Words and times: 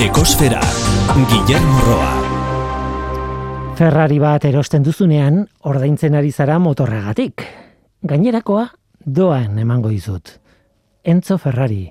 Ekosfera, 0.00 0.60
Guillermo 1.30 1.80
Roa. 1.86 2.14
Ferrari 3.78 4.18
bat 4.18 4.42
erosten 4.44 4.82
duzunean, 4.82 5.44
ordaintzen 5.70 6.16
ari 6.18 6.32
zara 6.32 6.58
motorregatik. 6.58 7.44
Gainerakoa, 8.02 8.66
doan 9.06 9.56
emango 9.62 9.92
dizut. 9.94 10.34
Enzo 11.04 11.38
Ferrari, 11.38 11.86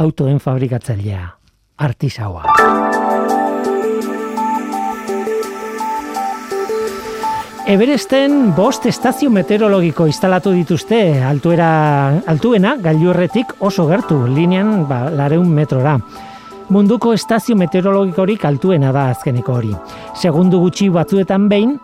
autoen 0.00 0.40
fabrikatzailea, 0.40 1.28
artisaua. 1.76 2.48
Everesten 7.68 8.56
bost 8.56 8.88
estazio 8.88 9.30
meteorologiko 9.30 10.08
instalatu 10.08 10.56
dituzte 10.56 11.20
altuera, 11.22 11.70
altuena 12.26 12.78
gailurretik 12.80 13.58
oso 13.60 13.86
gertu, 13.92 14.24
linean 14.26 14.88
ba, 14.88 15.04
lareun 15.12 15.52
metrora. 15.52 15.98
Munduko 16.72 17.10
estazio 17.12 17.52
meteorologikorik 17.60 18.46
altuena 18.48 18.94
da 18.96 19.10
azkeneko 19.12 19.58
hori. 19.58 19.72
Segundu 20.16 20.56
gutxi 20.62 20.86
batzuetan 20.94 21.44
behin, 21.50 21.74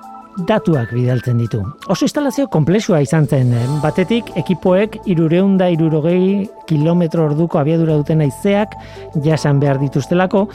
datuak 0.48 0.94
bidaltzen 0.96 1.42
ditu. 1.42 1.60
Oso 1.92 2.06
instalazio 2.06 2.46
komplexua 2.48 3.02
izan 3.04 3.26
zen, 3.28 3.52
batetik 3.82 4.30
ekipoek 4.40 4.96
irureunda 5.12 5.68
irurogei 5.74 6.46
kilometro 6.70 7.26
orduko 7.28 7.60
abiadura 7.60 7.98
duten 8.00 8.24
aizeak 8.24 8.78
jasan 9.24 9.60
behar 9.60 9.82
dituztelako, 9.84 10.46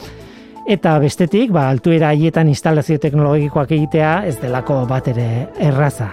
Eta 0.64 0.94
bestetik, 0.96 1.50
ba, 1.52 1.66
altuera 1.68 2.08
haietan 2.08 2.48
instalazio 2.48 2.96
teknologikoak 2.96 3.74
egitea 3.76 4.12
ez 4.24 4.38
delako 4.40 4.78
bat 4.88 5.10
ere 5.12 5.26
erraza. 5.60 6.06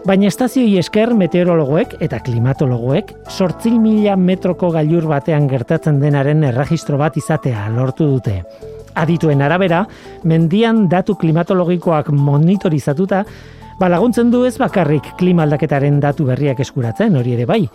Baina 0.00 0.30
estazioi 0.30 0.78
esker 0.80 1.10
meteorologoek 1.12 1.98
eta 2.00 2.22
klimatologoek 2.24 3.10
sortzil 3.28 3.74
mila 3.82 4.14
metroko 4.16 4.70
gailur 4.72 5.04
batean 5.10 5.44
gertatzen 5.50 5.98
denaren 6.00 6.40
erregistro 6.48 6.96
bat 6.96 7.18
izatea 7.20 7.66
lortu 7.74 8.06
dute. 8.08 8.38
Adituen 8.96 9.44
arabera, 9.44 9.82
mendian 10.24 10.86
datu 10.88 11.18
klimatologikoak 11.20 12.08
monitorizatuta, 12.16 13.22
ba 13.78 13.90
laguntzen 13.92 14.32
du 14.32 14.46
ez 14.48 14.56
bakarrik 14.58 15.12
klimaldaketaren 15.20 16.00
datu 16.00 16.24
berriak 16.32 16.64
eskuratzen, 16.64 17.20
hori 17.20 17.36
ere 17.36 17.44
bai, 17.46 17.66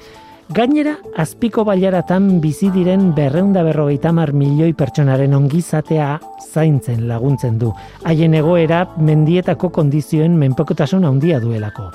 Gainera, 0.54 1.00
azpiko 1.18 1.64
baiaratan 1.66 2.28
bizi 2.42 2.68
diren 2.70 3.08
berreunda 3.18 3.64
berrogeita 3.66 4.12
mar 4.14 4.30
milioi 4.38 4.76
pertsonaren 4.78 5.34
ongizatea 5.34 6.20
zaintzen 6.52 7.08
laguntzen 7.10 7.58
du. 7.58 7.72
Haien 8.06 8.36
egoera 8.38 8.84
mendietako 9.02 9.72
kondizioen 9.73 10.36
menpokotasun 10.38 11.08
handia 11.10 11.40
duelako. 11.42 11.88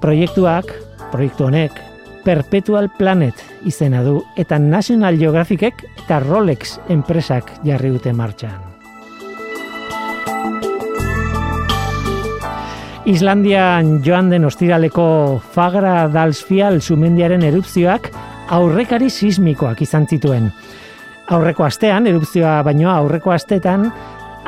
Proiektuak, 0.00 0.72
proiektu 1.12 1.50
honek, 1.50 1.76
Perpetual 2.24 2.88
Planet 2.96 3.44
izena 3.68 4.00
du 4.02 4.16
eta 4.40 4.58
National 4.58 5.20
Geographicek 5.20 5.84
eta 6.06 6.22
Rolex 6.24 6.78
enpresak 6.88 7.52
jarri 7.68 7.92
dute 7.92 8.16
martxan. 8.16 8.75
Islandian 13.06 14.00
joan 14.02 14.32
den 14.32 14.44
ostiraleko 14.48 15.38
Fagra 15.54 16.08
Dalsfial 16.10 16.80
sumendiaren 16.82 17.44
erupzioak 17.46 18.08
aurrekari 18.50 19.12
sismikoak 19.14 19.84
izan 19.86 20.08
zituen. 20.10 20.48
Aurreko 21.30 21.62
astean, 21.68 22.08
erupzioa 22.10 22.56
baino 22.66 22.90
aurreko 22.90 23.30
astetan, 23.30 23.86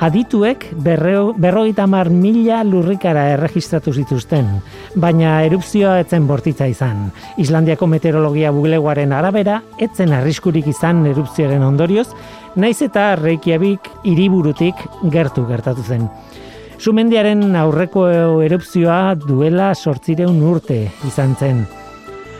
adituek 0.02 0.66
berrogeita 0.74 1.86
mar 1.86 2.10
mila 2.10 2.64
lurrikara 2.66 3.28
erregistratu 3.36 3.94
zituzten, 3.94 4.50
baina 4.96 5.36
erupzioa 5.46 6.00
etzen 6.02 6.26
bortitza 6.26 6.66
izan. 6.66 7.12
Islandiako 7.38 7.86
meteorologia 7.94 8.50
buleguaren 8.50 9.14
arabera, 9.14 9.60
etzen 9.78 10.16
arriskurik 10.18 10.66
izan 10.74 11.06
erupzioaren 11.06 11.62
ondorioz, 11.62 12.08
naiz 12.58 12.80
eta 12.82 13.12
Reykjavik 13.22 13.86
hiriburutik 14.02 14.82
gertu 15.14 15.46
gertatu 15.46 15.86
zen. 15.86 16.10
Sumendiaren 16.78 17.56
aurreko 17.58 18.04
erupzioa 18.46 19.16
duela 19.19 19.72
sortzireun 19.75 20.36
urte 20.47 20.76
izan 21.08 21.32
zen. 21.34 21.64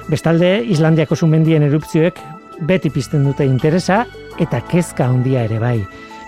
Bestalde, 0.07 0.53
Islandiako 0.71 1.17
sumendien 1.19 1.65
erupzioek 1.67 2.21
beti 2.69 2.93
pizten 2.95 3.25
dute 3.27 3.43
interesa 3.43 4.05
eta 4.39 4.61
kezka 4.71 5.09
handia 5.11 5.43
ere 5.49 5.59
bai. 5.59 5.81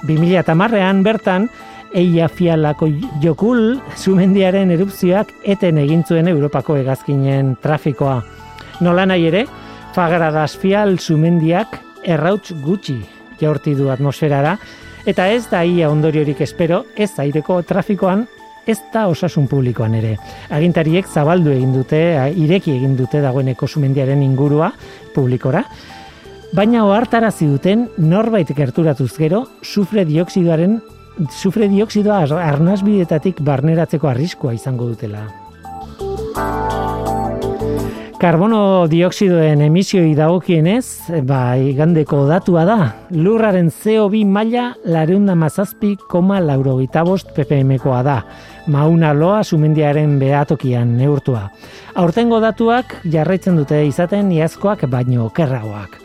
2008an 0.08 1.04
bertan, 1.06 1.46
Eia 1.94 2.26
fialako 2.30 2.86
jokul 3.22 3.78
sumendiaren 3.98 4.70
erupzioak 4.74 5.30
eten 5.54 5.78
egin 5.78 6.02
zuen 6.02 6.28
Europako 6.30 6.76
hegazkinen 6.78 7.56
trafikoa. 7.62 8.20
Nola 8.80 9.06
nahi 9.06 9.26
ere, 9.30 9.46
Fagaradas 9.94 10.56
fial 10.58 10.98
sumendiak 10.98 11.78
errauts 12.02 12.54
gutxi 12.62 13.00
jaurti 13.40 13.74
du 13.74 13.88
atmosferara, 13.90 14.56
Eta 15.06 15.28
ez 15.32 15.46
da 15.50 15.62
ia 15.64 15.88
ondoriorik 15.90 16.40
espero, 16.44 16.84
ez 16.96 17.12
aireko 17.18 17.62
trafikoan, 17.62 18.26
ez 18.66 18.78
da 18.92 19.06
osasun 19.08 19.48
publikoan 19.48 19.94
ere. 19.96 20.16
Agintariek 20.52 21.08
zabaldu 21.08 21.54
egin 21.54 21.72
dute, 21.74 22.00
ireki 22.36 22.76
egin 22.76 22.96
dute 22.98 23.22
dagoeneko 23.24 23.66
sumendiaren 23.66 24.22
ingurua 24.22 24.70
publikora, 25.14 25.64
baina 26.52 26.84
ohartarazi 26.84 27.48
duten 27.48 27.88
norbait 27.98 28.48
gerturatuz 28.56 29.12
gero, 29.16 29.46
sufre 29.62 30.04
dioksidoaren 30.04 30.80
sufre 31.28 31.68
dioksidoa 31.68 32.22
arnasbidetatik 32.46 33.42
barneratzeko 33.44 34.08
arriskua 34.08 34.54
izango 34.54 34.88
dutela. 34.92 35.26
Karbono 38.20 38.84
dioksidoen 38.84 39.62
emisioi 39.64 40.10
dagokienez, 40.12 41.08
ba, 41.24 41.54
igandeko 41.56 42.26
datua 42.28 42.66
da. 42.68 42.76
Lurraren 43.16 43.70
CO2 43.72 44.26
maila 44.28 44.66
lareunda 44.84 45.32
mazazpi 45.32 45.94
koma 46.12 46.36
laurogita 46.44 47.00
bost 47.08 47.32
ppm-koa 47.32 48.02
da. 48.04 48.18
Mauna 48.68 49.14
loa 49.16 49.40
sumendiaren 49.40 50.18
behatokian 50.20 50.92
neurtua. 50.98 51.46
Aurtengo 51.96 52.44
datuak 52.44 52.98
jarraitzen 53.08 53.56
dute 53.56 53.80
izaten 53.88 54.28
iazkoak 54.36 54.84
baino 54.92 55.30
kerragoak. 55.32 55.96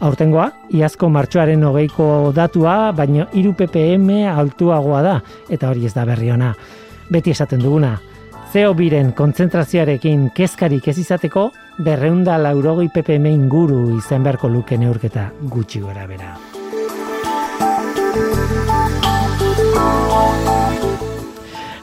Aurtengoa, 0.00 0.48
iazko 0.72 1.12
martxoaren 1.12 1.68
hogeiko 1.68 2.30
datua, 2.32 2.94
baino 2.96 3.28
iru 3.36 3.52
ppm 3.52 4.32
altuagoa 4.32 5.04
da, 5.04 5.18
eta 5.52 5.68
hori 5.68 5.84
ez 5.84 5.92
da 5.92 6.08
berri 6.08 6.32
ona. 6.32 6.54
Beti 7.12 7.36
esaten 7.36 7.60
duguna, 7.60 7.98
Zeo 8.50 8.72
biren 8.74 9.12
kontzentrazioarekin 9.14 10.24
kezkarik 10.34 10.88
ez 10.90 10.96
izateko, 10.98 11.44
berreunda 11.86 12.34
laurogoi 12.42 12.88
ppm 12.90 13.28
inguru 13.30 13.78
izan 13.94 14.24
beharko 14.26 14.50
luke 14.50 14.74
neurketa 14.74 15.28
gutxi 15.52 15.78
gora 15.84 16.08
bera. 16.10 16.32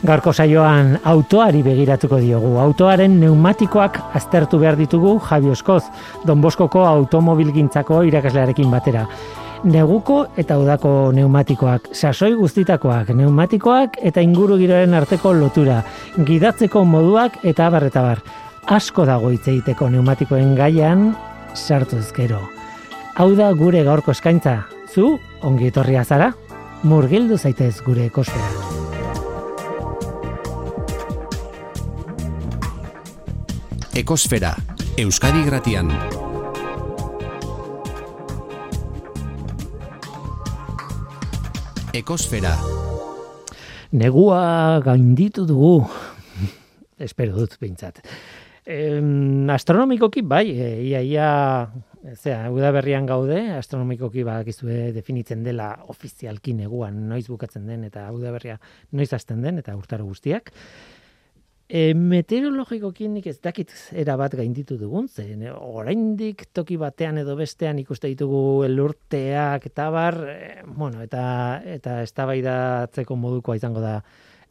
Garko 0.04 0.34
saioan 0.34 0.98
autoari 1.08 1.64
begiratuko 1.64 2.20
diogu. 2.20 2.58
Autoaren 2.60 3.16
neumatikoak 3.22 4.02
aztertu 4.20 4.60
behar 4.60 4.76
ditugu 4.76 5.22
Javi 5.30 5.56
Oskoz, 5.56 5.86
Don 6.28 6.44
Boskoko 6.44 6.84
automobilgintzako 6.84 8.04
irakaslearekin 8.12 8.72
batera 8.72 9.08
neguko 9.64 10.26
eta 10.38 10.58
udako 10.60 11.12
neumatikoak, 11.16 11.90
sasoi 11.94 12.34
guztitakoak, 12.38 13.10
neumatikoak 13.16 13.98
eta 14.06 14.22
inguru 14.22 14.58
giroren 14.60 14.94
arteko 14.94 15.34
lotura, 15.34 15.82
gidatzeko 16.18 16.84
moduak 16.86 17.40
eta 17.44 17.70
barreta 17.74 18.04
bar. 18.06 18.22
Asko 18.68 19.06
dago 19.08 19.32
hitz 19.32 19.48
egiteko 19.48 19.90
neumatikoen 19.90 20.56
gaian 20.56 21.14
sartu 21.56 21.98
ezkero. 21.98 22.42
Hau 23.16 23.32
da 23.36 23.52
gure 23.54 23.84
gaurko 23.84 24.12
eskaintza. 24.12 24.68
Zu, 24.94 25.18
ongi 25.42 25.72
etorria 25.72 26.04
zara, 26.04 26.32
murgildu 26.84 27.38
zaitez 27.38 27.80
gure 27.86 28.06
ekosfera. 28.12 28.76
Ekosfera, 33.98 34.54
Euskadi 35.02 35.44
Gratian. 35.48 36.27
Ekosfera. 41.98 42.52
Negua 43.98 44.78
gainditu 44.86 45.48
dugu. 45.50 45.80
Espero 47.08 47.34
dut 47.40 47.56
behintzat. 47.58 48.04
Astronomikoki 49.56 50.22
bai, 50.22 50.44
e, 50.52 50.68
ia 50.86 51.30
zera, 52.14 52.52
udaberrian 52.54 53.08
gaude, 53.10 53.40
astronomikoki 53.56 54.22
badakizue 54.28 54.92
definitzen 54.94 55.42
dela 55.48 55.72
ofizialki 55.90 56.54
neguan 56.54 57.08
noiz 57.10 57.26
bukatzen 57.32 57.66
den 57.66 57.88
eta 57.88 58.06
udaberria 58.14 58.60
noiz 58.92 59.10
hasten 59.18 59.42
den 59.42 59.58
eta 59.64 59.74
urtaro 59.80 60.06
guztiak. 60.06 60.54
E, 61.68 61.92
meteorologikoki 61.92 63.10
nik 63.12 63.26
ez 63.28 63.42
dakit 63.44 63.74
era 63.92 64.16
bat 64.16 64.32
gainditu 64.40 64.78
dugun, 64.80 65.10
ze 65.12 65.26
oraindik 65.52 66.46
toki 66.56 66.78
batean 66.80 67.18
edo 67.20 67.36
bestean 67.36 67.80
ikuste 67.82 68.08
ditugu 68.08 68.64
elurteak 68.64 69.66
eta 69.68 69.90
bar, 69.92 70.16
e, 70.32 70.64
bueno, 70.64 71.02
eta 71.04 71.62
eta 71.68 72.02
eztabaidatzeko 72.06 73.18
modukoa 73.20 73.58
izango 73.60 73.84
da 73.84 74.00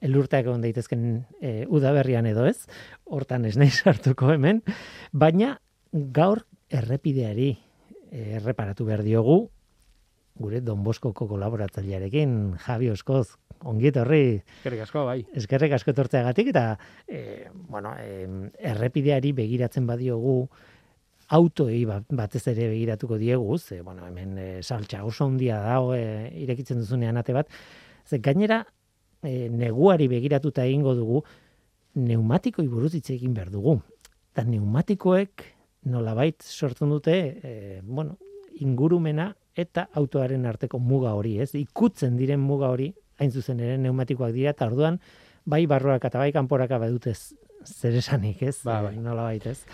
elurteak 0.04 0.44
egon 0.44 0.60
daitezken 0.60 1.06
e, 1.40 1.64
udaberrian 1.72 2.28
edo 2.28 2.44
ez, 2.44 2.66
hortan 3.08 3.48
ez 3.48 3.56
nahi 3.56 3.72
sartuko 3.72 4.34
hemen, 4.34 4.60
baina 5.12 5.56
gaur 5.92 6.44
errepideari 6.68 7.54
erreparatu 8.12 8.84
behar 8.84 9.02
diogu, 9.06 9.46
gure 10.36 10.60
Don 10.60 10.84
Boskoko 10.84 11.26
kolaboratzailearekin, 11.28 12.56
Javi 12.60 12.90
Oskoz, 12.92 13.38
ongiet 13.64 13.96
horri, 13.96 14.42
Eskerrik 14.58 14.80
asko, 14.84 15.04
bai. 15.04 15.24
eskerrek 15.34 15.72
asko 15.72 15.90
etortzeagatik 15.90 16.48
eta 16.52 16.78
e, 17.08 17.48
bueno, 17.68 17.94
e, 17.98 18.26
errepideari 18.58 19.32
begiratzen 19.32 19.86
badiogu 19.86 20.48
autoei 21.28 21.84
ba- 21.84 22.02
batez 22.08 22.44
ere 22.52 22.68
begiratuko 22.70 23.16
diegu, 23.18 23.58
ze 23.58 23.80
bueno, 23.82 24.06
hemen 24.06 24.38
e, 24.38 24.62
saltza 24.62 25.04
oso 25.04 25.24
handia 25.26 25.58
dago 25.60 25.94
e, 25.94 26.30
irekitzen 26.42 26.78
duzunean 26.78 27.16
ate 27.16 27.32
bat. 27.32 27.48
Ze 28.06 28.18
gainera 28.18 28.64
e, 29.22 29.48
neguari 29.50 30.06
begiratuta 30.08 30.64
egingo 30.66 30.94
dugu 30.94 31.24
pneumatikoi 31.96 32.68
buruz 32.68 32.92
hitz 32.94 33.10
egin 33.10 33.34
behar 33.34 33.50
dugu. 33.50 33.80
Eta 34.32 34.44
pneumatikoek 34.44 35.42
nolabait 35.90 36.42
sortzen 36.42 36.90
dute, 36.92 37.14
e, 37.42 37.80
bueno, 37.82 38.18
ingurumena 38.60 39.30
eta 39.56 39.86
autoaren 39.96 40.44
arteko 40.46 40.78
muga 40.78 41.14
hori, 41.16 41.38
ez? 41.40 41.54
Ikutzen 41.56 42.16
diren 42.16 42.40
muga 42.40 42.68
hori, 42.70 42.90
hain 43.18 43.30
zuzen 43.32 43.60
ere 43.60 43.76
pneumatikoak 43.78 44.32
dira, 44.34 44.50
eta 44.50 44.66
orduan 44.66 45.00
bai 45.46 45.64
barruak 45.66 46.04
eta 46.04 46.18
bai 46.18 46.32
kanporaka 46.32 46.78
badute 46.78 47.14
z- 47.14 47.34
zer 47.64 47.94
esanik, 47.98 48.42
ez? 48.42 48.60
Ba, 48.64 48.80
E, 48.80 48.82
bai. 48.90 48.96
nolabait, 48.96 49.46
ez? 49.46 49.64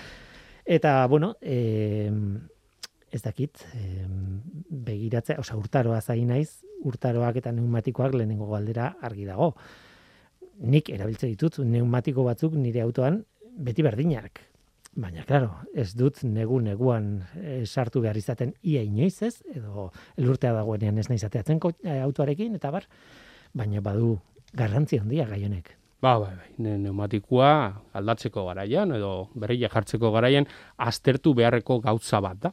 Eta, 0.64 1.06
bueno, 1.08 1.34
e, 1.40 2.10
ez 3.10 3.22
dakit, 3.22 3.58
e, 3.74 4.06
begiratzea, 4.70 5.38
osea, 5.42 5.56
urtaroa 5.56 6.00
zain 6.00 6.28
naiz, 6.28 6.62
urtaroak 6.84 7.36
eta 7.36 7.50
pneumatikoak 7.52 8.14
lehenengo 8.14 8.46
galdera 8.50 8.96
argi 9.02 9.24
dago. 9.28 9.54
Nik 10.62 10.88
erabiltzen 10.90 11.30
ditut 11.32 11.56
pneumatiko 11.60 12.24
batzuk 12.24 12.54
nire 12.54 12.80
autoan 12.84 13.24
beti 13.58 13.82
berdinak. 13.82 14.40
Baina, 14.94 15.24
claro, 15.24 15.54
ez 15.74 15.94
dut 15.96 16.22
negu 16.24 16.60
neguan 16.60 17.22
e, 17.40 17.62
sartu 17.66 18.00
behar 18.04 18.16
izaten 18.20 18.54
ia 18.62 18.82
inoiz 18.84 19.22
ez, 19.24 19.38
edo 19.54 19.90
elurtea 20.20 20.52
dagoenean 20.52 20.98
ez 21.00 21.08
naiz 21.08 21.22
ateatzen 21.24 21.58
ko- 21.60 21.72
e, 21.82 21.98
autoarekin, 22.04 22.54
eta 22.58 22.70
bar, 22.70 22.84
baina 23.54 23.80
badu 23.80 24.18
garrantzi 24.54 24.98
handia 24.98 25.26
gai 25.26 25.44
honek. 25.44 25.76
Ba, 26.02 26.18
bai, 26.18 26.32
bai. 26.34 26.50
Ne, 26.58 26.76
pneumatikoa 26.80 27.52
aldatzeko 27.94 28.46
garaian 28.48 28.90
edo 28.96 29.28
berria 29.38 29.70
jartzeko 29.70 30.10
garaian 30.10 30.48
aztertu 30.76 31.34
beharreko 31.38 31.78
gautza 31.84 32.20
bat 32.20 32.40
da. 32.42 32.52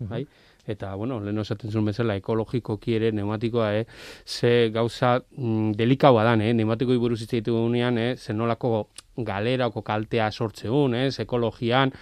Bai? 0.00 0.24
Eta, 0.68 0.94
bueno, 0.94 1.18
lehen 1.24 1.40
esaten 1.40 1.72
zuen 1.72 1.88
bezala, 1.88 2.14
ekologikoki 2.20 2.94
ere 2.98 3.10
pneumatikoa, 3.12 3.70
eh, 3.78 3.86
ze 4.26 4.70
gauza 4.72 5.16
mm, 5.20 5.72
delikaua 5.78 6.24
dan, 6.24 6.44
eh, 6.44 6.52
pneumatikoi 6.52 6.98
buruz 7.00 7.20
hitz 7.22 7.32
egitegunean, 7.32 7.98
eh, 7.98 8.10
zenolako 8.16 8.90
galerako 9.16 9.82
kaltea 9.82 10.30
sortzeun, 10.30 10.94
eh, 10.94 11.08
ekologian, 11.24 11.92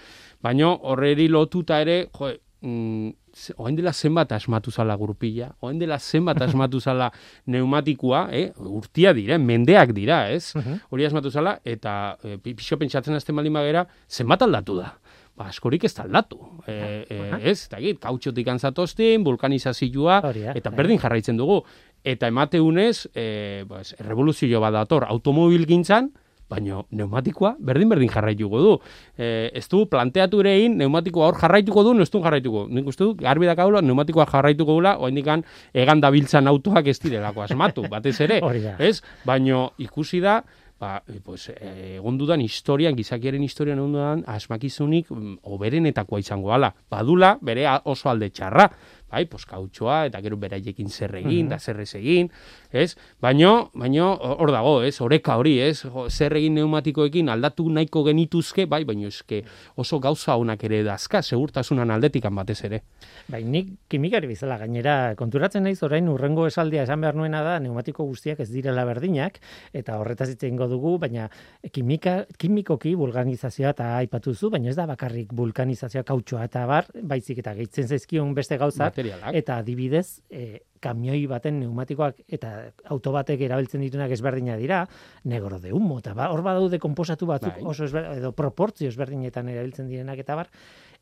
baino 0.43 0.73
horreri 0.91 1.27
lotuta 1.31 1.79
ere, 1.81 1.97
jo, 2.19 2.33
mm, 2.61 3.13
orain 3.57 3.75
dela 3.77 3.93
zenbat 3.93 4.31
asmatu 4.35 4.71
zala 4.71 4.95
gurpila, 4.99 5.51
orain 5.61 5.79
dela 5.79 5.99
zenbat 5.99 6.41
asmatu 6.47 6.79
zala 6.79 7.09
pneumatikoa, 7.45 8.27
eh, 8.35 8.49
urtia 8.57 9.13
dira, 9.13 9.37
mendeak 9.37 9.93
dira, 9.97 10.25
ez? 10.31 10.53
Hori 10.89 11.07
asmatu 11.07 11.31
zala, 11.31 11.59
eta 11.63 12.17
e, 12.23 12.37
pixo 12.43 12.77
pentsatzen 12.79 13.15
azten 13.15 13.35
baldin 13.37 13.55
bagera, 13.55 13.85
zenbat 14.09 14.45
aldatu 14.45 14.79
da? 14.79 14.93
Ba, 15.39 15.47
askorik 15.47 15.85
ez 15.87 15.93
da 15.95 16.03
aldatu. 16.03 16.39
E, 16.67 16.73
e, 17.07 17.19
ez, 17.47 17.61
eta 17.69 17.79
git, 17.79 18.01
kautxotik 18.03 18.47
antzatoztin, 18.51 19.23
vulkanizazioa, 19.23 20.19
eta 20.51 20.73
berdin 20.75 20.99
jarraitzen 20.99 21.39
dugu. 21.39 21.61
Eta 22.03 22.27
emateunez, 22.27 23.07
e, 23.15 23.63
pues, 23.69 23.93
revoluzio 24.03 24.59
bat 24.59 24.75
dator 24.75 25.07
automobil 25.07 25.63
gintzan, 25.69 26.11
baina 26.49 26.83
pneumatikoa 26.89 27.55
berdin-berdin 27.63 28.11
jarraituko 28.11 28.61
du. 28.63 28.75
E, 29.17 29.49
ez 29.53 29.65
du 29.71 29.85
planteatu 29.89 30.41
ere 30.43 30.55
egin, 30.57 30.77
pneumatikoa 30.79 31.29
hor 31.29 31.39
jarraituko 31.41 31.83
du, 31.85 31.95
ez 32.01 32.09
du 32.09 32.21
jarraituko. 32.23 32.65
Nik 32.73 32.89
uste 32.89 33.05
du, 33.05 33.13
garbi 33.19 33.49
dakaula, 33.49 33.83
pneumatikoa 33.85 34.27
jarraituko 34.31 34.79
gula, 34.79 34.97
oendikan 34.99 35.45
egan 35.73 36.01
dabiltzan 36.01 36.49
autoak 36.49 36.89
ez 36.89 36.97
direlako 37.03 37.45
asmatu, 37.45 37.85
batez 37.93 38.17
ere. 38.25 38.41
Da. 38.41 38.75
Ez? 38.81 38.99
Baino 39.27 39.69
ikusi 39.77 40.23
da, 40.23 40.39
ba, 40.79 41.03
e, 41.07 41.19
pues, 41.19 41.49
e, 41.49 41.97
egon 41.99 42.17
dudan 42.17 42.41
historian, 42.41 42.95
gizakiaren 42.97 43.43
historian 43.43 43.81
egon 43.81 43.97
dudan, 43.97 44.23
asmakizunik 44.31 45.11
mm, 45.11 45.41
oberenetakoa 45.51 46.23
izango 46.23 46.53
ala. 46.55 46.71
Badula, 46.89 47.35
bere 47.45 47.67
oso 47.83 48.09
alde 48.09 48.31
txarra. 48.31 48.69
Bai, 49.09 49.25
pues, 49.25 49.43
kautxoa, 49.49 50.03
eta 50.07 50.21
gero 50.21 50.37
beraiekin 50.37 50.89
zer 50.89 51.15
egin, 51.19 51.49
da 51.49 51.57
zer 51.59 51.81
egin, 51.81 52.29
ez? 52.71 52.95
Baino, 53.21 53.71
baino, 53.73 54.11
hor 54.13 54.51
dago, 54.53 54.79
ez? 54.83 54.99
Oreka 55.01 55.37
hori, 55.39 55.57
ez? 55.63 55.83
Zer 56.09 56.35
egin 56.37 56.55
pneumatikoekin 56.57 57.29
aldatu 57.29 57.67
nahiko 57.73 58.03
genituzke, 58.07 58.65
bai, 58.69 58.83
baino 58.87 59.09
eske 59.09 59.41
oso 59.79 59.99
gauza 59.99 60.35
honak 60.37 60.63
ere 60.67 60.81
dazka, 60.83 61.21
segurtasunan 61.21 61.91
aldetikan 61.91 62.35
batez 62.35 62.59
ere. 62.67 62.81
Bai, 63.29 63.43
nik 63.43 63.71
kimikari 63.89 64.29
bezala 64.29 64.57
gainera 64.61 65.15
konturatzen 65.19 65.63
naiz 65.65 65.81
orain 65.85 66.07
urrengo 66.09 66.47
esaldia 66.47 66.83
esan 66.85 67.01
behar 67.01 67.17
nuena 67.17 67.41
da 67.45 67.57
pneumatiko 67.59 68.05
guztiak 68.09 68.39
ez 68.43 68.49
direla 68.51 68.85
berdinak 68.85 69.39
eta 69.73 69.97
horretaz 69.99 70.29
hitz 70.31 70.43
egingo 70.43 70.69
dugu, 70.71 70.97
baina 71.01 71.29
kimika, 71.73 72.23
kimikoki 72.37 72.95
vulkanizazioa 72.99 73.73
eta 73.75 73.91
aipatu 73.97 74.33
zu, 74.33 74.49
baina 74.53 74.71
ez 74.71 74.77
da 74.77 74.87
bakarrik 74.89 75.33
vulkanizazioa 75.35 76.05
kautxoa 76.07 76.45
eta 76.49 76.65
bar, 76.69 76.89
baizik 77.01 77.41
eta 77.43 77.55
gehitzen 77.57 77.87
zaizkion 77.87 78.33
beste 78.37 78.57
gauzak 78.57 78.93
Materialak. 78.93 79.35
eta 79.35 79.59
adibidez 79.63 80.21
e, 80.29 80.61
kamioi 80.79 81.25
baten 81.29 81.59
pneumatikoak 81.59 82.23
eta 82.27 82.51
auto 82.91 83.13
batek 83.15 83.41
erabiltzen 83.47 83.81
ditunak 83.83 84.11
ezberdina 84.15 84.57
dira, 84.59 84.83
negro 85.23 85.59
de 85.59 85.73
humo, 85.73 85.99
eta 85.99 86.13
ba, 86.17 86.29
hor 86.33 86.43
badaude 86.45 86.79
konposatu 86.79 87.27
batzuk 87.29 87.59
Bai. 87.59 87.65
oso 87.71 87.85
ezber, 87.85 88.11
edo 88.17 88.31
proportzio 88.35 88.89
ezberdinetan 88.89 89.49
erabiltzen 89.49 89.89
direnak 89.91 90.19
eta 90.23 90.35
bar, 90.39 90.49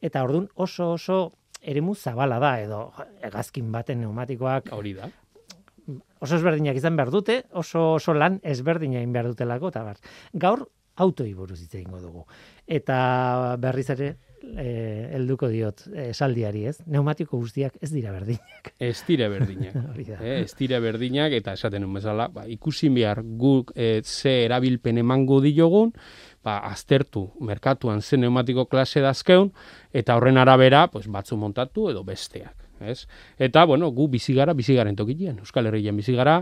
eta 0.01 0.24
ordun 0.24 0.50
oso 0.56 0.91
oso 0.95 1.19
eremu 1.62 1.95
zabala 1.95 2.39
da 2.39 2.57
edo 2.62 2.81
hegazkin 3.21 3.71
baten 3.71 4.01
pneumatikoak 4.01 4.71
Hori 4.74 4.94
da. 4.97 5.09
oso 6.19 6.35
ezberdinak 6.35 6.77
izan 6.77 6.95
behar 6.97 7.12
dute, 7.12 7.44
oso 7.51 7.94
oso 7.95 8.13
lan 8.13 8.39
ezberdina 8.44 9.00
egin 9.01 9.13
behar 9.13 9.31
dutelako 9.31 9.73
eta 9.73 9.83
bar. 9.83 10.01
Gaur 10.33 10.68
autoi 10.97 11.33
buruz 11.33 11.59
hitz 11.62 11.73
egingo 11.75 12.00
dugu. 12.01 12.25
Eta 12.65 13.56
berriz 13.62 13.89
ere 13.94 14.15
helduko 14.44 15.50
diot 15.51 15.84
eh, 15.94 16.10
esaldiari, 16.12 16.66
ez? 16.69 16.78
Pneumatiko 16.84 17.39
guztiak 17.39 17.78
ez 17.81 17.89
dira 17.94 18.12
berdinak. 18.16 18.72
Ez 18.80 19.00
dire 19.07 19.30
berdinak. 19.34 19.75
Eh, 20.18 20.42
ez 20.44 20.54
dira 20.57 20.80
berdinak, 20.81 21.34
eta 21.36 21.54
esaten 21.57 21.84
nuen 21.84 21.98
bezala, 21.98 22.28
ba, 22.34 22.45
ikusi 22.50 22.89
behar 22.94 23.22
guk 23.39 23.74
eh, 23.75 24.01
ze 24.04 24.44
erabilpen 24.45 24.98
emango 25.01 25.39
diogun, 25.44 25.92
ba, 26.45 26.60
aztertu 26.69 27.28
merkatuan 27.39 28.01
ze 28.01 28.18
pneumatiko 28.18 28.68
klase 28.72 29.01
dazkeun, 29.04 29.51
eta 29.94 30.16
horren 30.18 30.38
arabera, 30.38 30.88
pues, 30.92 31.07
batzu 31.12 31.38
montatu 31.38 31.90
edo 31.92 32.04
besteak. 32.07 32.67
Ez? 32.81 33.07
Eta, 33.39 33.65
bueno, 33.65 33.89
gu 33.91 34.07
bizi 34.07 34.33
gara, 34.33 34.53
bizi 34.53 34.75
garen 34.77 34.95
tokilean, 34.95 35.40
Euskal 35.42 35.66
Herrian 35.66 35.97
bizi 35.97 36.13
gara, 36.13 36.37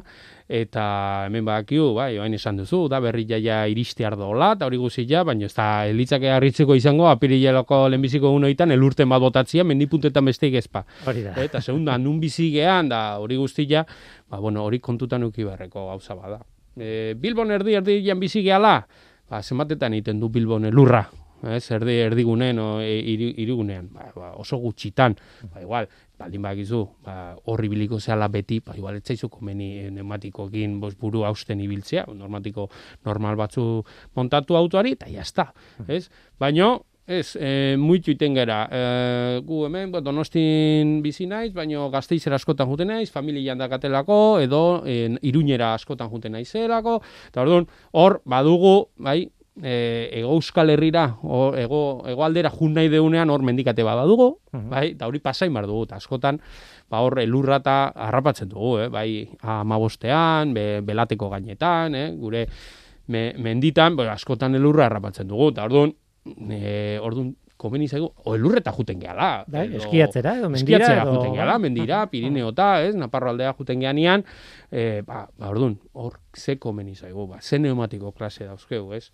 eta 0.51 1.25
hemen 1.27 1.45
badakigu, 1.48 1.93
bai, 1.95 2.17
oain 2.19 2.33
esan 2.36 2.60
duzu, 2.60 2.86
da 2.91 3.00
berri 3.03 3.25
jaia 3.29 3.63
iristi 3.71 4.05
ardola, 4.05 4.51
eta 4.57 4.67
hori 4.67 4.77
guztia, 4.81 5.24
baina 5.27 5.48
ez 5.48 5.53
da 5.55 5.67
elitzake 5.88 6.29
harritzeko 6.31 6.75
izango, 6.75 7.07
apirileloko 7.10 7.86
lehenbiziko 7.89 8.31
unoitan, 8.36 8.71
elurten 8.75 9.10
bat 9.10 9.24
botatzia, 9.24 9.63
mendipuntetan 9.63 10.25
besteik 10.25 10.60
ezpa. 10.62 10.86
Hori 11.07 11.25
da. 11.25 11.36
Eta 11.41 11.62
segunda, 11.62 11.98
nun 11.98 12.19
bizi 12.19 12.51
gean, 12.53 12.89
da 12.91 13.17
hori 13.21 13.39
guztia, 13.39 13.86
ba, 14.29 14.39
bueno, 14.39 14.65
hori 14.65 14.79
kontutan 14.79 15.24
uki 15.24 15.48
beharreko 15.48 15.88
gauza 15.89 16.19
bada. 16.19 16.41
E, 16.75 17.13
Bilbon 17.17 17.51
erdi 17.55 17.79
erdian 17.79 18.19
bizi 18.19 18.43
gehala, 18.43 18.81
ba, 19.29 19.41
zenbatetan 19.41 19.95
egiten 19.95 20.19
du 20.19 20.29
Bilbon 20.29 20.67
elurra, 20.67 21.05
ez, 21.53 21.63
erdi 21.71 21.99
erdigunen 22.05 22.59
o 22.59 22.67
e, 22.81 22.95
hiri- 23.01 23.33
hirigunean, 23.37 23.89
ba, 23.93 24.09
ba, 24.15 24.31
oso 24.41 24.57
gutxitan, 24.57 25.15
ba, 25.53 25.61
igual, 25.61 25.87
baldin 26.17 26.41
bakizu, 26.41 26.81
ba, 27.03 27.35
horri 27.51 27.69
biliko 27.69 27.99
zehala 27.99 28.27
beti, 28.31 28.61
ba, 28.65 28.73
igual, 28.77 28.97
etzaizu 29.01 29.29
komeni 29.29 29.69
eh, 29.83 29.91
pneumatikokin 29.91 30.79
bos 30.79 30.95
buru 30.97 31.25
hausten 31.27 31.61
ibiltzea, 31.61 32.05
normatiko 32.13 32.69
normal 33.05 33.35
batzu 33.35 33.83
montatu 34.15 34.55
autoari, 34.57 34.95
eta 34.99 35.11
jazta, 35.11 35.51
ez? 35.87 36.07
Baino, 36.39 36.85
Ez, 37.05 37.35
e, 37.37 37.75
muitu 37.77 38.09
iten 38.09 38.33
gara. 38.33 38.63
E, 38.65 38.79
gu 39.45 39.59
hemen, 39.67 39.91
bo, 39.93 39.99
donostin 40.01 41.03
bizi 41.03 41.27
naiz, 41.29 41.51
baino 41.53 41.83
gazteizera 41.93 42.39
askotan 42.39 42.65
juten 42.65 42.89
naiz, 42.89 43.11
familian 43.13 43.59
dakatelako, 43.61 44.39
edo 44.41 44.81
e, 44.89 45.11
iruñera 45.21 45.75
askotan 45.75 46.09
juten 46.09 46.33
naizelako, 46.33 46.95
eta 47.29 47.43
orduan, 47.43 47.67
hor, 47.93 48.23
badugu, 48.25 48.87
bai, 48.97 49.19
e, 49.62 50.09
ego 50.19 50.33
euskal 50.35 50.69
herrira, 50.69 51.05
o, 51.24 51.53
ego, 51.57 52.03
ego 52.09 52.25
aldera 52.25 52.51
jun 52.51 52.74
nahi 52.75 52.89
deunean, 52.91 53.29
hor 53.29 53.43
mendikate 53.45 53.83
badugu, 53.83 54.29
bai, 54.51 54.89
eta 54.93 55.07
hori 55.07 55.21
pasain 55.24 55.53
bar 55.53 55.67
dugu, 55.69 55.85
eta 55.88 56.00
askotan, 56.00 56.39
ba 56.91 57.01
hor 57.05 57.19
elurra 57.24 57.62
eta 57.63 57.77
harrapatzen 58.07 58.50
dugu, 58.51 58.77
eh? 58.83 58.89
bai 58.89 59.07
amabostean, 59.41 60.53
be, 60.53 60.65
belateko 60.85 61.29
gainetan, 61.31 61.95
eh? 61.95 62.09
gure 62.19 62.45
me, 63.07 63.31
menditan, 63.38 63.95
bo, 63.95 64.07
askotan 64.12 64.55
elurra 64.55 64.89
harrapatzen 64.89 65.27
dugu, 65.31 65.51
eta 65.55 65.67
orduan, 65.69 65.95
e, 66.25 67.00
orduan 67.01 67.33
komeni 67.65 67.89
zaigu, 67.91 68.12
o 68.24 68.36
elurreta 68.38 68.72
juten 68.77 69.01
gehala. 69.01 69.29
Bai, 69.51 69.65
edo- 69.67 69.81
eskiatzera 69.81 70.38
edo 70.39 70.50
mendira 70.53 70.77
eskiatzera 70.79 71.03
edo- 71.03 71.17
juten 71.17 71.34
gehala, 71.36 71.57
mendira, 71.60 72.03
Pirineota, 72.13 72.69
ez, 72.86 72.93
Naparro 72.95 73.34
aldea 73.34 73.53
juten 73.57 73.81
geanean, 73.84 74.24
e, 74.72 75.01
ba, 75.05 75.25
ba, 75.38 75.50
orduan, 75.51 75.77
hor 75.93 76.19
ze 76.38 76.57
komeni 76.62 76.95
zaigu, 76.95 77.27
ba, 77.27 77.41
ze 77.41 77.60
neumatiko 77.60 78.12
klase 78.15 78.45
dauzkegu, 78.48 78.93
ez? 78.98 79.10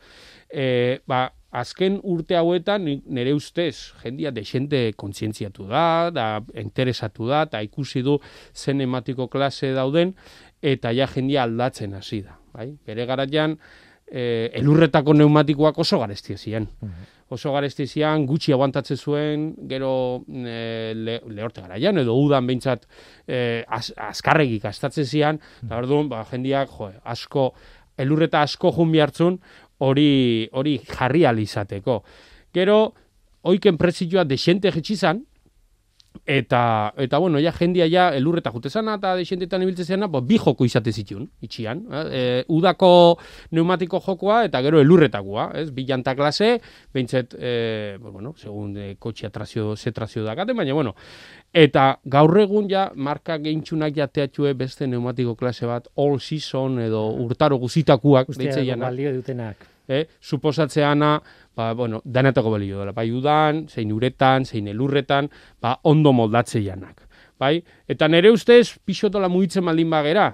E, 0.52 1.00
ba, 1.08 1.30
azken 1.52 1.98
urte 2.08 2.38
hauetan, 2.40 2.86
nire 3.12 3.34
ustez, 3.36 3.92
jendia 4.04 4.32
desente 4.32 4.94
kontzientziatu 4.96 5.66
da, 5.68 6.10
da 6.16 6.28
interesatu 6.56 7.28
da, 7.28 7.42
eta 7.50 7.60
ikusi 7.66 8.02
du 8.08 8.20
ze 8.54 8.74
neumatiko 8.74 9.28
klase 9.28 9.74
dauden, 9.76 10.14
eta 10.62 10.94
ja 10.96 11.08
jendia 11.12 11.44
aldatzen 11.44 11.94
hasi 11.98 12.22
da, 12.24 12.38
bai? 12.54 12.70
Bere 12.88 13.06
garaian, 13.10 13.58
e, 14.12 14.52
elurretako 14.60 15.16
neumatikoak 15.16 15.80
oso 15.80 16.00
garestia 16.02 16.38
ziren. 16.38 16.68
Oso 17.32 17.54
garestia 17.56 17.88
ziren, 17.88 18.26
gutxi 18.28 18.52
aguantatzen 18.52 19.00
zuen, 19.00 19.46
gero 19.70 19.92
e, 20.28 20.92
le, 20.96 21.18
lehorte 21.32 21.64
garaian, 21.64 21.98
edo 22.04 22.18
udan 22.20 22.48
behintzat 22.50 22.86
e, 23.26 23.64
az, 23.68 23.94
azkarregik 23.96 24.68
astatzen 24.68 25.08
ziren, 25.08 25.40
eta 25.64 25.80
orduan, 25.80 26.12
ba, 26.12 26.26
jendiak, 26.30 26.76
jo, 26.76 26.92
asko, 27.16 27.52
elurreta 28.02 28.44
asko 28.44 28.74
jun 28.76 28.92
bihartzun, 28.92 29.40
hori 29.82 30.50
hori 30.54 30.78
jarri 30.86 31.26
ahal 31.26 31.40
izateko. 31.42 32.02
Gero, 32.54 32.80
oiken 33.48 33.80
prezioa 33.80 34.26
desente 34.28 34.72
jetxizan, 34.76 35.24
Eta, 36.26 36.94
eta 37.02 37.18
bueno, 37.18 37.40
ja 37.42 37.52
jendia 37.56 37.88
ja 37.90 38.10
elurreta 38.16 38.52
jute 38.54 38.70
zana 38.70 38.98
eta 39.00 39.16
deixentetan 39.18 39.64
ibiltzen 39.64 39.88
zena, 39.96 40.08
bo, 40.12 40.22
bi 40.22 40.38
joko 40.38 40.68
izate 40.68 40.92
zituen, 40.92 41.26
itxian. 41.42 41.82
E, 42.12 42.22
udako 42.54 43.18
pneumatiko 43.50 44.00
jokoa 44.06 44.44
eta 44.46 44.62
gero 44.62 44.80
elurretakoa, 44.84 45.50
ez? 45.64 45.72
Bi 45.74 45.86
janta 45.88 46.14
klase, 46.16 46.54
behintzet, 46.94 47.34
e, 47.40 47.98
bueno, 48.02 48.36
segun 48.38 48.76
e, 48.78 48.96
kotxia 49.00 49.32
trazio, 49.34 49.76
ze 49.76 49.92
trazio 49.92 50.24
dakaten, 50.28 50.56
baina, 50.58 50.76
bueno, 50.78 50.96
Eta 51.52 51.98
gaur 52.08 52.32
egun 52.40 52.70
ja 52.72 52.86
marka 52.96 53.36
geintxunak 53.44 53.98
jateatxue 53.98 54.54
beste 54.56 54.86
pneumatiko 54.88 55.36
klase 55.36 55.68
bat 55.68 55.90
all 56.00 56.16
season 56.24 56.80
edo 56.80 57.10
urtaro 57.26 57.58
guzitakuak 57.60 58.30
Guztia 58.32 58.46
deitzen 58.46 58.70
jana 58.70 58.88
balio 58.88 59.12
dutenak. 59.18 59.68
eh, 59.92 60.06
suposatzeana, 60.22 61.22
ba, 61.56 61.74
bueno, 61.74 62.02
danetako 62.06 62.52
balio 62.52 62.80
dela, 62.80 62.94
bai 62.96 63.10
udan, 63.12 63.66
zein 63.68 63.92
uretan, 63.92 64.46
zein 64.46 64.68
elurretan, 64.72 65.30
ba, 65.62 65.78
ondo 65.84 66.14
moldatze 66.14 66.64
janak. 66.64 67.08
Bai? 67.42 67.58
Eta 67.90 68.08
nire 68.08 68.30
ustez, 68.32 68.78
pixotola 68.86 69.30
mugitzen 69.30 69.66
baldin 69.66 69.90
bagera, 69.90 70.28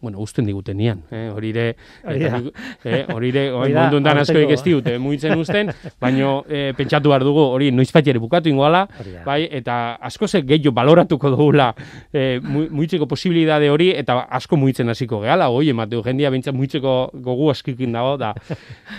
bueno, 0.00 0.18
usten 0.20 0.46
digutenian, 0.46 1.02
eh? 1.10 1.28
Hori 1.34 1.52
da. 1.52 1.60
eh, 1.68 3.06
Hori 3.12 3.30
hori 3.58 3.72
da, 3.72 3.90
mundu 3.90 4.08
askoik 4.08 4.36
aurteko. 4.36 4.52
ez 4.52 4.62
digute, 4.64 4.98
mugitzen 4.98 5.38
usten, 5.38 5.70
baino 6.00 6.44
eh, 6.48 6.72
pentsatu 6.76 7.08
behar 7.10 7.24
dugu, 7.24 7.40
hori 7.40 7.70
noizbait 7.72 8.06
ere 8.08 8.18
bukatu 8.18 8.48
ingoala, 8.48 8.86
Hori 9.00 9.16
bai, 9.24 9.48
eta 9.50 9.94
asko 10.00 10.28
ze 10.28 10.42
gehiago 10.42 10.72
baloratuko 10.72 11.30
dugula 11.30 11.74
eh, 12.12 12.40
mu- 12.42 12.68
mugitzeko 12.70 13.06
posibilidade 13.06 13.70
hori, 13.70 13.90
eta 13.90 14.20
asko 14.30 14.56
mugitzen 14.56 14.88
hasiko 14.88 15.20
gehala, 15.20 15.48
hoi 15.48 15.68
emateu, 15.70 16.02
jendia 16.02 16.30
bintzat 16.30 16.54
mugitzeko 16.54 17.10
gogu 17.14 17.50
askikin 17.50 17.92
dago, 17.92 18.16
da. 18.16 18.34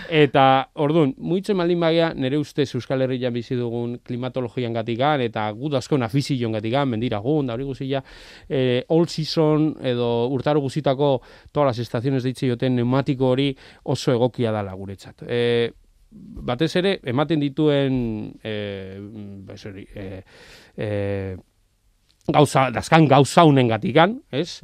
Eta, 0.08 0.68
orduan, 0.74 1.14
mugitzen 1.18 1.56
baldin 1.58 1.80
bagia, 1.80 2.12
nire 2.14 2.38
ustez 2.40 2.68
Euskal 2.74 3.02
Herrian 3.04 3.32
bizi 3.34 3.56
dugun 3.58 3.98
klimatologian 4.06 4.72
gatikan, 4.74 5.20
eta 5.24 5.48
gut 5.56 5.74
askon 5.78 6.02
afizion 6.06 6.52
gatikan, 6.56 6.88
mendiragun, 6.90 7.46
da 7.46 7.54
hori 7.56 7.64
guztia, 7.68 8.02
eh, 8.48 8.84
all 8.88 9.06
season 9.08 9.74
edo 9.82 10.28
urtaro 10.32 10.60
guzitako 10.90 11.22
todas 11.52 11.66
las 11.66 11.78
estaciones 11.78 12.22
deitze 12.22 12.48
joten 12.48 12.74
pneumatiko 12.74 13.30
hori 13.30 13.56
oso 13.84 14.12
egokia 14.12 14.52
dala 14.52 14.74
guretzat. 14.74 15.22
E, 15.26 15.70
batez 16.10 16.76
ere, 16.76 17.00
ematen 17.04 17.40
dituen 17.40 18.32
e, 18.42 18.98
bez 19.46 19.66
hori, 19.66 19.86
e, 19.94 20.22
e, 20.76 21.36
gauza, 22.28 22.70
dazkan 22.70 23.06
gauza 23.08 23.44
honen 23.44 23.68
gatikan, 23.68 24.20
ez? 24.30 24.60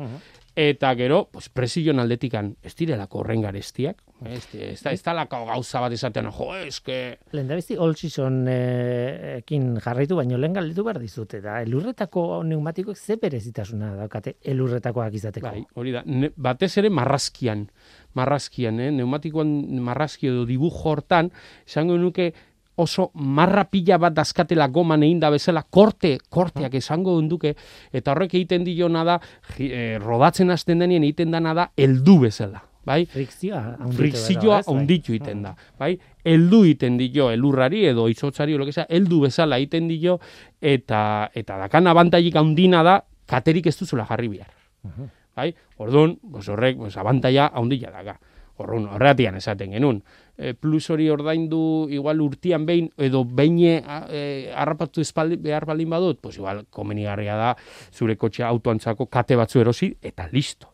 Eta 0.57 0.95
gero, 0.97 1.29
pues, 1.31 1.49
presion 1.49 2.01
aldetikan, 2.01 2.57
ez 2.63 2.75
direlako 2.75 3.21
horren 3.21 3.43
garestiak, 3.43 4.03
ez, 4.25 4.47
ez, 4.55 4.81
da, 4.81 4.93
ez 4.95 5.03
dalako 5.05 5.43
gauza 5.51 5.81
bat 5.85 5.93
esaten, 5.93 6.31
jo, 6.33 6.49
eske, 6.65 6.97
da 7.33 7.59
all 7.85 7.95
season 7.99 8.47
eh, 8.49 9.37
ekin 9.43 9.77
jarraitu, 9.85 10.17
baino 10.17 10.39
lehen 10.41 10.57
galdetu 10.57 10.85
behar 10.87 11.01
dizute. 11.03 11.43
Da, 11.45 11.61
elurretako 11.67 12.41
pneumatikoek 12.41 12.97
ze 12.97 13.19
berezitasuna 13.21 13.95
daukate 14.01 14.37
elurretakoak 14.45 15.15
izateko. 15.21 15.53
Bai, 15.53 15.65
hori 15.75 15.93
da. 15.93 16.03
Ne, 16.07 16.33
batez 16.37 16.73
ere 16.81 16.91
marrazkian, 16.91 17.67
marrazkian, 18.17 18.81
eh? 18.81 18.91
pneumatikoan 18.95 19.57
marrazki 19.85 20.31
edo 20.33 20.47
dibujo 20.49 20.85
hortan, 20.87 21.31
esango 21.69 21.99
nuke 22.01 22.33
oso 22.77 23.11
marra 23.15 23.65
pila 23.73 23.99
bat 23.99 24.15
dazkatela 24.17 24.69
goman 24.69 25.03
egin 25.03 25.21
da 25.21 25.31
bezala, 25.33 25.63
korte, 25.63 26.17
korteak 26.29 26.77
esango 26.77 27.17
duke, 27.29 27.55
eta 27.93 28.13
horrek 28.13 28.37
egiten 28.37 28.65
diona 28.65 29.05
da, 29.05 29.21
eh, 29.59 29.99
rodatzen 30.03 30.51
hasten 30.51 30.85
denien 30.85 31.05
egiten 31.05 31.31
dana 31.33 31.55
da, 31.55 31.71
heldu 31.77 32.21
bezala. 32.29 32.63
Bai? 32.87 33.01
Frikzioa 33.11 33.63
frikzioa 33.97 34.61
ez? 34.61 34.67
Bai. 34.67 34.75
onditu 34.77 35.13
egiten 35.17 35.43
da, 35.43 35.57
bai? 35.79 35.97
Heldu 36.25 36.63
egiten 36.69 36.97
dio 37.01 37.29
elurrari 37.35 37.85
edo 37.91 38.07
izotzari 38.09 38.55
o 38.55 38.61
lo 38.63 38.67
que 38.69 38.73
sea, 38.77 38.87
heldu 38.89 39.25
bezala 39.27 39.59
egiten 39.59 39.89
dio 39.91 40.21
eta 40.61 41.31
eta 41.35 41.59
dakan 41.65 41.91
abantailik 41.91 42.39
handina 42.39 42.85
da 42.87 43.01
katerik 43.27 43.67
ez 43.67 43.77
duzula 43.81 44.07
jarri 44.07 44.31
behar. 44.37 44.55
Bai? 45.37 45.51
Orduan, 45.83 46.17
pues 46.33 46.49
horrek, 46.49 46.79
pues 46.79 46.97
abantaia 46.97 47.51
handia 47.53 47.91
daga. 47.91 48.17
Orrun, 48.57 48.87
horreatian 48.89 49.35
esaten 49.37 49.75
genuen. 49.77 49.99
E, 50.39 50.55
plus 50.55 50.87
hori 50.89 51.11
ordaindu 51.13 51.91
igual 51.93 52.23
urtian 52.25 52.65
behin 52.65 52.87
edo 52.97 53.21
behin 53.29 53.59
e, 53.61 54.23
harrapatu 54.57 55.03
espaldi 55.05 55.37
behar 55.37 55.67
baldin 55.69 55.91
badut, 55.93 56.23
pues 56.23 56.39
igual 56.39 56.65
komenigarria 56.71 57.37
da 57.37 57.51
zure 57.93 58.17
kotxe 58.17 58.47
autoantzako 58.49 59.11
kate 59.13 59.37
batzu 59.37 59.61
erosi 59.61 59.91
eta 60.01 60.31
listo. 60.33 60.73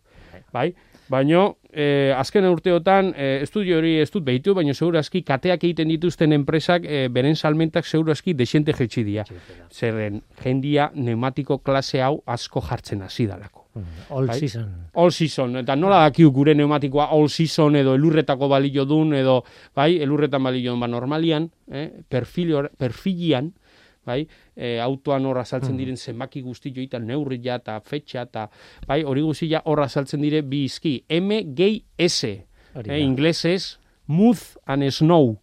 Bai? 0.53 0.71
Baino, 1.11 1.57
eh, 1.73 2.13
azken 2.17 2.45
urteotan, 2.47 3.13
eh, 3.17 3.41
estudio 3.43 3.79
hori 3.79 3.97
ez 4.01 4.11
dut 4.13 4.25
behitu, 4.25 4.55
baina 4.55 4.75
segurazki 4.75 5.23
kateak 5.25 5.65
egiten 5.65 5.89
dituzten 5.89 6.33
enpresak, 6.33 6.85
eh, 6.85 7.09
beren 7.09 7.37
salmentak 7.37 7.87
segurazki 7.87 8.35
desente 8.35 8.73
jetxi 8.73 9.05
dira. 9.05 9.25
Zerren, 9.71 10.23
jendia 10.43 10.91
pneumatiko 10.93 11.59
klase 11.59 12.03
hau 12.03 12.23
asko 12.27 12.61
jartzen 12.61 13.03
hasi 13.03 13.27
dalako. 13.27 13.63
All 14.11 14.27
Bai. 14.27 14.39
season. 14.39 14.69
All 14.95 15.11
season, 15.13 15.57
eta 15.63 15.75
nola 15.77 16.03
dakiu 16.05 16.31
gure 16.31 16.53
pneumatikoa 16.53 17.07
all 17.17 17.31
season 17.33 17.77
edo 17.81 17.95
elurretako 17.97 18.49
balio 18.49 18.85
dun, 18.85 19.15
edo, 19.17 19.39
bai, 19.75 19.97
elurretan 20.05 20.43
balio 20.45 20.75
dun, 20.75 20.81
ba, 20.81 20.89
normalian, 20.89 21.49
eh, 21.71 21.89
perfil 22.09 22.69
perfilian, 22.77 23.53
bai, 24.05 24.27
e, 24.57 24.79
autoan 24.81 25.27
hor 25.27 25.39
azaltzen 25.39 25.77
diren 25.77 25.97
zenbaki 25.97 26.41
guzti 26.43 26.73
joitan 26.75 27.07
neurria 27.07 27.57
eta 27.61 27.81
fetxa 27.81 28.23
eta 28.23 28.49
bai, 28.87 29.03
hori 29.05 29.23
guztia 29.23 29.63
hor 29.65 29.81
azaltzen 29.81 30.21
dire 30.21 30.43
bi 30.43 30.65
izki. 30.65 31.05
M, 31.09 31.55
gehi, 31.55 31.85
S. 31.99 32.25
Eh, 32.25 32.45
da. 32.75 32.97
inglesez, 32.99 33.79
mouth 34.07 34.57
and 34.67 34.83
snow. 34.91 35.39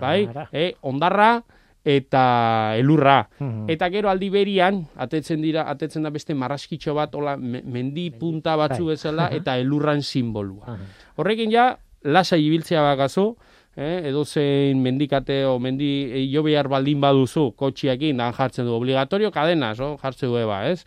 Bai, 0.00 0.26
Ara. 0.26 0.48
eh, 0.52 0.74
ondarra 0.82 1.42
eta 1.84 2.74
elurra. 2.76 3.28
Mhm. 3.38 3.68
Eta 3.72 3.88
gero 3.90 4.10
aldi 4.10 4.28
berian, 4.30 4.82
atetzen 4.96 5.40
dira, 5.42 5.62
atetzen 5.70 6.02
da 6.02 6.10
beste 6.10 6.34
marraskitxo 6.34 6.94
bat, 6.94 7.14
hola, 7.14 7.36
me- 7.36 7.62
mendi 7.62 8.10
punta 8.10 8.56
batzu 8.56 8.84
Bai. 8.86 8.94
bezala, 8.94 9.28
eta 9.32 9.56
elurran 9.58 10.02
simbolua. 10.02 10.76
Horrekin 11.16 11.50
ja, 11.50 11.78
lasai 12.02 12.44
ibiltzea 12.46 12.82
bagazu, 12.82 13.36
eh, 13.76 14.02
edo 14.08 14.24
zein 14.24 14.82
mendikate 14.82 15.44
o 15.46 15.58
mendi 15.58 15.90
eh, 16.10 16.26
jo 16.32 16.42
behar 16.42 16.68
baldin 16.68 17.00
baduzu 17.00 17.50
kotxiakin, 17.56 18.16
dan 18.16 18.34
jartzen 18.36 18.66
du 18.66 18.74
obligatorio 18.74 19.30
kadenas, 19.30 19.80
o, 19.80 19.96
jartzen 20.02 20.30
du 20.30 20.38
eba, 20.40 20.64
ez? 20.70 20.84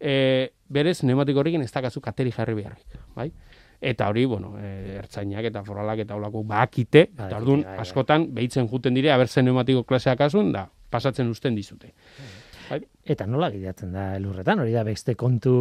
Eh, 0.00 0.52
berez, 0.68 1.00
pneumatiko 1.00 1.40
horrekin 1.40 1.62
ez 1.62 1.72
dakazu 1.72 2.00
kateri 2.00 2.32
jarri 2.34 2.54
beharrik, 2.54 2.98
bai? 3.14 3.30
Eta 3.80 4.08
hori, 4.08 4.24
bueno, 4.24 4.54
eh, 4.58 4.96
ertzainak 4.98 5.44
eta 5.50 5.62
foralak 5.64 6.00
eta 6.06 6.16
olako 6.16 6.42
bakite, 6.48 7.10
eta 7.10 7.22
Badakite, 7.22 7.42
orduan 7.42 7.62
bai, 7.62 7.76
bai. 7.76 7.84
askotan 7.84 8.26
behitzen 8.34 8.68
juten 8.68 8.94
dire, 8.96 9.12
abertzen 9.12 9.44
pneumatiko 9.44 9.84
klaseak 9.84 10.20
asun, 10.28 10.52
da, 10.52 10.68
pasatzen 10.90 11.28
usten 11.30 11.54
dizute. 11.54 11.92
Eta 13.06 13.26
nola 13.30 13.50
gidatzen 13.54 13.92
da 13.94 14.08
elurretan, 14.16 14.60
hori 14.60 14.72
da 14.74 14.82
beste 14.86 15.14
kontu 15.14 15.52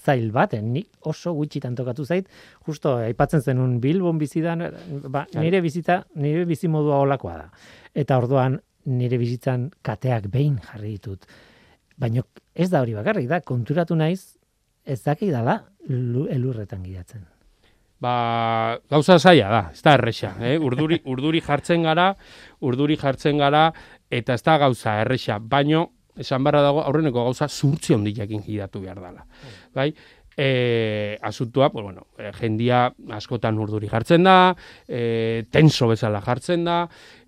zail 0.00 0.30
bat, 0.32 0.54
nik 0.62 0.88
oso 1.10 1.34
gutxitan 1.36 1.74
tokatu 1.76 2.06
zait, 2.06 2.28
justo 2.66 2.96
aipatzen 2.96 3.42
zenun 3.44 3.78
Bilbon 3.80 4.18
bizidan, 4.18 4.64
ba, 5.12 5.26
nire 5.36 5.60
bizita, 5.60 6.04
nire 6.16 6.46
bizimodua 6.48 7.02
olakoa 7.04 7.36
da. 7.36 7.48
Eta 7.94 8.16
orduan 8.18 8.60
nire 8.86 9.18
bizitzan 9.20 9.68
kateak 9.84 10.30
behin 10.32 10.56
jarri 10.64 10.96
ditut. 10.96 11.26
Baina 12.00 12.24
ez 12.54 12.70
da 12.72 12.80
hori 12.80 12.96
bakarrik 12.96 13.28
da, 13.28 13.42
konturatu 13.44 13.94
naiz, 13.96 14.38
ez 14.84 15.02
dala 15.04 15.60
lu- 15.88 16.28
elurretan 16.30 16.82
gidatzen. 16.82 17.26
Ba, 18.00 18.80
gauza 18.88 19.18
zaila 19.18 19.48
da, 19.52 19.62
ez 19.74 19.82
da 19.84 19.94
erresa. 19.98 20.32
Eh? 20.40 20.56
Urduri, 20.58 21.02
urduri 21.12 21.40
jartzen 21.44 21.82
gara, 21.84 22.14
urduri 22.60 22.96
jartzen 22.96 23.38
gara, 23.38 23.72
eta 24.10 24.34
ez 24.34 24.42
da 24.42 24.56
gauza 24.58 25.00
erresa. 25.02 25.38
Baino, 25.38 25.90
esan 26.20 26.44
barra 26.44 26.62
dago, 26.62 26.84
aurreneko 26.84 27.24
gauza 27.24 27.48
zurtzi 27.48 27.96
hondiakin 27.96 28.44
gidatu 28.46 28.82
behar 28.84 29.00
dela. 29.00 29.26
Bai? 29.74 29.92
e, 30.42 31.18
asuntua, 31.20 31.70
pues, 31.70 31.84
bueno, 31.84 32.06
e, 32.16 32.30
jendia 32.32 32.94
askotan 33.12 33.58
urduri 33.60 33.90
jartzen 33.92 34.24
da, 34.24 34.54
e, 34.88 35.44
tenso 35.52 35.90
bezala 35.90 36.22
jartzen 36.24 36.64
da, 36.64 36.78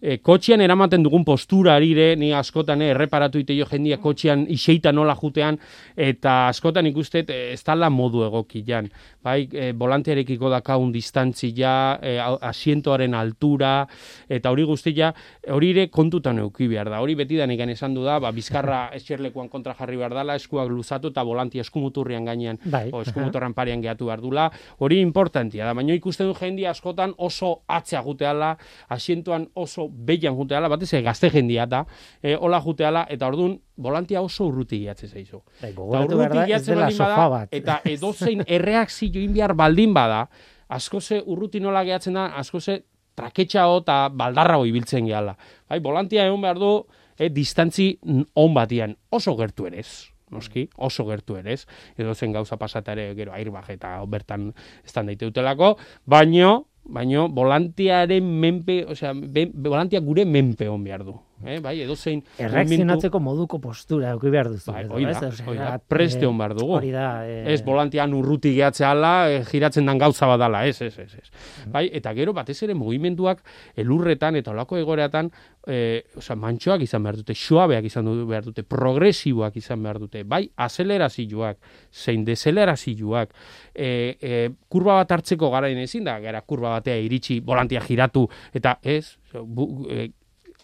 e, 0.02 0.18
kotxean 0.18 0.61
eramaten 0.61 1.04
dugun 1.04 1.25
postura 1.25 1.76
arire, 1.78 2.16
ni 2.18 2.32
askotan 2.35 2.82
eh, 2.82 2.90
erreparatu 2.92 3.40
ite 3.40 3.54
jo 3.56 3.68
jendia 3.71 4.00
kotxean 4.02 4.44
iseita 4.50 4.92
nola 4.92 5.14
jutean, 5.16 5.59
eta 5.97 6.49
askotan 6.50 6.88
ikustet 6.90 7.30
e, 7.30 7.40
ez 7.54 7.62
tala 7.62 7.88
modu 7.90 8.25
egokian. 8.26 8.90
Bai, 9.23 9.47
e, 9.47 9.71
volantearekiko 9.78 10.50
dakaun 10.50 10.90
distantzia, 10.92 11.75
e, 12.02 12.16
asientoaren 12.18 13.14
altura, 13.14 13.87
eta 14.28 14.50
hori 14.50 14.66
guztia, 14.66 15.12
hori 15.54 15.71
ere 15.76 15.87
kontutan 15.94 16.42
euki 16.42 16.66
behar 16.68 16.90
da. 16.90 17.00
Hori 17.04 17.14
beti 17.23 17.38
da 17.38 17.47
esan 17.47 17.94
du 17.94 18.02
da, 18.02 18.18
ba, 18.18 18.32
bizkarra 18.32 18.88
eserlekuan 18.99 19.49
kontra 19.49 19.76
jarri 19.78 19.97
behar 19.97 20.14
dela, 20.14 20.35
eskuak 20.35 20.68
luzatu 20.68 21.12
eta 21.14 21.23
volantia 21.23 21.62
eskumuturrian 21.62 22.25
gainean, 22.25 22.59
Bai, 22.64 22.90
o 22.92 23.02
eskumuturran 23.02 23.54
parean 23.54 23.80
gehatu 23.80 24.06
behar 24.06 24.21
dula. 24.21 24.50
Hori 24.78 25.00
importantia 25.00 25.64
da, 25.64 25.75
baina 25.75 25.94
ikusten 25.94 26.26
du 26.26 26.35
jendia 26.35 26.71
askotan 26.71 27.14
oso 27.18 27.62
atzea 27.68 28.02
juteala, 28.02 28.56
asientoan 28.90 29.47
oso 29.54 29.91
beian 29.92 30.37
juteala, 30.37 30.70
batez 30.72 30.90
gazte 31.04 31.30
jendia 31.30 31.66
da, 31.66 31.84
e, 32.22 32.34
hola 32.34 32.61
juteala, 32.64 33.04
eta 33.11 33.28
ordun 33.28 33.58
volantia 33.76 34.22
oso 34.22 34.46
urruti 34.49 34.80
giatze 34.84 35.08
zaizu. 35.08 35.42
Bai, 35.61 35.72
Eta 35.72 36.04
urruti 36.06 36.46
giatzen 36.46 36.80
baldin 36.80 36.99
bada, 36.99 37.42
eta 37.50 37.80
edozein 37.84 38.44
erreakzio 38.58 39.20
inbiar 39.20 39.54
baldin 39.54 39.94
bada, 39.94 40.25
asko 40.72 41.00
ze 41.00 41.20
urruti 41.26 41.61
nola 41.61 41.84
gehatzen 41.84 42.16
da, 42.16 42.30
asko 42.40 42.61
ze 42.61 42.82
traketxao 43.14 43.82
eta 43.82 44.08
baldarra 44.08 44.56
ibiltzen 44.64 45.06
gehala. 45.06 45.37
Bai, 45.68 45.80
volantia 45.84 46.26
egon 46.26 46.40
behar 46.40 46.58
du, 46.58 46.72
e, 47.18 47.28
distantzi 47.28 47.92
on 48.34 48.54
batian, 48.54 48.96
oso 49.11 49.37
gertu 49.37 49.68
ere 49.68 49.84
ez 49.84 50.12
noski, 50.32 50.66
oso 50.80 51.04
gertu 51.04 51.37
ere 51.37 51.52
ez, 51.52 51.66
edo 52.00 52.14
zen 52.14 52.32
gauza 52.32 52.56
pasatare 52.56 53.11
gero 53.18 53.34
airbag 53.37 53.68
eta 53.75 53.94
bertan 54.08 54.50
estan 54.80 55.11
daite 55.11 55.28
dutelako, 55.28 55.75
baino, 56.08 56.72
baino 56.84 57.28
volantiaren 57.28 58.24
menpe, 58.40 58.84
osea, 58.88 59.12
volantia 59.54 60.00
gure 60.00 60.24
menpe 60.24 60.68
on 60.68 60.84
behar 60.84 61.04
du. 61.04 61.14
Eh? 61.44 61.58
Bai, 61.61 61.80
edo 61.82 61.96
zein 61.96 62.22
Erreakzionatzeko 62.38 63.18
moduko 63.20 63.58
postura 63.61 64.11
eduki 64.12 64.30
behar 64.30 64.49
duzu. 64.52 64.72
Bai, 64.72 64.84
hori 64.88 65.04
da, 65.11 65.20
hori 65.46 65.58
da, 65.58 65.75
eh, 65.75 65.80
preste 65.88 66.26
hon 66.26 66.38
behar 66.38 66.54
dugu. 66.54 66.76
Hori 66.76 66.90
da. 66.94 67.26
eh, 67.26 67.52
Ez 67.52 67.62
volantean 67.64 68.14
urruti 68.14 68.54
gehatzea 68.54 68.90
ala, 68.92 69.30
e, 69.30 69.42
giratzen 69.44 69.87
dan 69.87 69.99
gauza 69.99 70.26
badala, 70.26 70.66
ez, 70.66 70.80
ez, 70.82 70.96
ez, 70.99 71.14
ez. 71.14 71.30
Bai, 71.66 71.88
eta 71.92 72.12
gero 72.14 72.32
batez 72.32 72.62
ere 72.62 72.75
mugimenduak 72.75 73.42
elurretan 73.76 74.37
eta 74.37 74.50
olako 74.52 74.78
egoreatan, 74.78 75.30
e, 75.66 76.04
osea, 76.16 76.37
mantxoak 76.37 76.82
izan 76.82 77.02
behar 77.02 77.16
dute, 77.16 77.34
suabeak 77.34 77.84
izan 77.84 78.04
du- 78.04 78.26
behar 78.26 78.44
dute, 78.44 78.62
progresiboak 78.62 79.56
izan 79.56 79.82
behar 79.82 79.99
dute, 79.99 80.22
bai, 80.25 80.49
azelerazioak, 80.56 81.58
zein 81.92 82.25
deselerazioak, 82.25 83.34
e, 83.75 84.16
e, 84.20 84.50
kurba 84.68 84.94
bat 85.02 85.12
hartzeko 85.18 85.50
garain 85.50 85.78
ezin 85.78 86.04
da, 86.04 86.18
gara 86.20 86.40
kurba 86.42 86.76
batea 86.78 86.96
iritsi, 86.96 87.40
volantia 87.40 87.80
giratu, 87.80 88.28
eta 88.54 88.78
ez, 88.82 89.16
bu, 89.34 89.87
e, 89.90 90.11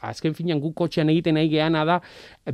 azken 0.02 0.35
finean 0.35 0.61
guk 0.61 0.75
kotxean 0.78 1.09
egiten 1.12 1.38
nahi 1.38 1.49
geana 1.52 1.85
da, 1.85 2.00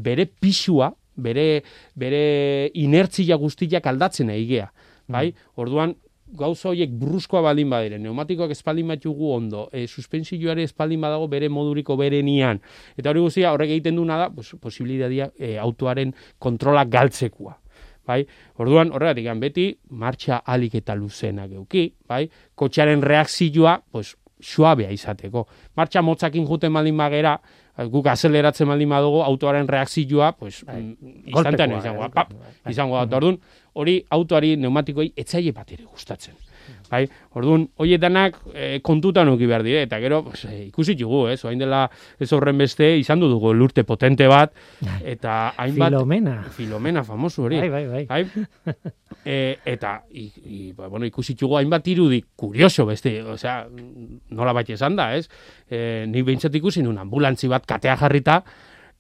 bere 0.01 0.27
pisua, 0.27 0.93
bere, 1.17 1.63
bere 1.95 2.71
inertzia 2.75 3.37
guztiak 3.41 3.87
aldatzen 3.87 4.31
nahi 4.33 4.47
gea. 4.49 4.71
Bai? 5.09 5.29
Orduan, 5.61 5.95
gauza 6.35 6.71
horiek 6.71 6.93
bruskoa 6.99 7.43
baldin 7.45 7.71
badire, 7.71 7.99
neumatikoak 8.03 8.55
espaldin 8.55 8.89
batugu 8.91 9.31
ondo, 9.37 9.69
e, 9.73 9.87
suspensioare 9.87 10.65
espaldin 10.67 11.05
badago 11.05 11.29
bere 11.31 11.49
moduriko 11.53 11.97
berenian. 12.01 12.61
Eta 12.97 13.13
hori 13.13 13.23
guztia 13.23 13.53
horrek 13.55 13.77
egiten 13.77 14.01
duna 14.01 14.19
da, 14.19 14.31
pues, 14.35 14.55
posibilitatea 14.61 15.31
e, 15.39 15.55
autoaren 15.63 16.15
kontrola 16.39 16.85
galtzekua. 16.85 17.59
Bai? 18.05 18.21
Orduan, 18.61 18.91
horregatik, 18.93 19.31
beti 19.41 19.71
martxa 19.97 20.43
alik 20.45 20.75
eta 20.81 20.97
luzena 20.99 21.47
geuki, 21.49 21.87
bai? 22.09 22.27
Kotxearen 22.55 23.01
reakzioa, 23.03 23.79
pues, 23.91 24.17
suabea 24.45 24.91
izateko. 24.95 25.47
Martxa 25.77 26.03
motzakin 26.05 26.47
juten 26.47 26.73
baldin 26.77 26.97
bagera, 27.01 27.39
guk 27.91 28.07
azeleratzen 28.13 28.69
baldin 28.69 28.93
badugu, 28.93 29.23
autoaren 29.25 29.69
reakzioa, 29.69 30.33
pues, 30.39 30.63
Bai. 30.67 30.81
mm, 30.83 31.15
instantanea 31.27 31.81
Golpekoa, 31.81 31.83
izango, 31.83 32.01
da, 32.03 32.07
eh, 32.07 32.15
pap, 32.15 32.33
bai. 32.65 32.73
izango 32.73 33.05
da. 33.07 33.17
Orduan, 33.17 33.39
hori 33.75 33.97
autoari 34.11 34.57
pneumatikoei 34.57 35.13
etzaile 35.17 35.53
bat 35.53 35.73
ere 35.73 35.85
gustatzen. 35.85 36.35
Bai, 36.91 37.05
orduan, 37.35 37.67
hoietanak 37.81 38.37
e, 38.53 38.81
kontutan 38.85 39.31
uki 39.33 39.49
behar 39.49 39.64
dire, 39.64 39.85
eta 39.87 39.99
gero, 40.03 40.23
pues, 40.26 40.45
e, 40.50 40.67
ikusi 40.67 40.95
dugu, 41.00 41.25
ez, 41.33 41.38
oain 41.47 41.59
dela 41.59 41.87
ez 42.21 42.29
horren 42.37 42.61
beste, 42.61 42.91
izan 43.00 43.23
du 43.23 43.31
dugu 43.33 43.55
lurte 43.57 43.87
potente 43.88 44.29
bat, 44.31 44.53
eta 45.14 45.55
hainbat... 45.57 45.95
Filomena. 45.95 46.37
Filomena, 46.55 47.05
famoso 47.05 47.47
hori. 47.47 47.62
Bai, 47.64 47.71
bai, 47.73 47.87
bai. 47.88 48.05
Bai? 48.11 48.75
e, 49.25 49.57
eta 49.75 49.97
i, 50.12 50.29
i, 50.45 50.61
ba, 50.76 50.88
bueno, 50.93 51.09
ikusi 51.09 51.37
dugu 51.41 51.59
hainbat 51.59 51.88
irudi 51.88 52.21
kurioso 52.37 52.87
beste, 52.87 53.16
osea, 53.35 53.62
nola 54.37 54.55
bat 54.57 54.70
esan 54.77 55.01
da, 55.01 55.11
ez? 55.16 55.27
E, 55.68 56.05
nik 56.11 56.29
behintzat 56.29 56.55
ikusi 56.61 56.85
nun 56.85 57.01
ambulantzi 57.01 57.49
bat 57.51 57.66
katea 57.66 57.97
jarrita 58.05 58.42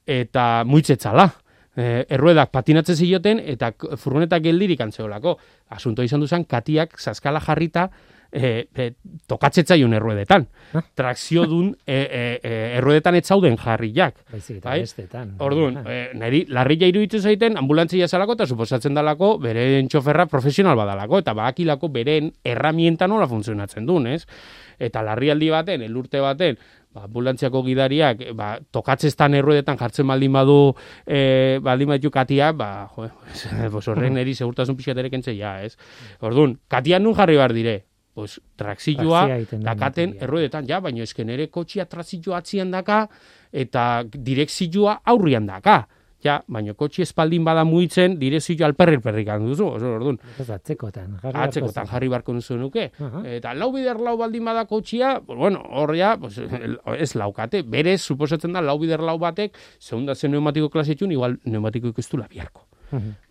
eta 0.06 0.64
muitzetzala. 0.68 1.28
E, 1.74 2.04
erruedak 2.14 2.52
patinatzen 2.54 2.96
zioten 2.96 3.40
eta 3.42 3.72
furgonetak 3.98 4.44
geldirik 4.44 4.80
antzeolako. 4.80 5.38
Asunto 5.74 6.04
izan 6.06 6.22
duzan, 6.22 6.44
katiak 6.46 7.00
zaskala 7.00 7.40
jarrita 7.42 7.88
e, 8.34 8.68
e, 8.74 8.92
tokatzetzaion 9.30 9.94
erruedetan. 9.94 10.46
Ah. 10.74 10.82
Trakzio 10.98 11.46
dun 11.48 11.70
e, 11.86 11.94
e, 12.20 12.22
e, 12.42 12.52
erruedetan 12.80 13.16
ez 13.18 13.24
zauden 13.28 13.56
jarriak. 13.60 14.18
Baizik 14.32 14.58
eta 14.58 14.72
Bai? 14.72 14.80
bestetan. 14.82 15.34
Orduan, 15.44 15.78
eh, 15.86 16.08
niri 16.18 16.44
larria 16.52 16.90
iruditzen 16.90 17.22
zaiten 17.22 17.58
ambulantzia 17.60 18.08
zalako 18.08 18.36
eta 18.38 18.48
suposatzen 18.50 18.94
dalako 18.98 19.36
beren 19.42 19.88
txoferra 19.88 20.26
profesional 20.30 20.76
badalako 20.76 21.22
eta 21.22 21.36
badakilako 21.38 21.90
beren 21.94 22.32
erramienta 22.44 23.08
nola 23.08 23.30
funtzionatzen 23.30 23.86
duen, 23.86 24.10
ez? 24.18 24.24
Eta 24.82 25.04
larrialdi 25.06 25.52
baten, 25.54 25.84
elurte 25.86 26.20
baten, 26.20 26.58
ba, 26.94 27.04
ambulantziako 27.08 27.62
gidariak 27.66 28.22
eh, 28.22 28.32
ba, 28.36 28.54
tokatzestan 28.72 29.34
erruedetan 29.40 29.78
jartzen 29.80 30.06
baldin 30.08 30.36
badu 30.38 30.58
eh, 31.06 31.58
baldin 31.62 31.90
badu 31.94 32.12
katia, 32.14 32.52
ba, 32.56 32.86
jo, 32.94 33.08
pues 33.74 33.88
horren 33.90 34.14
niri 34.18 34.36
segurtasun 34.38 34.78
pixatere 34.78 35.10
kentzei 35.12 35.36
ja, 35.40 35.58
ez? 35.66 35.74
Orduan, 36.22 36.58
katian 36.70 37.04
nun 37.04 37.18
jarri 37.18 37.36
behar 37.40 37.56
dire? 37.56 37.82
Pues, 38.14 38.38
trakzioa, 38.54 39.24
da 39.26 39.58
dakaten 39.72 40.14
erruedetan, 40.22 40.68
ja, 40.70 40.78
baina 40.78 41.02
esken 41.02 41.32
ere 41.34 41.48
kotxia 41.50 41.88
trakzioa 41.90 42.38
atzian 42.38 42.70
daka, 42.70 43.00
eta 43.50 44.04
direkzioa 44.06 45.00
aurrian 45.10 45.50
daka. 45.50 45.80
Ja, 46.24 46.38
baina 46.48 46.72
kotxi 46.72 47.04
espaldin 47.04 47.44
bada 47.44 47.66
muitzen, 47.68 48.18
direkzioa 48.20 48.70
alperri 48.70 49.00
perrikan 49.04 49.44
duzu, 49.44 49.66
oso, 49.76 49.94
orduan. 49.98 50.18
Atzekotan. 50.40 51.18
jarri 51.22 51.42
Atzekotan 51.46 51.90
jarri 51.90 52.08
barko 52.12 52.36
duzu 52.38 52.56
nuke. 52.60 52.90
Aha. 52.98 53.24
Eta 53.36 53.54
lau 53.54 53.70
bider 53.74 54.00
lau 54.00 54.16
baldin 54.20 54.44
bada 54.44 54.64
kotxia, 54.70 55.18
bueno, 55.26 55.62
hor 55.70 55.94
ja, 55.98 56.14
pues, 56.20 56.40
ez 56.96 57.12
laukate. 57.14 57.62
Berez, 57.62 58.00
suposatzen 58.02 58.56
da, 58.56 58.64
lau 58.64 58.78
bider 58.80 59.04
lau 59.04 59.18
batek, 59.20 59.58
segunda 59.78 60.14
zen 60.14 60.32
neumatiko 60.32 60.72
klasetxun, 60.72 61.12
igual 61.12 61.38
neumatiko 61.44 61.92
ikustula 61.92 62.28
biharko. 62.30 62.64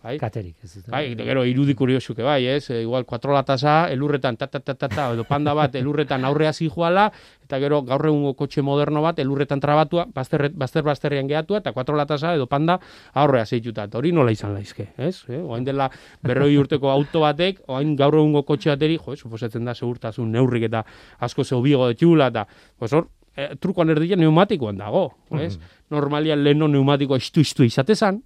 Bai? 0.02 0.18
Katerik. 0.20 0.56
Ez 0.62 0.74
dut. 0.74 0.88
Bai, 0.92 1.14
gero 1.16 1.44
irudi 1.48 1.74
kuriosuke 1.74 2.22
bai, 2.22 2.44
ez? 2.46 2.68
E, 2.70 2.82
igual 2.82 3.06
kuatro 3.08 3.32
latasa, 3.32 3.88
elurretan 3.92 4.36
ta 4.36 4.46
ta 4.46 4.60
ta 4.60 4.74
ta 4.74 4.88
ta, 4.88 5.06
edo 5.14 5.24
panda 5.24 5.54
bat 5.54 5.74
elurretan 5.80 6.24
aurrea 6.24 6.52
zijoala, 6.52 7.10
eta 7.44 7.58
gero 7.62 7.80
gaur 7.82 8.06
egungo 8.06 8.34
kotxe 8.34 8.62
moderno 8.62 9.02
bat 9.04 9.18
elurretan 9.18 9.60
trabatua, 9.60 10.06
bazter 10.14 10.50
bazter 10.52 10.84
bazterrean 10.84 11.28
gehatua 11.28 11.62
eta 11.62 11.72
kuatro 11.72 11.96
latasa 11.96 12.34
edo 12.34 12.46
panda 12.46 12.78
aurrea 13.14 13.46
zeituta. 13.46 13.88
Hori 13.94 14.12
nola 14.12 14.32
izan 14.34 14.54
laizke, 14.54 14.90
ez? 14.98 15.24
Eh? 15.28 15.40
Oain 15.40 15.64
dela 15.64 15.90
berroi 16.22 16.56
urteko 16.60 16.90
auto 16.90 17.24
batek, 17.24 17.64
oain 17.68 17.96
gaur 17.96 18.18
egungo 18.20 18.44
kotxe 18.44 18.74
bateri, 18.74 18.98
jo, 18.98 19.16
suposatzen 19.16 19.64
da 19.64 19.74
segurtasun 19.74 20.32
neurrik 20.32 20.68
eta 20.70 20.84
asko 21.20 21.44
ze 21.44 21.54
hobiego 21.54 21.88
detxula 21.88 22.28
eta 22.32 22.46
pues 22.78 22.92
hor 22.92 23.08
e, 23.36 23.54
trukoan 23.60 23.90
erdia 23.94 24.16
neumatikoan 24.16 24.78
dago, 24.78 25.08
ez? 25.40 25.56
Normalian 25.90 26.42
leheno 26.44 26.68
neumatikoa 26.70 27.18
istu-istu 27.20 27.66
izatezan, 27.66 28.22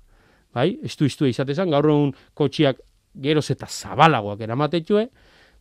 bai, 0.58 0.68
estu-istu 0.86 1.28
izatezan, 1.30 1.70
gaur 1.70 1.86
egun 1.86 2.12
kotxiak 2.34 2.82
geroz 3.18 3.46
eta 3.54 3.66
zabalagoak 3.70 4.42
eramatetxue, 4.46 5.08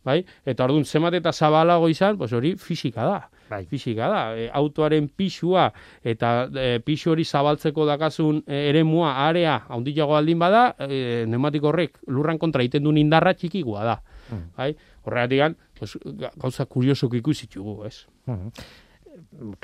bai, 0.06 0.20
eta 0.46 0.64
orduan 0.66 0.84
zemat 0.86 1.14
eta 1.18 1.32
zabalago 1.32 1.88
izan, 1.90 2.18
pues 2.18 2.32
hori 2.32 2.56
fisika 2.58 3.06
da. 3.06 3.18
Bai. 3.48 3.62
Fisika 3.64 4.10
da, 4.12 4.22
e, 4.36 4.50
autoaren 4.52 5.06
pisua 5.08 5.70
eta 6.04 6.32
e, 6.52 6.66
pisu 6.84 7.14
hori 7.14 7.24
zabaltzeko 7.24 7.86
dakazun 7.88 8.42
e, 8.44 8.58
eremua, 8.68 9.14
area, 9.24 9.54
handiago 9.72 10.18
aldin 10.18 10.38
bada, 10.42 10.74
e, 10.84 11.24
neumatiko 11.32 11.70
horrek 11.70 11.96
lurran 12.12 12.36
kontra 12.38 12.60
egiten 12.60 12.84
duen 12.84 13.00
indarra 13.00 13.32
txikikoa 13.32 13.86
da. 13.88 13.96
Mm. 14.28 14.42
Bai? 14.58 14.68
Horregatik, 15.08 15.56
pues, 15.80 15.96
ga- 16.20 16.34
gauza 16.36 16.66
kuriosok 16.68 17.16
ikusitugu, 17.22 17.78
ez? 17.88 18.02
Mhm. 18.28 18.52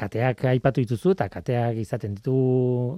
Kateak 0.00 0.46
aipatu 0.50 0.82
dituzu 0.82 1.12
eta 1.14 1.28
kateak 1.30 1.76
izaten 1.78 2.16
ditu 2.16 2.34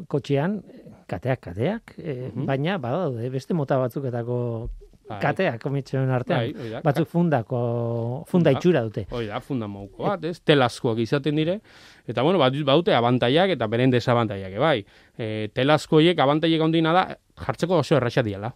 kotxean, 0.09 0.61
kateak 1.07 1.41
kateak, 1.41 1.95
e, 1.99 2.31
Mhm. 2.35 2.47
baina 2.47 2.79
badaude 2.79 3.31
beste 3.31 3.55
mota 3.55 3.77
batzuketako 3.79 4.71
Bai. 5.09 5.21
kateak 5.23 5.61
komitxoen 5.63 6.11
artean. 6.11 6.53
Bai. 6.53 6.81
Batzuk 6.83 7.07
fundako, 7.09 8.25
funda 8.27 8.51
Funda. 8.51 8.51
itxura 8.53 8.83
dute. 8.83 9.07
Hori 9.11 9.27
da, 9.29 9.39
funda 9.41 9.69
mauko 9.69 10.03
bat, 10.03 10.25
ez? 10.25 10.41
Telazkoak 10.43 10.99
izaten 10.99 11.37
dire. 11.37 11.61
Eta, 12.09 12.23
bueno, 12.23 12.39
bat, 12.39 12.53
baute 12.65 12.93
abantaiak 12.95 13.51
eta 13.51 13.67
beren 13.69 13.91
desabantaiak, 13.91 14.59
bai. 14.59 14.85
E, 15.17 15.49
telazko 15.55 15.97
horiek 15.97 16.19
abantaiek 16.19 16.61
ondina 16.61 16.93
da, 16.93 17.17
jartzeko 17.37 17.79
oso 17.79 17.97
erraxa 17.97 18.23
diala. 18.23 18.55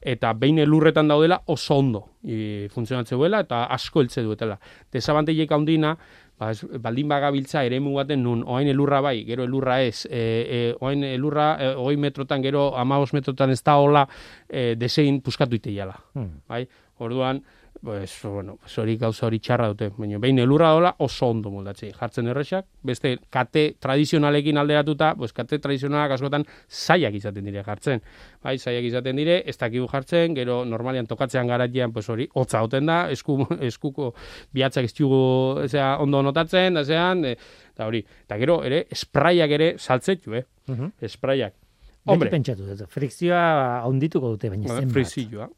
eta 0.00 0.32
behin 0.32 0.60
elurretan 0.60 1.08
daudela 1.08 1.42
oso 1.46 1.74
ondo 1.74 2.04
e, 2.22 2.68
funtzionatzen 2.70 3.18
duela 3.18 3.40
eta 3.40 3.64
asko 3.64 4.00
heltze 4.00 4.22
duetela. 4.22 4.60
Desabanteiek 4.92 5.50
handina, 5.50 5.96
ba, 6.38 6.50
ez, 6.54 6.62
baldin 6.80 7.08
bagabiltza 7.10 7.64
ere 7.66 7.80
baten 7.80 8.22
nun, 8.22 8.44
oain 8.46 8.68
elurra 8.68 9.00
bai, 9.00 9.24
gero 9.26 9.44
elurra 9.44 9.80
ez, 9.82 10.06
e, 10.06 10.18
e, 10.18 10.74
oain 10.80 11.04
elurra, 11.04 11.56
e, 11.60 11.74
oi 11.76 11.96
metrotan, 11.96 12.42
gero 12.42 12.76
amabos 12.76 13.12
metrotan 13.12 13.50
ez 13.50 13.62
da 13.62 13.76
hola, 13.76 14.06
e, 14.48 14.74
desein 14.76 15.20
puskatu 15.20 15.56
iteiala. 15.56 15.98
Hmm. 16.14 16.40
Bai? 16.48 16.66
Orduan, 16.98 17.42
pues, 17.82 18.20
bueno, 18.22 18.56
pues 18.56 18.76
hori 18.78 18.96
gauza 18.96 19.26
hori 19.26 19.38
txarra 19.38 19.68
dute. 19.72 19.88
Baina 19.96 20.18
behin 20.18 20.38
elurra 20.42 20.70
dola 20.74 20.94
oso 21.04 21.28
ondo 21.30 21.50
moldatzei. 21.50 21.90
Jartzen 21.96 22.30
erresak, 22.32 22.66
beste 22.82 23.14
kate 23.30 23.64
tradizionalekin 23.80 24.58
alderatuta, 24.58 25.12
pues 25.18 25.32
kate 25.32 25.58
tradizionalak 25.62 26.16
askotan 26.16 26.46
zaiak 26.68 27.14
izaten 27.14 27.44
dire 27.44 27.62
jartzen. 27.66 28.02
Bai, 28.42 28.56
zaiak 28.58 28.88
izaten 28.88 29.16
dire, 29.16 29.38
ez 29.46 29.56
dakigu 29.58 29.86
jartzen, 29.90 30.34
gero 30.34 30.64
normalian 30.64 31.06
tokatzean 31.06 31.46
garatian, 31.46 31.92
pues 31.92 32.08
hori, 32.08 32.28
hotza 32.34 32.62
hoten 32.62 32.86
da, 32.86 32.98
esku, 33.14 33.38
eskuko 33.70 34.12
bihatzak 34.52 34.90
ez 34.90 35.74
ondo 35.98 36.22
notatzen, 36.22 36.74
da 36.74 36.84
zean, 36.84 37.24
e, 37.24 37.36
da 37.76 37.86
hori. 37.86 38.04
Eta 38.26 38.38
gero, 38.38 38.62
ere, 38.64 38.86
espraiak 38.90 39.50
ere 39.50 39.72
saltzetu, 39.78 40.34
eh? 40.34 40.44
Uh 40.68 40.74
-huh. 40.74 40.92
Espraiak. 41.00 41.54
Hombre, 42.08 42.30
pentsatu 42.32 42.66
dut, 42.68 42.86
frikzioa 42.92 43.82
ondituko 43.88 44.34
dute, 44.34 44.48
baina 44.52 44.68
zenbat. 44.68 44.92
Frikzioa. 44.94 45.48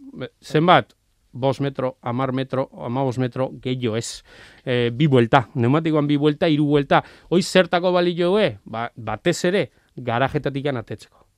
Zenbat, 0.42 0.94
bos 1.32 1.60
metro, 1.60 1.96
amar 2.02 2.32
metro, 2.32 2.68
amabos 2.74 3.18
metro, 3.18 3.50
gehiago 3.62 3.96
ez. 3.96 4.22
E, 4.64 4.90
bi 4.90 5.06
buelta, 5.06 5.48
neumatikoan 5.54 6.06
bi 6.06 6.16
buelta, 6.16 6.48
hiru 6.48 6.66
buelta. 6.66 7.04
Hoi 7.28 7.42
zertako 7.42 7.92
balio 7.92 8.34
ba, 8.64 8.90
batez 8.96 9.44
ere, 9.44 9.70
garajetatik 9.96 10.66
atetzeko. 10.66 11.29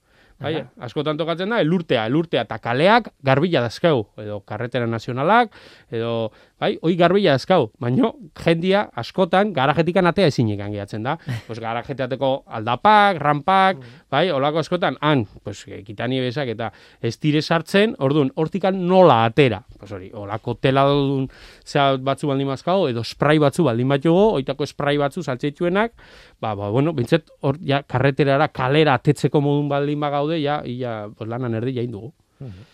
Bai, 0.42 0.54
askotan 0.82 1.18
tokatzen 1.20 1.52
da, 1.52 1.60
elurtea, 1.62 2.06
elurtea, 2.10 2.42
eta 2.46 2.58
kaleak 2.62 3.12
garbila 3.24 3.62
dazkau, 3.64 4.08
edo 4.20 4.40
karretera 4.48 4.88
nazionalak, 4.90 5.52
edo 5.92 6.32
bai, 6.62 6.76
hoi 6.82 6.94
garbila 6.98 7.36
dazkau, 7.36 7.70
baino 7.82 8.12
jendia 8.38 8.84
askotan 8.98 9.52
garajetikan 9.54 10.06
atea 10.10 10.28
ezinik 10.30 10.60
gehatzen 10.62 11.02
da. 11.06 11.16
pues 11.46 11.60
garajeteateko 11.62 12.32
aldapak, 12.46 13.18
rampak, 13.22 13.78
mm. 13.78 14.02
bai, 14.12 14.24
olako 14.34 14.62
askotan, 14.62 14.98
han, 15.00 15.24
pues, 15.44 15.64
kitani 15.86 16.20
bezak 16.22 16.52
eta 16.54 16.70
ez 17.02 17.16
dire 17.22 17.42
sartzen, 17.42 17.96
orduan, 17.98 18.32
hortikan 18.36 18.78
nola 18.88 19.22
atera. 19.26 19.62
Pues 19.78 19.92
hori, 19.92 20.10
olako 20.14 20.56
tela 20.62 20.84
dudun 20.88 21.28
zea 21.66 21.96
batzu 21.98 22.30
baldin 22.30 22.50
mazkau, 22.50 22.86
edo 22.90 23.04
spray 23.06 23.40
batzu 23.42 23.66
baldin 23.66 23.90
bat 23.90 24.04
jogo, 24.04 24.28
oitako 24.38 24.66
spray 24.68 24.98
batzu 25.00 25.22
saltzeituenak, 25.22 25.94
ba, 26.40 26.54
ba, 26.58 26.70
bueno, 26.74 26.94
bintzet, 26.94 27.30
hor, 27.42 27.58
ja, 27.66 27.82
karreterara, 27.82 28.48
kalera 28.54 28.96
atetzeko 28.98 29.42
modun 29.42 29.68
baldin 29.70 30.00
bagaude, 30.02 30.31
ja, 30.40 30.62
ia, 30.64 31.08
pues, 31.16 31.28
lanan 31.30 31.54
erdi 31.60 31.80
jain 31.80 31.92
dugu. 31.92 32.12
Mm 32.40 32.70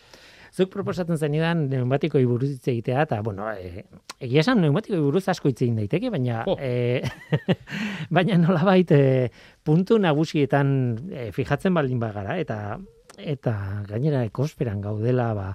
Zuk 0.58 0.72
proposatzen 0.72 1.18
zen 1.20 1.34
idan 1.36 1.66
pneumatiko 1.68 2.18
buruz 2.26 2.48
hitz 2.50 2.70
egitea, 2.72 3.04
eta, 3.06 3.20
bueno, 3.22 3.46
e, 3.52 3.84
egia 4.18 4.42
esan 4.42 4.58
pneumatiko 4.58 4.98
buruz 5.04 5.22
asko 5.30 5.52
hitz 5.52 5.60
egin 5.62 5.76
daiteke, 5.78 6.10
baina, 6.10 6.40
oh. 6.50 6.56
e, 6.58 7.02
baina 8.16 8.38
nola 8.40 8.64
baita 8.66 8.98
puntu 9.62 10.00
nagusietan 10.02 10.70
e, 11.12 11.28
fijatzen 11.36 11.76
baldin 11.76 12.00
bagara, 12.02 12.38
eta 12.42 12.78
eta 13.18 13.54
gainera 13.86 14.24
ekosferan 14.26 14.82
gaudela, 14.82 15.28
ba, 15.36 15.52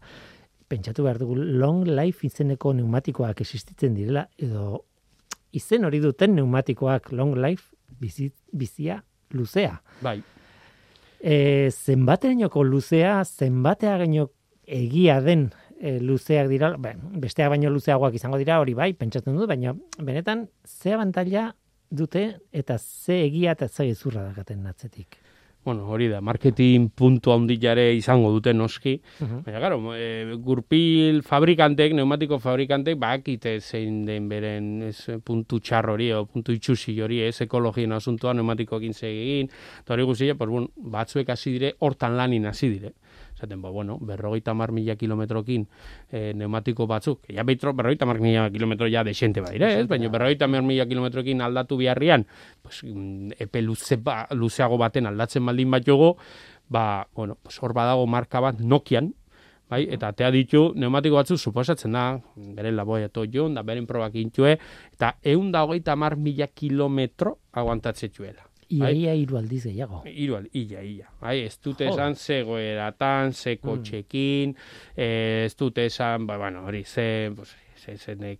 pentsatu 0.71 1.03
behar 1.03 1.19
dugu, 1.19 1.35
long 1.35 1.83
life 1.87 2.23
izeneko 2.27 2.71
pneumatikoak 2.71 3.43
existitzen 3.43 3.97
direla, 3.97 4.27
edo 4.39 4.85
izen 5.51 5.83
hori 5.83 5.99
duten 6.03 6.37
pneumatikoak 6.37 7.11
long 7.11 7.35
life 7.35 7.75
bizia 7.99 9.01
luzea. 9.33 9.81
Bai. 10.03 10.21
E, 11.23 11.71
zenbateainoko 11.71 12.65
luzea, 12.67 13.21
zenbatea 13.23 13.95
egia 14.67 15.21
den 15.23 15.45
e, 15.79 15.97
luzeak 16.03 16.49
dira, 16.51 16.73
ben, 16.77 16.99
besteak 17.23 17.51
baino 17.53 17.71
luzeagoak 17.71 18.17
izango 18.19 18.39
dira, 18.41 18.59
hori 18.59 18.75
bai, 18.75 18.91
pentsatzen 18.99 19.37
dut, 19.39 19.47
baina 19.47 19.71
benetan 19.99 20.49
ze 20.67 20.91
abantaila 20.97 21.53
dute 21.89 22.25
eta 22.51 22.77
ze 22.77 23.21
egia 23.29 23.55
eta 23.55 23.69
ze 23.69 23.87
ezurra 23.93 24.27
dakaten 24.31 24.63
natzetik. 24.67 25.22
Bueno, 25.63 25.87
hori 25.87 26.09
da, 26.11 26.19
marketing 26.19 26.89
puntu 26.91 27.31
handilare 27.31 27.85
izango 27.95 28.33
dute 28.35 28.51
noski. 28.53 28.97
Uh 29.23 29.39
Baina, 29.45 29.61
garo, 29.63 29.77
e, 29.95 30.35
gurpil 30.43 31.21
fabrikantek, 31.23 31.95
neumatiko 31.95 32.39
fabrikantek, 32.43 32.97
bakite 32.99 33.55
zein 33.61 34.01
den 34.05 34.27
beren 34.27 34.89
ez, 34.89 35.07
puntu 35.23 35.61
txar 35.63 35.87
hori, 35.93 36.11
o 36.11 36.25
puntu 36.25 36.51
itxusi 36.51 36.97
hori, 36.99 37.21
ez 37.23 37.39
ekologien 37.47 37.95
asuntoa, 37.95 38.33
neumatikoekin 38.35 38.93
zegin, 38.93 39.51
eta 39.79 39.95
hori 39.95 40.03
guztia, 40.09 40.35
pues, 40.35 40.51
bueno, 40.51 40.67
batzuek 40.75 41.31
hasi 41.31 41.55
dire, 41.55 41.75
hortan 41.79 42.17
lanin 42.19 42.51
hasi 42.51 42.69
dire 42.75 42.93
zaten, 43.43 43.61
ba, 43.61 43.69
bueno, 43.69 43.97
berrogeita 44.01 44.53
mar 44.55 44.71
mila 44.71 44.95
kilometrokin 44.95 45.67
e, 46.09 46.33
neumatiko 46.33 46.87
batzuk, 46.87 47.27
ja 47.27 47.43
beitro, 47.43 47.73
berrogeita 47.75 48.07
mar 48.07 48.19
mila 48.23 48.47
kilometro 48.51 48.87
ja 48.87 49.03
desente 49.03 49.43
badire, 49.43 49.73
ez? 49.81 49.87
Baina 49.91 50.09
berrogeita 50.13 50.47
mar 50.47 50.63
mila 50.63 50.87
kilometrokin 50.87 51.43
aldatu 51.43 51.77
biharrian, 51.77 52.25
pues, 52.61 52.83
mm, 52.87 53.39
epe 53.43 53.61
luze 53.61 53.99
ba, 53.99 54.23
luzeago 54.31 54.79
baten 54.79 55.11
aldatzen 55.11 55.45
baldin 55.45 55.71
bat 55.71 55.83
jogo, 55.85 56.15
ba, 56.69 57.07
bueno, 57.13 57.37
pues, 57.41 57.59
hor 57.61 57.75
badago 57.75 58.07
marka 58.07 58.39
bat 58.39 58.59
Nokian, 58.59 59.13
bai, 59.69 59.83
eta 59.91 60.13
atea 60.13 60.31
ditu 60.31 60.71
neumatiko 60.75 61.19
batzuk 61.19 61.39
suposatzen 61.39 61.93
da, 61.93 62.07
beren 62.35 62.75
laboia 62.77 63.09
to 63.09 63.25
da 63.25 63.63
beren 63.63 63.87
probak 63.87 64.15
intue, 64.15 64.57
eta 64.93 65.17
eun 65.21 65.51
da 65.51 65.63
hogeita 65.63 65.95
mar 65.95 66.15
mila 66.15 66.47
kilometro 66.47 67.39
aguantatzetxuela. 67.51 68.52
Ia, 68.73 68.85
bai? 68.85 68.93
ia, 68.97 69.13
iru 69.17 69.37
aldiz 69.37 69.63
gehiago. 69.67 70.01
Iru 70.09 70.37
aldiz, 70.39 70.53
ia, 70.63 70.81
ia. 70.81 71.09
Bai, 71.21 71.39
ez 71.45 71.57
dute 71.63 71.87
esan 71.89 72.15
ze 72.15 72.41
goeratan, 72.47 73.33
ze 73.33 73.55
mm. 73.55 73.61
kotxekin, 73.61 74.55
mm. 74.55 75.03
ez 75.05 75.55
dute 75.59 75.85
esan, 75.89 76.27
ba, 76.29 76.37
bueno, 76.41 76.65
hori, 76.67 76.83
ze, 76.83 77.31
pues, 77.35 77.53
ze, 77.83 77.97
ze, 77.97 78.15
nek, 78.15 78.39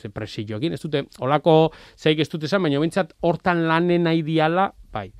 ze 0.00 0.10
presilloekin, 0.10 0.74
ez 0.74 0.82
dute, 0.82 1.04
holako, 1.22 1.56
zeik 1.96 2.24
ez 2.24 2.28
dute 2.32 2.48
esan, 2.50 2.64
baina 2.66 2.82
bintzat, 2.82 3.14
hortan 3.22 3.66
lanen 3.68 4.06
nahi 4.08 4.24
diala, 4.26 4.70
bai. 4.92 5.10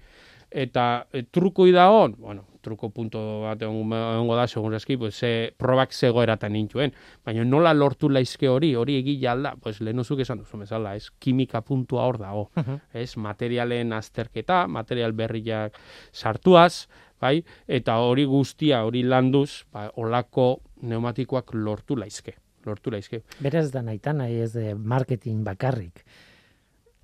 Eta 0.51 1.07
e, 1.12 1.27
truko 1.31 1.67
idagon, 1.69 2.17
bueno, 2.19 2.47
truko 2.66 2.90
punto 2.90 3.22
bat 3.44 3.62
egongo 3.62 4.37
da, 4.37 4.48
segun 4.50 4.74
eski, 4.76 4.98
pues, 4.98 5.14
ze, 5.20 5.33
probak 5.57 5.94
zegoeratan 5.94 6.57
nintuen. 6.57 6.94
Baina 7.26 7.46
nola 7.46 7.72
lortu 7.76 8.11
laizke 8.11 8.50
hori, 8.50 8.74
hori 8.76 8.98
egila 9.00 9.33
alda, 9.37 9.55
pues, 9.62 9.81
lehenuzuk 9.81 10.24
esan 10.26 10.42
duzu, 10.42 10.59
mesala, 10.61 10.96
ez, 10.98 11.11
kimika 11.22 11.62
puntua 11.66 12.07
hor 12.07 12.18
dago. 12.18 12.48
Uh 12.57 12.62
-huh. 12.62 12.81
ez, 12.92 13.16
materialen 13.16 13.92
azterketa, 13.92 14.66
material 14.66 15.12
berriak 15.12 15.79
sartuaz, 16.12 16.88
bai, 17.20 17.44
eta 17.66 17.98
hori 17.98 18.24
guztia, 18.24 18.85
hori 18.85 19.02
landuz, 19.02 19.64
ba, 19.72 19.90
olako 19.96 20.61
neumatikoak 20.83 21.55
lortu 21.55 21.96
laizke. 21.96 22.37
Lortu 22.66 22.90
laizke. 22.90 23.22
Beraz 23.40 23.70
da 23.70 23.83
nahi 23.83 24.00
nahi 24.12 24.40
ez 24.42 24.52
de 24.52 24.74
marketing 24.74 25.44
bakarrik. 25.44 26.05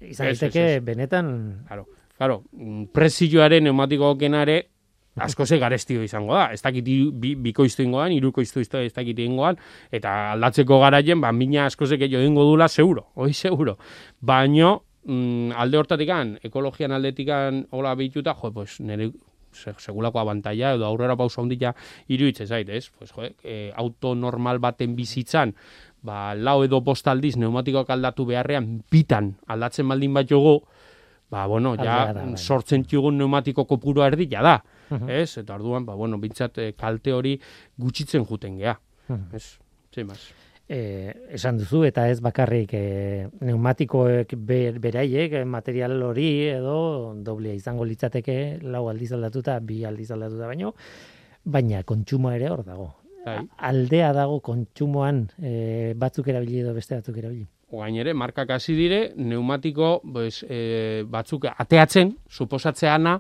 Izan 0.01 0.27
daiteke 0.27 0.81
benetan... 0.81 1.65
Claro, 1.69 1.87
claro, 2.17 2.43
mm, 2.53 2.91
prezioaren 2.93 3.65
neumatiko 3.65 4.17
ere 4.21 4.72
asko 5.17 5.47
ze 5.47 5.59
garestio 5.59 6.03
izango 6.03 6.35
da. 6.35 6.49
Ez 6.53 6.63
dakit 6.63 6.85
bi, 6.85 7.35
bikoiztu 7.35 7.83
ingoan, 7.83 8.13
irukoiztu 8.13 8.61
ez 8.61 8.93
dakit 8.93 9.19
ingoan, 9.19 9.59
eta 9.91 10.33
aldatzeko 10.33 10.81
garaien, 10.81 11.21
ba, 11.21 11.33
mina 11.33 11.67
asko 11.67 11.87
ze 11.87 11.97
gehiago 11.97 12.25
ingo 12.25 12.45
dula, 12.45 12.69
seguro, 12.69 13.09
oi, 13.15 13.33
seguro. 13.33 13.77
Baino, 14.21 14.83
mm, 15.05 15.53
alde 15.57 15.79
hortatikan, 15.79 16.39
ekologian 16.43 16.93
aldetikan 16.93 17.67
hola 17.71 17.95
bituta, 17.95 18.35
jo, 18.35 18.53
pues, 18.53 18.81
nire 18.81 19.13
segulako 19.53 20.19
abantaia, 20.19 20.73
edo 20.75 20.87
aurrera 20.87 21.17
pausa 21.17 21.43
ondila 21.43 21.75
iruitze 22.09 22.47
zait, 22.47 22.69
ez? 22.69 22.89
Pues, 22.91 23.13
jo, 23.13 23.29
e, 23.45 23.71
auto 23.77 24.15
normal 24.15 24.59
baten 24.59 24.97
bizitzan, 24.97 25.53
ba, 26.03 26.35
lau 26.35 26.63
edo 26.65 26.81
postaldiz 26.85 27.37
pneumatikoak 27.37 27.91
aldatu 27.91 28.25
beharrean, 28.27 28.79
bitan 28.91 29.35
aldatzen 29.47 29.89
baldin 29.89 30.15
bat 30.15 30.31
jogo, 30.31 30.63
ba, 31.31 31.47
bueno, 31.47 31.77
ja, 31.77 32.13
bai. 32.13 32.33
sortzen 32.37 32.85
txugun 32.85 33.21
pneumatiko 33.21 33.67
kopuru 33.69 34.03
erdi, 34.05 34.29
ja 34.33 34.43
da. 34.43 34.63
-huh. 34.91 35.11
ez? 35.11 35.39
Eta 35.39 35.55
orduan, 35.55 35.87
ba, 35.87 35.95
bueno, 35.95 36.19
bintzat 36.19 36.59
eh, 36.59 36.73
kalte 36.77 37.13
hori 37.13 37.41
gutxitzen 37.79 38.25
juten 38.25 38.59
gea, 38.59 38.79
uh 39.09 39.17
-huh. 39.17 39.35
ez? 39.35 39.59
Zin 39.95 40.09
E, 40.69 41.13
esan 41.37 41.59
duzu, 41.59 41.83
eta 41.85 42.09
ez 42.09 42.21
bakarrik 42.21 42.71
e, 42.73 43.29
pneumatikoek 43.41 44.31
ber, 44.39 44.79
beraiek, 44.79 45.35
material 45.45 46.03
hori 46.07 46.49
edo 46.49 47.13
doblia 47.17 47.53
izango 47.53 47.85
litzateke 47.85 48.59
lau 48.63 48.89
aldiz 48.89 49.11
aldatuta, 49.13 49.59
bi 49.61 49.85
aldiz 49.85 50.11
aldatuta 50.15 50.47
baino, 50.47 50.73
baina 51.45 51.83
kontsumo 51.83 52.31
ere 52.31 52.49
hor 52.49 52.65
dago. 52.65 52.95
Bai. 53.27 53.41
Aldea 53.69 54.13
dago 54.17 54.41
kontsumoan 54.41 55.27
e, 55.43 55.93
batzuk 55.99 56.31
erabili 56.33 56.63
edo 56.63 56.73
beste 56.75 56.97
batzuk 56.97 57.19
erabili. 57.21 57.45
Oain 57.73 57.97
ere, 57.97 58.13
markak 58.13 58.51
hasi 58.53 58.75
dire, 58.77 59.03
pneumatiko 59.17 59.95
pues, 60.13 60.43
e, 60.45 61.05
batzuk 61.09 61.47
ateatzen, 61.53 62.17
suposatzeana, 62.29 63.19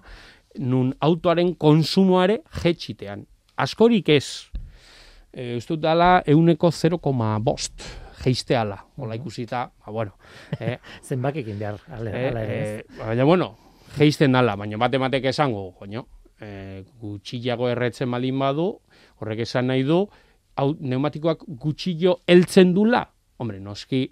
nun 0.58 0.92
autoaren 1.00 1.54
konsumoare 1.56 2.42
jetxitean. 2.62 3.26
Askorik 3.56 4.08
ez, 4.08 4.48
e, 5.32 5.58
dut 5.68 5.80
dala 5.80 6.22
euneko 6.26 6.70
0,5 6.70 7.38
bost 7.44 7.84
geizteala, 8.22 8.76
hola 8.96 9.16
ikusita, 9.18 9.66
ba, 9.84 9.92
bueno. 9.92 10.12
Eh, 10.60 10.78
Zenbakekin 11.02 11.58
behar, 11.58 11.80
ale, 11.90 12.10
eh, 12.10 12.28
ale, 12.28 12.42
eh, 12.48 12.84
baina, 12.98 13.24
bueno, 13.24 13.56
geizten 13.96 14.32
dala, 14.32 14.54
baina 14.56 14.78
matematek 14.78 15.30
esango, 15.32 15.72
joño, 15.80 16.06
eh, 16.40 16.84
gutxiago 17.00 17.68
erretzen 17.68 18.08
malin 18.08 18.38
badu, 18.38 18.68
Horrek 19.22 19.44
esan 19.44 19.68
nahi 19.70 19.84
du, 19.86 20.00
hau, 20.58 20.72
pneumatikoak 20.74 21.44
gutxillo 21.62 22.16
heltzen 22.26 22.72
dula? 22.74 23.04
Hombre, 23.38 23.60
noski, 23.62 24.08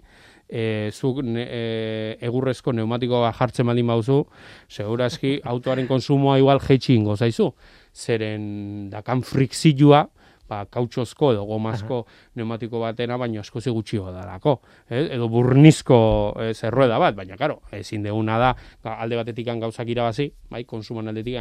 e, 0.51 0.91
zuk 0.91 1.23
ne, 1.23 1.45
e, 1.47 2.17
egurrezko 2.27 2.75
pneumatikoa 2.75 3.31
jartzen 3.37 3.69
baldin 3.71 3.87
bauzu, 3.87 4.21
segurazki 4.69 5.37
autoaren 5.47 5.87
konsumoa 5.87 6.37
igual 6.41 6.59
jeitsi 6.63 6.97
ingo 6.99 7.15
zaizu. 7.15 7.51
Zeren 7.95 8.89
dakan 8.91 9.23
frikzioa, 9.27 10.03
ba, 10.51 10.65
kautxozko 10.67 11.31
edo 11.33 11.45
gomazko 11.47 12.01
pneumatiko 12.35 12.83
batena, 12.83 13.17
baina 13.19 13.39
asko 13.39 13.63
gutxi 13.63 13.97
dalako. 13.97 14.59
Eh? 14.89 15.07
Edo 15.15 15.29
burnizko 15.31 16.35
e, 16.35 16.53
zerrueda 16.53 16.99
bat, 16.99 17.15
baina 17.15 17.37
karo, 17.39 17.61
ezin 17.71 18.03
deguna 18.03 18.37
da, 18.37 18.53
ba, 18.83 18.99
alde 18.99 19.15
batetik 19.15 19.47
gauzak 19.47 19.87
irabazi, 19.87 20.31
bai, 20.49 20.65
konsuman 20.65 21.07
aldetik 21.07 21.39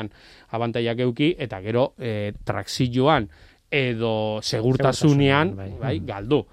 abantaiak 0.50 1.00
euki, 1.00 1.34
eta 1.38 1.60
gero 1.60 1.94
e, 1.98 2.32
trakzioan 2.44 3.28
edo 3.70 4.40
segurtasunean, 4.42 5.54
bai, 5.54 5.70
bai, 5.78 5.98
galdu 6.02 6.44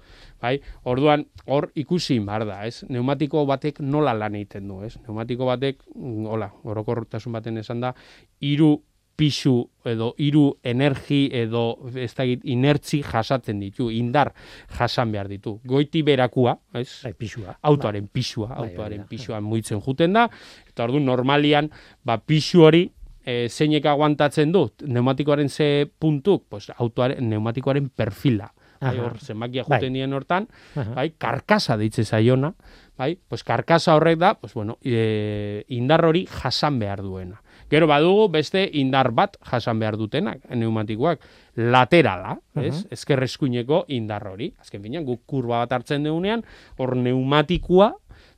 bai? 0.42 0.58
Orduan 0.88 1.24
hor 1.46 1.70
ikusi 1.78 2.18
bar 2.24 2.46
da, 2.48 2.60
ez? 2.66 2.84
Neumatiko 2.88 3.44
batek 3.48 3.80
nola 3.80 4.14
lan 4.16 4.36
egiten 4.38 4.68
du, 4.68 4.82
ez? 4.86 4.96
Neumatiko 5.06 5.48
batek, 5.48 5.82
mm, 5.94 6.26
hola, 6.26 6.50
orokortasun 6.64 7.34
baten 7.38 7.58
esan 7.58 7.80
da, 7.84 7.94
hiru 8.40 8.76
pisu 9.18 9.56
edo 9.88 10.12
hiru 10.22 10.44
energi 10.62 11.24
edo 11.34 11.62
ez 11.98 12.12
da 12.14 12.24
inertzi 12.24 13.00
jasatzen 13.02 13.58
ditu, 13.58 13.88
indar 13.90 14.30
jasan 14.78 15.10
behar 15.12 15.30
ditu. 15.30 15.56
Goiti 15.66 16.04
berakua, 16.06 16.54
ez? 16.78 17.00
Bai, 17.02 17.14
pisua. 17.18 17.56
Autoaren 17.66 18.06
bai. 18.06 18.12
pisua, 18.20 18.52
bai, 18.52 18.60
autoaren 18.62 19.02
bai, 19.02 19.08
pisuan 19.10 19.42
muitzen 19.42 19.82
juten 19.82 20.14
da, 20.14 20.28
eta 20.70 20.86
ordu 20.86 21.02
normalian, 21.02 21.70
ba, 22.06 22.20
pisu 22.22 22.62
hori 22.68 22.84
e, 23.24 23.48
zeinek 23.48 23.90
aguantatzen 23.90 24.54
dut, 24.54 24.86
neumatikoaren 24.86 25.50
ze 25.50 25.88
puntuk, 25.98 26.46
pues, 26.48 26.70
autoaren, 26.78 27.26
neumatikoaren 27.28 27.90
perfila 27.90 28.52
bai, 28.80 28.98
hor 28.98 29.18
zenbakia 29.18 29.64
bai. 29.66 29.78
joten 29.78 29.96
dien 29.96 30.12
hortan, 30.12 30.48
bai, 30.94 31.10
karkasa 31.18 31.76
deitze 31.76 32.04
zaiona, 32.04 32.52
bai, 32.98 33.18
pues 33.28 33.44
karkasa 33.44 33.94
horrek 33.96 34.18
da, 34.18 34.34
pues 34.34 34.54
bueno, 34.54 34.78
e, 34.82 35.64
indar 35.68 36.04
hori 36.04 36.26
jasan 36.26 36.78
behar 36.78 37.02
duena. 37.02 37.42
Gero 37.70 37.86
badugu 37.86 38.28
beste 38.32 38.64
indar 38.80 39.12
bat 39.12 39.36
jasan 39.44 39.78
behar 39.78 39.98
dutenak, 40.00 40.44
neumatikoak, 40.50 41.20
laterala, 41.58 42.38
ez? 42.56 42.86
Ezkerreskuineko 42.94 43.84
indar 43.92 44.26
hori. 44.30 44.54
Azken 44.58 44.82
finean, 44.82 45.04
guk 45.04 45.26
kurba 45.26 45.60
bat 45.64 45.74
hartzen 45.76 46.06
deunean, 46.06 46.44
hor 46.78 46.96
neumatikoa, 46.96 47.92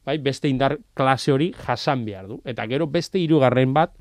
bai, 0.04 0.18
beste 0.18 0.48
indar 0.50 0.78
klase 0.98 1.32
hori 1.32 1.52
jasan 1.54 2.04
behar 2.04 2.26
du. 2.26 2.40
Eta 2.48 2.66
gero 2.66 2.88
beste 2.90 3.20
hirugarren 3.22 3.74
bat, 3.76 3.94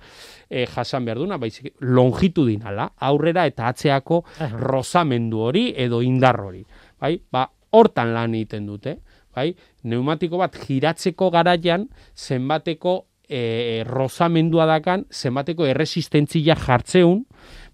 e, 0.49 0.65
jasan 0.65 1.05
behar 1.05 1.21
duna, 1.21 1.37
baizik 1.37 1.75
longitudinala, 1.79 2.89
aurrera 2.97 3.45
eta 3.47 3.69
atzeako 3.69 4.23
rozamendu 4.57 5.45
hori 5.45 5.69
edo 5.77 6.01
indar 6.01 6.41
hori. 6.41 6.65
Bai? 6.99 7.15
Ba, 7.31 7.45
hortan 7.71 8.13
lan 8.15 8.35
egiten 8.35 8.65
dute, 8.67 8.97
bai? 9.35 9.53
Neumatiko 9.89 10.41
bat 10.41 10.57
giratzeko 10.65 11.29
garaian 11.31 11.87
zenbateko 12.17 12.97
e, 13.29 13.83
rozamendua 13.87 14.65
dakan, 14.65 15.05
zenbateko 15.13 15.67
erresistentzia 15.69 16.57
jartzeun, 16.57 17.21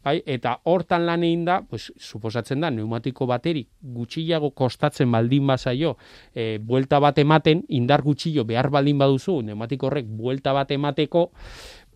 bai? 0.03 0.19
eta 0.27 0.57
hortan 0.69 1.05
lan 1.07 1.23
egin 1.25 1.45
da, 1.47 1.61
pues, 1.65 1.88
suposatzen 1.97 2.61
da, 2.61 2.69
neumatiko 2.75 3.25
baterik 3.29 3.69
gutxiago 3.95 4.51
kostatzen 4.51 5.11
baldin 5.11 5.47
bazaio, 5.47 5.95
e, 6.35 6.57
buelta 6.59 6.99
bat 6.99 7.17
ematen, 7.23 7.63
indar 7.69 8.03
gutxillo 8.05 8.45
behar 8.45 8.69
baldin 8.73 8.99
baduzu, 9.01 9.39
neumatiko 9.47 9.89
horrek 9.89 10.11
buelta 10.11 10.53
bat 10.53 10.75
emateko, 10.75 11.29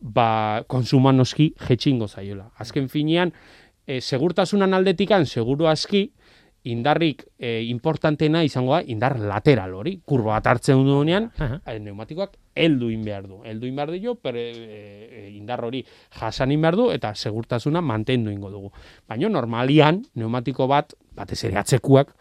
ba, 0.01 0.63
konsuma 0.67 1.11
noski 1.11 1.53
jetxingo 1.67 2.07
zaiola. 2.07 2.49
Azken 2.57 2.89
finean, 2.89 3.33
e, 3.85 4.01
segurtasunan 4.01 4.73
aldetikan, 4.73 5.25
seguru 5.25 5.67
aski, 5.67 6.09
indarrik 6.69 7.23
e, 7.39 7.63
importantena 7.71 8.43
izango 8.43 8.73
da, 8.75 8.81
indar 8.83 9.15
lateral 9.19 9.73
hori, 9.79 9.95
kurba 10.05 10.35
bat 10.35 10.49
hartzen 10.51 10.83
duenean, 10.83 11.29
uh 11.39 11.45
-huh. 11.55 11.79
neumatikoak 11.79 12.35
helduin 12.55 13.03
behar 13.05 13.27
du. 13.27 13.41
Helduin 13.43 13.75
behar 13.75 13.91
du, 13.91 14.15
per, 14.15 14.35
e, 14.35 15.31
indar 15.33 15.63
hori 15.63 15.85
jasanin 16.19 16.61
behar 16.61 16.75
du, 16.75 16.91
eta 16.91 17.15
segurtasuna 17.15 17.81
mantendu 17.81 18.31
ingo 18.31 18.49
dugu. 18.51 18.71
Baina 19.07 19.29
normalian, 19.29 20.03
neumatiko 20.15 20.67
bat, 20.67 20.93
batez 21.15 21.43
ere 21.45 21.57
atzekuak, 21.57 22.13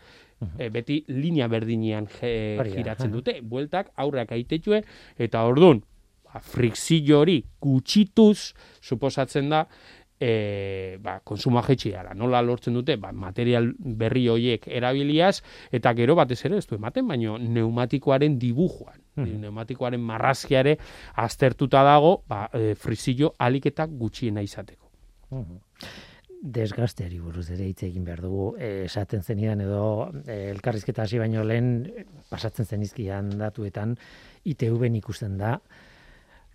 e, 0.59 0.69
beti 0.69 1.05
linea 1.09 1.49
berdinean 1.49 2.07
je, 2.07 2.59
giratzen 2.75 3.11
dute, 3.11 3.41
bueltak 3.43 3.91
aurrak 3.97 4.33
aitetue, 4.33 4.85
eta 5.19 5.45
ordun 5.45 5.83
frikzio 6.41 7.21
hori 7.21 7.41
gutxituz 7.61 8.55
suposatzen 8.81 9.49
da 9.51 9.67
e, 10.21 10.99
ba, 11.01 11.21
konsuma 11.25 11.63
jetxiara. 11.63 12.15
Nola 12.15 12.41
lortzen 12.43 12.75
dute? 12.75 12.97
Ba, 13.01 13.13
material 13.13 13.71
berri 13.79 14.27
horiek 14.29 14.67
erabiliaz, 14.69 15.39
eta 15.75 15.95
gero 15.99 16.17
batez 16.19 16.41
ere, 16.49 16.59
ez 16.59 16.67
du 16.67 16.77
ematen, 16.79 17.07
baino 17.09 17.39
neumatikoaren 17.39 18.39
dibujoan. 18.41 18.99
Hmm. 19.19 19.39
Neumatikoaren 19.45 20.03
marrazkiare 20.03 20.77
aztertuta 21.23 21.85
dago, 21.87 22.19
ba, 22.29 22.47
e, 22.53 22.75
frizillo 22.79 23.35
aliketak 23.39 23.95
gutxiena 23.99 24.45
izateko. 24.45 24.91
Hmm. 25.31 25.59
Desgasteari 26.39 27.19
buruz 27.19 27.49
ere 27.51 27.67
hitz 27.67 27.83
egin 27.83 28.05
behar 28.07 28.21
dugu, 28.23 28.53
esaten 28.63 29.25
zenidan 29.27 29.65
edo 29.65 29.87
e, 30.23 30.51
elkarrizketa 30.53 31.03
hasi 31.03 31.19
baino 31.19 31.43
lehen 31.43 31.73
pasatzen 32.31 32.67
zenizkian 32.67 33.33
datuetan 33.41 33.97
ITV-en 34.47 35.01
ikusten 35.01 35.35
da, 35.41 35.57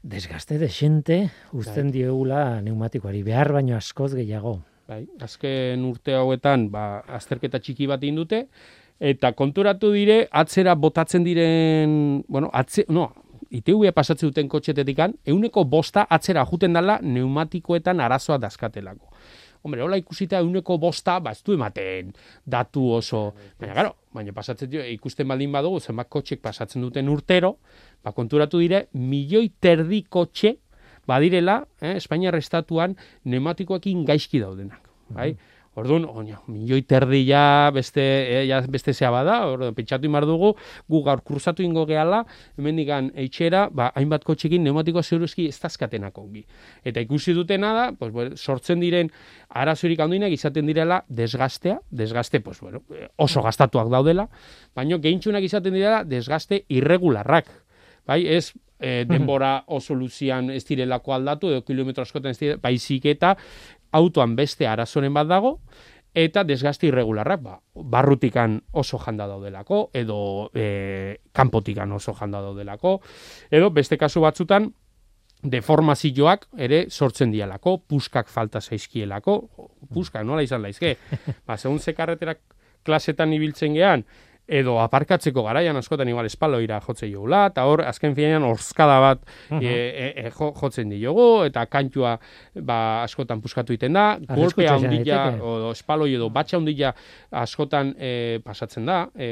desgaste 0.04 0.60
de 0.60 0.68
xente 0.68 1.18
uzten 1.52 1.90
bai. 1.90 1.96
diegula 1.96 2.62
neumatikoari 2.62 3.24
behar 3.24 3.54
baino 3.56 3.76
askoz 3.78 4.14
gehiago. 4.14 4.60
Bai, 4.88 5.08
azken 5.24 5.86
urte 5.88 6.14
hauetan, 6.14 6.68
ba, 6.70 7.00
azterketa 7.08 7.60
txiki 7.64 7.88
bat 7.88 8.02
dute, 8.04 8.48
eta 9.00 9.32
konturatu 9.32 9.94
dire, 9.94 10.28
atzera 10.30 10.76
botatzen 10.76 11.24
diren, 11.24 12.24
bueno, 12.28 12.50
atze, 12.52 12.84
no, 12.90 13.14
ITV 13.50 13.94
pasatzen 13.94 14.30
duten 14.30 14.50
kotxetetikan, 14.50 15.14
euneko 15.26 15.64
bosta 15.64 16.06
atzera 16.10 16.44
juten 16.46 16.74
dela 16.74 17.00
neumatikoetan 17.02 18.02
arazoa 18.02 18.38
daskatelako. 18.38 19.13
Hombre, 19.64 19.80
hola 19.82 19.96
ikusita 19.96 20.42
euneko 20.44 20.76
bosta, 20.76 21.22
ba, 21.24 21.32
ez 21.32 21.40
du 21.40 21.54
ematen 21.56 22.10
datu 22.44 22.84
oso, 22.98 23.30
baina, 23.62 23.76
garo, 23.78 23.94
baina 24.12 24.34
pasatzen 24.36 24.68
dio, 24.70 24.84
ikusten 24.84 25.30
baldin 25.32 25.54
badugu, 25.56 25.80
zenbat 25.80 26.10
kotxek 26.12 26.42
pasatzen 26.44 26.84
duten 26.84 27.08
urtero, 27.08 27.54
ba, 28.04 28.12
konturatu 28.12 28.60
dire, 28.60 28.90
milioi 28.92 29.48
terdi 29.64 30.02
kotxe, 30.04 30.58
badirela, 31.08 31.62
eh, 31.80 31.96
Espainiar 31.96 32.36
estatuan, 32.36 32.98
neumatikoekin 33.24 34.04
gaizki 34.08 34.44
daudenak. 34.44 34.92
Bai? 35.16 35.32
Orduan, 35.74 36.04
oina, 36.06 36.38
milioi 36.54 36.84
terdi 36.86 37.24
ja 37.26 37.72
beste, 37.74 38.04
eh, 38.04 38.42
ja 38.46 38.60
beste 38.70 38.94
zea 38.94 39.10
bada, 39.10 39.40
orduan, 39.50 39.74
pentsatu 39.74 40.06
imar 40.06 40.28
dugu, 40.30 40.52
gu 40.90 41.02
gaur 41.06 41.24
kursatu 41.26 41.64
ingo 41.66 41.88
gehala, 41.90 42.20
hemen 42.60 42.78
digan 42.78 43.10
eitxera, 43.18 43.64
ba, 43.74 43.88
hainbat 43.98 44.24
kotxekin 44.28 44.62
neumatikoa 44.64 45.02
zeuruzki 45.02 45.48
ez 45.50 45.58
tazkatenako 45.64 46.28
ongi. 46.28 46.46
Eta 46.86 47.02
ikusi 47.02 47.34
dutena 47.34 47.74
da, 47.74 47.88
pues, 47.98 48.14
bueno, 48.14 48.38
sortzen 48.38 48.84
diren 48.86 49.10
arazorik 49.50 50.04
handinak 50.06 50.36
izaten 50.38 50.70
direla 50.70 51.02
desgastea, 51.10 51.80
desgaste, 51.90 52.44
pues, 52.46 52.62
bueno, 52.62 52.84
oso 53.18 53.42
gastatuak 53.42 53.90
daudela, 53.90 54.28
baina 54.76 55.02
gehintxunak 55.02 55.50
izaten 55.50 55.74
direla 55.74 56.04
desgaste 56.06 56.66
irregularrak. 56.70 57.50
Bai, 58.06 58.28
ez 58.28 58.52
e, 58.84 59.06
denbora 59.10 59.64
oso 59.74 59.96
luzian 59.96 60.52
ez 60.52 60.64
direlako 60.68 61.14
aldatu, 61.16 61.50
edo 61.50 61.64
kilometro 61.66 62.04
askotan 62.04 62.36
ez 62.36 62.40
direlako, 62.40 62.62
baizik 62.68 63.08
eta 63.10 63.38
autoan 63.94 64.36
beste 64.36 64.68
arazoren 64.68 65.14
bat 65.14 65.28
dago, 65.30 65.58
eta 66.14 66.44
desgazti 66.46 66.88
irregularrak, 66.92 67.42
ba, 67.42 67.58
barrutikan 67.74 68.60
oso 68.72 69.00
janda 69.02 69.26
daudelako, 69.28 69.88
edo 69.98 70.50
e, 70.54 71.18
kanpotikan 71.34 71.92
oso 71.92 72.14
janda 72.14 72.42
daudelako, 72.42 73.00
edo 73.52 73.72
beste 73.74 73.98
kasu 73.98 74.22
batzutan, 74.22 74.70
deformazioak 75.44 76.48
ere 76.62 76.86
sortzen 76.90 77.34
dialako, 77.34 77.80
puskak 77.90 78.30
falta 78.32 78.62
zaizkielako, 78.62 79.40
puskak 79.94 80.24
nola 80.26 80.46
izan 80.46 80.62
laizke, 80.64 80.96
ba, 81.48 81.58
segun 81.58 81.80
ze 81.80 81.96
klasetan 82.84 83.34
ibiltzen 83.34 83.74
gean, 83.74 84.06
edo 84.48 84.76
aparkatzeko 84.84 85.44
garaian 85.46 85.78
askotan 85.80 86.10
igual 86.12 86.28
espaloira 86.28 86.80
jotze 86.84 87.08
jogula, 87.12 87.46
eta 87.52 87.64
hor, 87.70 87.84
azken 87.88 88.16
finean, 88.16 88.44
orzkada 88.44 89.00
bat 89.00 89.22
uh 89.52 89.62
e, 89.64 90.30
jotzen 90.36 90.90
diogu, 90.90 91.46
eta 91.48 91.66
kantua 91.66 92.18
ba, 92.56 93.04
askotan 93.04 93.42
puskatu 93.42 93.74
iten 93.74 93.94
da, 93.94 94.18
golpea 94.28 94.76
ondila, 94.76 95.22
o, 95.40 95.72
espaloi 95.72 96.14
edo 96.16 96.30
batxa 96.30 96.58
ondila 96.58 96.94
askotan 97.44 97.96
e, 97.98 98.40
pasatzen 98.44 98.86
da, 98.86 99.08
e, 99.16 99.30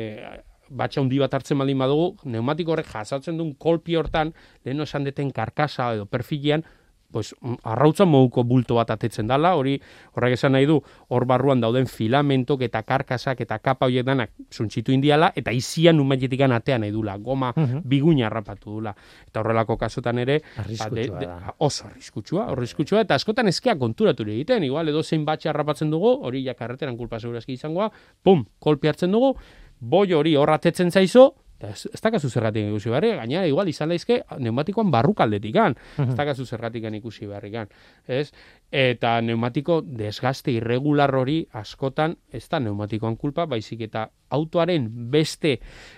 batxa 0.71 1.01
hundi 1.01 1.19
bat 1.19 1.33
hartzen 1.33 1.59
baldin 1.59 1.81
badugu, 1.83 2.15
neumatiko 2.31 2.71
horrek 2.71 2.87
jasatzen 2.87 3.37
duen 3.37 3.53
kolpi 3.59 3.97
hortan, 3.99 4.31
lehen 4.65 4.79
esan 4.79 5.03
deten 5.03 5.31
karkasa 5.35 5.91
edo 5.97 6.05
perfilean, 6.05 6.63
pues, 7.11 7.35
mm, 7.41 7.55
arrautza 7.63 8.05
moduko 8.05 8.43
bulto 8.43 8.75
bat 8.75 8.89
atetzen 8.91 9.27
dala, 9.27 9.55
hori 9.55 9.79
horrek 10.15 10.33
esan 10.33 10.53
nahi 10.53 10.65
du, 10.65 10.81
hor 11.09 11.25
barruan 11.25 11.59
dauden 11.61 11.85
filamentok 11.87 12.61
eta 12.61 12.81
karkasak 12.83 13.41
eta 13.41 13.59
kapa 13.59 13.85
horiek 13.85 14.05
danak 14.05 14.31
suntxitu 14.49 14.91
indiala, 14.91 15.31
eta 15.35 15.51
izian 15.51 15.97
numaitetik 15.97 16.41
atea 16.41 16.79
nahi 16.79 16.91
dula, 16.91 17.17
goma 17.17 17.53
Mhm. 17.55 17.81
biguina 17.83 18.27
harrapatu 18.27 18.71
dula. 18.71 18.95
Eta 19.27 19.39
horrelako 19.41 19.77
kasutan 19.77 20.17
ere, 20.19 20.41
ba, 20.79 20.89
de- 20.89 21.07
de- 21.07 21.29
oso 21.59 21.85
arriskutsua, 21.87 22.47
arriskutsua, 22.51 23.01
eta 23.01 23.15
askotan 23.15 23.47
eskeak 23.47 23.77
konturatu 23.77 24.23
ere 24.23 24.33
egiten, 24.33 24.63
igual 24.63 24.87
edo 24.89 25.03
zein 25.03 25.25
batxe 25.25 25.49
harrapatzen 25.49 25.89
dugu, 25.91 26.19
hori 26.23 26.43
ja 26.43 26.53
karreteran 26.53 26.97
kulpa 26.97 27.19
segurazki 27.19 27.53
izangoa, 27.53 27.91
pum, 28.23 28.45
kolpi 28.59 28.87
hartzen 28.87 29.11
dugu, 29.11 29.35
boi 29.79 30.13
hori 30.13 30.35
hor 30.35 30.49
atetzen 30.51 30.91
zaizo, 30.91 31.35
ez, 31.63 31.87
ez 31.93 32.01
dakazu 32.01 32.29
zergatik 32.29 32.67
ikusi 32.69 32.89
beharrik, 32.89 33.15
gainera 33.19 33.45
igual 33.49 33.69
izan 33.69 33.91
daizke 33.93 34.21
neumatikoan 34.39 34.91
barrukaldetik 34.91 35.53
kan, 35.55 35.75
ez 36.01 36.15
dakazu 36.17 36.45
zergatik 36.45 36.85
ikusi 36.91 37.27
beharrik 37.27 37.71
ez? 38.07 38.31
Eta 38.71 39.19
neumatiko 39.21 39.81
desgaste 39.81 40.51
irregular 40.51 41.13
hori 41.15 41.41
askotan 41.51 42.15
ez 42.31 42.47
da 42.49 42.59
neumatikoan 42.59 43.17
kulpa, 43.17 43.45
baizik 43.45 43.81
eta 43.81 44.07
autoaren 44.31 44.87
beste 45.11 45.57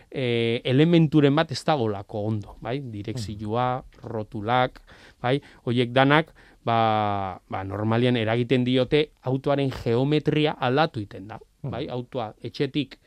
e, 0.09 0.61
elementuren 0.65 1.35
bat 1.35 1.51
ez 1.51 1.61
dagolako 1.63 2.25
ondo, 2.31 2.57
bai? 2.61 2.79
Direkzioa, 2.81 3.83
rotulak, 4.03 4.81
bai? 5.21 5.39
Hoiek 5.65 5.93
danak, 5.93 6.33
ba, 6.65 7.39
ba 7.49 7.63
normalian 7.63 8.17
eragiten 8.17 8.65
diote 8.65 9.11
autoaren 9.29 9.71
geometria 9.83 10.57
aldatu 10.59 11.03
iten 11.03 11.27
da, 11.27 11.39
bai? 11.61 11.85
Autoa 11.91 12.33
etxetik 12.41 12.97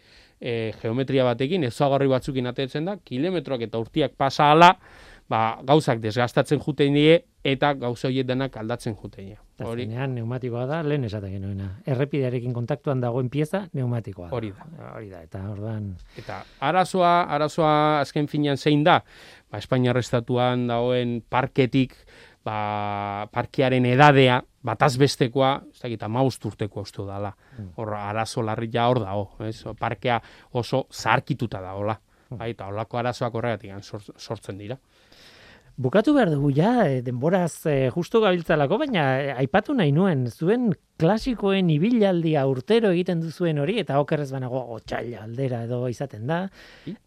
e, 0.41 0.73
geometria 0.83 1.25
batekin, 1.25 1.65
ezagarri 1.69 2.09
batzukin 2.11 2.47
atetzen 2.53 2.89
da, 2.89 2.97
kilometroak 2.97 3.67
eta 3.69 3.81
urtiak 3.83 4.17
pasa 4.19 4.51
ala, 4.53 4.75
ba, 5.31 5.59
gauzak 5.67 6.01
desgastatzen 6.03 6.61
juten 6.63 6.95
die, 6.95 7.19
eta 7.47 7.73
gauza 7.79 8.09
horiek 8.09 8.27
denak 8.29 8.57
aldatzen 8.61 8.97
juten 8.97 9.33
die. 9.33 9.39
Hori, 9.65 9.87
azkenean 9.87 10.13
neumatikoa 10.19 10.67
da, 10.69 10.83
lehen 10.85 11.07
esaten 11.09 11.33
genuena. 11.33 11.71
Errepidearekin 11.89 12.53
kontaktuan 12.53 13.01
dagoen 13.01 13.31
pieza 13.33 13.65
neumatikoa 13.73 14.29
da. 14.29 14.37
Hori 14.37 14.53
da. 14.53 14.67
Hori 14.93 15.09
da, 15.09 15.23
eta 15.25 15.41
ordan 15.49 15.95
Eta 16.21 16.43
arazoa, 16.61 17.15
arazoa 17.33 17.73
azken 18.03 18.29
finean 18.29 18.61
zein 18.61 18.85
da, 18.85 19.01
ba, 19.51 19.63
Espainiar 19.63 19.97
estatuan 20.03 20.67
dagoen 20.69 21.23
parketik, 21.29 21.97
ba, 22.45 23.29
parkearen 23.33 23.89
edadea, 23.89 24.43
bataz 24.67 24.97
bestekoa, 24.99 25.53
ez 25.71 25.81
dakit, 25.85 26.03
amaust 26.03 26.45
urteko 26.49 26.83
uste 26.83 27.05
dala. 27.07 27.31
Hor, 27.79 27.95
arazo 27.95 28.43
larri 28.43 28.69
ja 28.75 28.89
hor 28.91 28.99
dago, 29.05 29.29
ez? 29.47 29.61
Parkea 29.79 30.21
oso 30.59 30.87
zarkituta 30.93 31.61
dagoela. 31.63 31.99
Bai, 32.31 32.51
eta 32.57 32.67
holako 32.67 32.99
arazoak 32.99 33.35
horregatik 33.39 33.71
sort- 33.87 34.17
sortzen 34.19 34.59
dira. 34.59 34.77
Bukatu 35.77 36.15
behar 36.17 36.31
dugu 36.33 36.49
ja, 36.57 36.87
eh, 36.89 37.03
denboraz 37.05 37.67
eh, 37.69 37.91
justu 37.93 38.23
gabiltzalako, 38.25 38.79
baina 38.81 39.03
eh, 39.21 39.35
aipatu 39.43 39.75
nahi 39.77 39.93
nuen, 39.93 40.23
zuen 40.33 40.71
klasikoen 40.97 41.69
ibilaldia 41.75 42.47
urtero 42.49 42.89
egiten 42.97 43.21
duzuen 43.21 43.59
hori, 43.61 43.77
eta 43.83 43.99
okerrez 44.01 44.31
banago 44.33 44.63
otxaila 44.79 45.27
aldera 45.27 45.61
edo 45.69 45.83
izaten 45.93 46.25
da, 46.27 46.39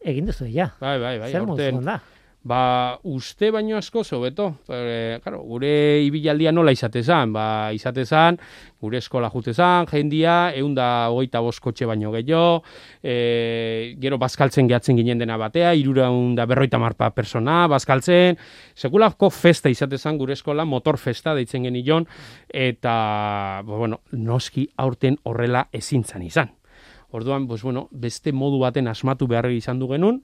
egin 0.06 0.30
duzu 0.30 0.46
ja. 0.54 0.68
Bai, 0.80 1.00
bai, 1.02 1.16
bai. 1.18 1.32
Zer 1.34 1.42
aurten- 1.48 1.82
da? 1.88 1.98
Ba, 2.42 2.98
uste 3.04 3.50
baino 3.52 3.76
asko 3.76 4.02
hobeto. 4.16 4.46
E, 4.72 5.20
claro, 5.22 5.42
gure 5.44 6.00
ibilaldia 6.06 6.54
nola 6.54 6.72
izate 6.72 7.02
zan? 7.04 7.34
Ba, 7.36 7.72
izate 7.76 8.06
zan, 8.06 8.38
gure 8.80 8.98
eskola 8.98 9.28
jute 9.30 9.52
zan, 9.54 9.86
jendia, 9.92 10.54
eunda 10.56 11.10
hogeita 11.12 11.42
boskotxe 11.44 11.86
baino 11.86 12.14
gehiago, 12.14 12.64
e, 13.04 13.96
gero 14.00 14.18
bazkaltzen 14.18 14.70
gehatzen 14.72 14.96
ginen 14.96 15.20
dena 15.20 15.36
batea, 15.38 15.74
iruraun 15.76 16.32
da 16.36 16.46
berroita 16.48 16.80
marpa 16.80 17.10
persona, 17.12 17.66
bazkaltzen, 17.68 18.40
sekulako 18.74 19.30
festa 19.30 19.70
izate 19.70 19.98
zan 19.98 20.18
gure 20.18 20.34
eskola, 20.34 20.64
motor 20.64 20.98
festa 20.98 21.36
deitzen 21.36 21.68
genion, 21.68 22.08
eta, 22.48 22.94
ba, 23.68 23.76
bueno, 23.76 24.00
noski 24.14 24.70
aurten 24.78 25.20
horrela 25.24 25.68
ezintzan 25.74 26.24
izan. 26.24 26.56
Orduan, 27.12 27.48
pues, 27.50 27.64
bueno, 27.64 27.90
beste 27.92 28.32
modu 28.32 28.62
baten 28.62 28.88
asmatu 28.88 29.28
behar 29.28 29.50
izan 29.52 29.80
du 29.80 29.90
genuen, 29.92 30.22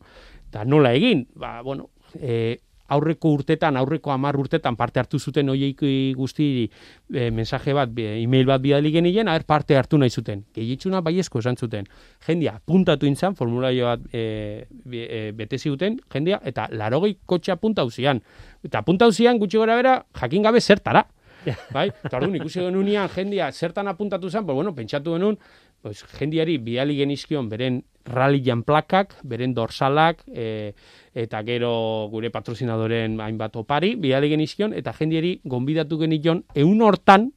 eta 0.48 0.64
nola 0.64 0.94
egin? 0.96 1.26
Ba, 1.36 1.60
bueno, 1.66 1.90
e, 2.22 2.58
aurreko 2.88 3.32
urtetan, 3.34 3.78
aurreko 3.78 4.12
hamar 4.14 4.38
urtetan 4.38 4.76
parte 4.78 5.00
hartu 5.02 5.20
zuten 5.20 5.50
hoiek 5.50 5.82
guzti 6.18 6.48
e, 6.66 7.30
mensaje 7.34 7.74
bat, 7.74 7.90
email 7.98 8.46
bat 8.46 8.62
bidali 8.62 8.92
genien, 8.94 9.28
haber 9.28 9.46
parte 9.50 9.78
hartu 9.78 9.98
nahi 9.98 10.14
zuten. 10.14 10.46
Gehietxuna 10.54 11.02
baiezko 11.06 11.42
esan 11.42 11.58
zuten. 11.58 11.90
Jendia, 12.28 12.60
puntatu 12.66 13.10
intzan, 13.10 13.36
formulario 13.36 13.90
bat 13.90 14.06
e, 14.14 14.68
e, 14.92 15.32
bete 15.36 15.58
ziguten, 15.58 16.00
jendia, 16.14 16.40
eta 16.46 16.68
larogei 16.72 17.18
kotxe 17.26 17.58
punta 17.58 17.88
zian. 17.90 18.22
Eta 18.64 18.84
punta 18.86 19.12
zian, 19.12 19.40
gutxi 19.42 19.58
gora 19.58 19.76
bera, 19.82 20.00
jakin 20.22 20.46
gabe 20.46 20.62
zertara. 20.62 21.08
bai? 21.76 21.90
Eta 21.90 22.18
orduan 22.18 22.36
ikusi 22.40 22.62
genunean 22.62 23.10
jendia 23.14 23.52
zertan 23.52 23.88
apuntatu 23.88 24.30
zen, 24.30 24.46
pues 24.46 24.56
bueno, 24.56 24.74
pentsatu 24.76 25.14
genuen, 25.14 25.38
pues 25.86 26.02
jendiari 26.18 26.58
bidali 26.58 26.96
genizkion 26.98 27.46
beren 27.46 27.84
rallyan 28.10 28.64
plakak, 28.66 29.12
beren 29.22 29.52
dorsalak, 29.54 30.24
e, 30.26 30.74
eta 31.14 31.44
gero 31.46 32.08
gure 32.10 32.32
patrozinadoren 32.34 33.20
hainbat 33.22 33.54
opari, 33.62 33.92
bidali 33.94 34.32
genizkion, 34.32 34.74
eta 34.74 34.96
jendiari 34.98 35.36
gonbidatu 35.46 36.00
genion 36.02 36.42
eun 36.58 36.82
hortan, 36.82 37.28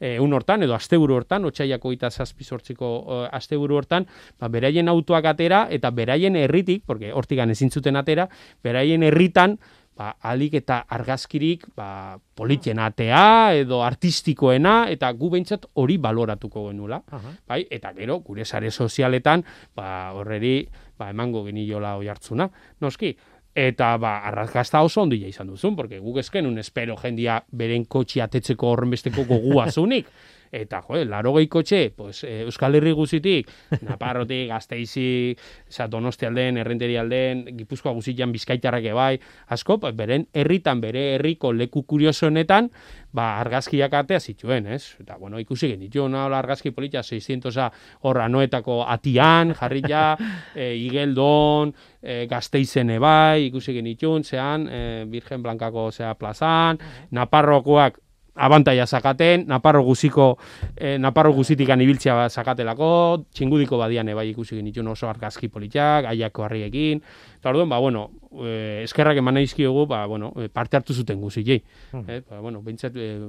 e, 0.00 0.16
eun 0.16 0.34
hortan, 0.34 0.66
edo 0.66 0.74
asteburu 0.74 1.20
hortan, 1.20 1.46
otxaiako 1.46 1.94
eta 1.94 2.10
zazpi 2.10 2.42
sortziko 2.42 2.90
uh, 2.98 3.20
asteburu 3.30 3.78
hortan, 3.78 4.08
ba, 4.42 4.50
beraien 4.50 4.90
autoak 4.90 5.30
atera, 5.30 5.68
eta 5.70 5.94
beraien 5.94 6.34
herritik, 6.34 6.82
porque 6.86 7.14
hortigan 7.14 7.54
ezin 7.54 7.70
zuten 7.70 7.94
atera, 7.94 8.26
beraien 8.66 9.06
herritan, 9.06 9.60
ba, 9.96 10.14
alik 10.22 10.58
eta 10.60 10.80
argazkirik 10.96 11.68
ba, 11.76 12.18
politien 12.34 12.80
atea 12.82 13.54
edo 13.60 13.82
artistikoena 13.86 14.88
eta 14.90 15.10
gu 15.14 15.30
behintzat 15.34 15.68
hori 15.80 15.98
baloratuko 15.98 16.68
genula. 16.70 17.00
Aha. 17.10 17.34
Bai? 17.48 17.62
Eta 17.70 17.94
gero, 17.96 18.20
gure 18.26 18.44
sare 18.44 18.70
sozialetan, 18.70 19.44
ba, 19.74 20.12
horreri 20.16 20.56
ba, 20.98 21.10
emango 21.10 21.44
geniola 21.46 21.96
oi 22.00 22.08
hartzuna. 22.10 22.48
Noski, 22.80 23.14
eta 23.54 23.94
ba, 24.02 24.18
arrakasta 24.28 24.82
oso 24.82 25.02
ondila 25.02 25.30
izan 25.30 25.52
duzun, 25.52 25.76
porque 25.76 26.00
guk 26.02 26.18
ezkenun 26.24 26.58
espero 26.58 26.96
jendia 26.98 27.38
beren 27.50 27.86
kotxi 27.86 28.20
atetzeko 28.24 28.74
horrenbesteko 28.74 29.26
gogua 29.30 29.70
zunik. 29.70 30.10
Eta, 30.54 30.82
jo, 30.86 31.00
laro 31.04 31.34
kotxe, 31.50 31.92
pues, 31.96 32.22
eh, 32.24 32.42
Euskal 32.44 32.76
Herri 32.76 32.92
guzitik, 32.92 33.50
Naparrotik, 33.82 34.48
Gasteizi, 34.48 35.34
oza, 35.68 35.88
Donosti 35.88 36.26
alden, 36.26 36.58
Errenteri 36.58 36.96
alden, 36.96 37.44
Gipuzkoa 37.58 37.92
guzitan 37.92 38.32
bizkaitarrak 38.32 38.86
bai, 38.94 39.18
asko, 39.48 39.80
pues, 39.80 39.94
beren 39.96 40.28
herritan, 40.32 40.80
bere 40.80 41.14
herriko 41.16 41.52
leku 41.52 41.82
kurioso 41.82 42.28
honetan, 42.28 42.70
ba, 43.12 43.40
argazkiak 43.40 43.92
atea 43.94 44.20
zituen, 44.20 44.66
ez? 44.66 44.94
Eta, 45.00 45.16
bueno, 45.18 45.40
ikusi 45.42 45.72
genituen, 45.74 46.12
nola 46.14 46.38
argazki 46.38 46.70
polita, 46.70 47.02
600 47.02 47.70
horra 48.02 48.28
noetako 48.28 48.84
atian, 48.86 49.54
jarri 49.58 49.82
ja, 49.88 50.06
e, 50.54 50.70
Igeldon, 50.84 51.74
e, 52.02 52.26
Gasteizen 52.30 52.94
bai, 53.00 53.48
ikusi 53.48 53.74
genituen, 53.74 54.22
zean, 54.22 54.68
e, 54.70 55.04
Virgen 55.10 55.42
Blankako 55.42 55.90
zea 55.90 56.14
plazan, 56.14 56.78
Naparrokoak 57.10 58.03
abantaia 58.34 58.86
zakaten, 58.86 59.46
Naparro 59.46 59.82
guziko, 59.82 60.38
eh, 60.76 60.98
Naparro 60.98 61.32
guzitikan 61.32 61.80
ibiltzea 61.80 62.14
ba 62.14 62.28
zakatelako, 62.28 63.26
txingudiko 63.32 63.78
badian 63.78 64.10
bai 64.14 64.30
ikusi 64.30 64.56
genituen 64.56 64.88
oso 64.88 65.08
argazki 65.08 65.48
politak, 65.48 66.06
aiako 66.10 66.44
harriekin, 66.44 67.00
eta 67.38 67.50
orduan, 67.50 67.68
ba, 67.68 67.78
bueno, 67.78 68.10
eh, 68.42 68.82
eskerrak 68.84 69.18
eman 69.18 69.34
naizkiogu, 69.38 69.86
ba, 69.86 70.04
bueno, 70.06 70.32
eh, 70.36 70.48
parte 70.48 70.76
hartu 70.76 70.94
zuten 70.94 71.20
guzitei. 71.20 71.62
Eh, 72.08 72.22
ba, 72.28 72.40
bueno, 72.40 72.62
behintzat, 72.62 72.92
eh, 72.96 73.20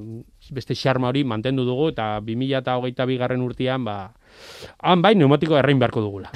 beste 0.52 0.76
xarma 0.76 1.10
hori 1.10 1.24
mantendu 1.24 1.65
dugu, 1.65 1.89
eta 1.94 2.20
2008 2.22 3.06
bigarren 3.06 3.41
urtean, 3.41 3.86
ba, 3.86 4.13
han 4.82 5.02
bai, 5.02 5.15
neumatiko 5.15 5.58
errein 5.58 5.80
beharko 5.80 6.02
dugula. 6.02 6.32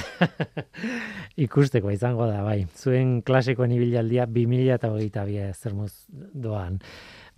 Ikusteko 1.39 1.91
izango 1.91 2.27
da, 2.27 2.43
bai. 2.43 2.65
Zuen 2.75 3.21
klasikoen 3.25 3.71
ibilaldia 3.71 4.27
2022 4.27 5.53
zer 5.55 5.73
moz 5.73 6.05
doan. 6.09 6.79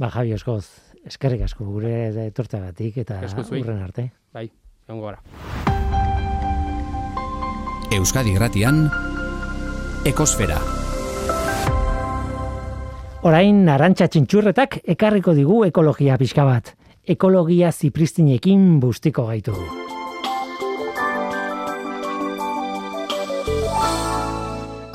Ba, 0.01 0.09
Javi 0.09 0.33
Oskoz, 0.33 0.90
eskerrik 1.07 1.45
asko 1.47 1.65
gure 1.65 2.11
etortagatik 2.27 2.97
eta 3.03 3.19
urren 3.49 3.81
arte. 3.81 4.11
Bai, 4.33 4.49
egongo 4.87 5.11
gara. 5.11 5.21
Euskadi 7.91 8.33
Gratian, 8.33 8.85
Ekosfera. 10.07 10.59
Orain 13.27 13.67
arantxa 13.69 14.07
txintxurretak 14.09 14.79
ekarriko 14.95 15.35
digu 15.37 15.59
ekologia 15.67 16.15
pixka 16.17 16.45
bat. 16.47 16.71
Ekologia 17.05 17.71
zipristinekin 17.71 18.79
bustiko 18.81 19.27
gaitu. 19.27 19.53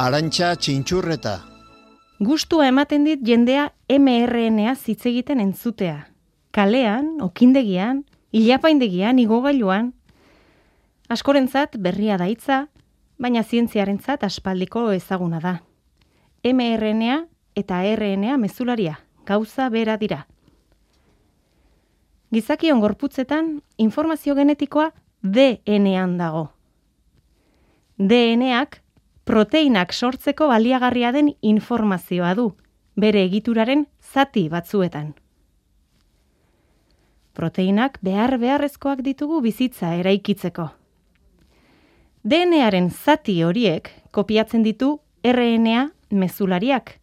Arantxa 0.06 0.54
txintxurreta. 0.56 1.55
Gustua 2.18 2.68
ematen 2.68 3.04
dit 3.04 3.20
jendea 3.20 3.74
mRNA 3.92 4.72
hitz 4.86 5.04
egiten 5.04 5.40
entzutea. 5.40 6.06
Kalean, 6.50 7.20
okindegian, 7.20 8.06
ilapaindegian, 8.32 9.18
igogailuan. 9.20 9.92
Askorentzat 11.12 11.76
berria 11.76 12.16
da 12.16 12.24
hitza, 12.24 12.68
baina 13.20 13.42
zientziarentzat 13.44 14.24
aspaldiko 14.24 14.90
ezaguna 14.92 15.40
da. 15.40 15.60
mRNA 16.42 17.26
eta 17.54 17.82
RNA 17.84 18.38
mezularia, 18.38 18.96
gauza 19.26 19.68
bera 19.68 19.98
dira. 20.00 20.26
Gizakion 22.32 22.80
gorputzetan 22.80 23.60
informazio 23.76 24.34
genetikoa 24.34 24.92
DNA-an 25.22 26.16
dago. 26.16 26.48
DNA-ak 27.98 28.80
proteinak 29.26 29.92
sortzeko 29.92 30.46
baliagarria 30.46 31.10
den 31.12 31.32
informazioa 31.42 32.32
du, 32.38 32.52
bere 32.94 33.24
egituraren 33.26 33.86
zati 34.00 34.46
batzuetan. 34.48 35.14
Proteinak 37.34 37.98
behar 38.06 38.38
beharrezkoak 38.38 39.02
ditugu 39.04 39.40
bizitza 39.44 39.90
eraikitzeko. 39.98 40.68
DNAren 42.22 42.88
zati 42.90 43.42
horiek 43.42 43.90
kopiatzen 44.14 44.62
ditu 44.62 44.92
RNA 45.26 45.88
mezulariak, 46.10 46.94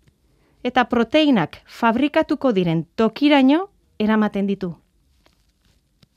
eta 0.64 0.86
proteinak 0.88 1.60
fabrikatuko 1.68 2.54
diren 2.56 2.86
tokiraino 2.96 3.68
eramaten 4.00 4.48
ditu. 4.48 4.72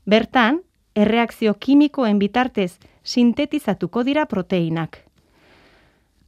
Bertan, 0.07 0.63
erreakzio 0.95 1.55
kimikoen 1.59 2.23
bitartez 2.23 2.79
sintetizatuko 3.03 4.07
dira 4.07 4.25
proteinak. 4.31 5.06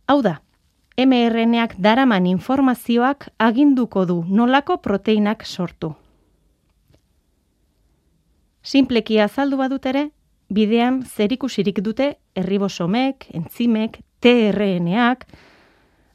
Hau 0.08 0.22
da, 0.24 0.38
mRNAak 0.96 1.74
daraman 1.84 2.26
informazioak 2.26 3.26
aginduko 3.36 4.06
du 4.08 4.22
nolako 4.24 4.78
proteinak 4.80 5.42
sortu. 5.44 5.90
Simpleki 8.62 9.18
azaldu 9.20 9.58
badut 9.60 9.84
ere, 9.90 10.06
bidean 10.48 11.02
zerikusirik 11.04 11.82
dute 11.84 12.06
erribosomek, 12.34 13.26
entzimek, 13.36 13.98
tRNAak, 14.24 15.26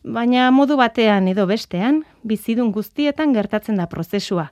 baina 0.04 0.50
modu 0.50 0.80
batean 0.82 1.30
edo 1.30 1.46
bestean, 1.46 2.02
bizidun 2.24 2.72
guztietan 2.74 3.38
gertatzen 3.38 3.78
da 3.78 3.86
prozesua. 3.94 4.48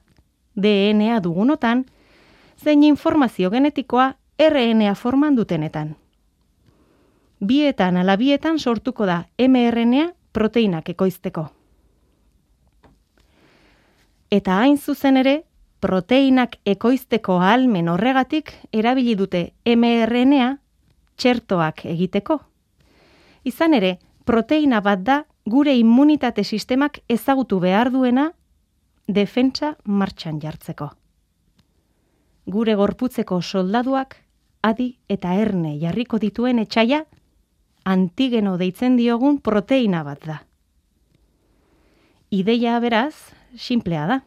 DNA 0.53 1.17
dugunotan, 1.19 1.87
zein 2.61 2.85
informazio 2.85 3.49
genetikoa 3.49 4.11
RNA 4.37 4.93
forman 4.93 5.35
dutenetan. 5.35 5.95
Bietan 7.41 7.97
ala 7.97 8.17
bietan 8.21 8.59
sortuko 8.59 9.05
da 9.09 9.23
mRNA 9.41 10.11
proteinak 10.33 10.89
ekoizteko. 10.93 11.47
Eta 14.31 14.57
hain 14.61 14.77
zuzen 14.77 15.17
ere, 15.17 15.41
proteinak 15.81 16.59
ekoizteko 16.65 17.39
ahalmen 17.41 17.89
horregatik 17.89 18.53
erabili 18.71 19.15
dute 19.17 19.41
mRNA 19.65 20.51
txertoak 21.17 21.85
egiteko. 21.89 22.37
Izan 23.43 23.73
ere, 23.73 23.97
proteina 24.25 24.81
bat 24.85 25.01
da 25.01 25.23
gure 25.49 25.73
immunitate 25.75 26.43
sistemak 26.43 26.99
ezagutu 27.09 27.59
behar 27.59 27.89
duena 27.91 28.27
defentsa 29.07 29.73
martxan 29.85 30.37
jartzeko. 30.39 30.91
Gure 32.45 32.75
gorputzeko 32.75 33.41
soldaduak 33.41 34.15
adi 34.61 34.91
eta 35.09 35.33
erne 35.33 35.73
jarriko 35.81 36.21
dituen 36.21 36.61
etxaia 36.61 37.01
antigeno 37.83 38.57
deitzen 38.57 38.97
diogun 38.97 39.39
proteina 39.41 40.03
bat 40.03 40.25
da. 40.25 40.41
Ideia 42.31 42.79
beraz, 42.79 43.33
simplea 43.57 44.05
da. 44.07 44.19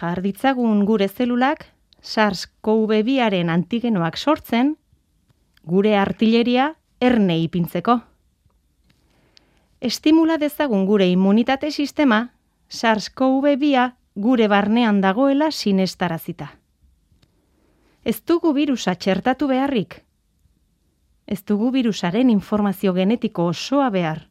Jar 0.00 0.22
ditzagun 0.22 0.84
gure 0.86 1.08
zelulak 1.08 1.66
SARS-CoV-2aren 2.00 3.50
antigenoak 3.50 4.16
sortzen, 4.16 4.76
gure 5.64 5.96
artilleria 5.98 6.74
erne 7.00 7.38
ipintzeko. 7.42 7.98
Estimula 9.80 10.38
dezagun 10.38 10.86
gure 10.86 11.08
immunitate 11.10 11.70
sistema 11.70 12.30
SARS-CoV-2 12.70 13.90
gure 14.14 14.48
barnean 14.48 15.00
dagoela 15.00 15.50
sinestarazita. 15.50 16.54
Ez 18.04 18.22
dugu 18.22 18.54
virusa 18.54 18.94
txertatu 18.94 19.48
beharrik, 19.50 20.05
ez 21.26 21.42
dugu 21.44 21.70
virusaren 21.74 22.30
informazio 22.30 22.92
genetiko 22.94 23.46
osoa 23.50 23.90
behar. 23.90 24.28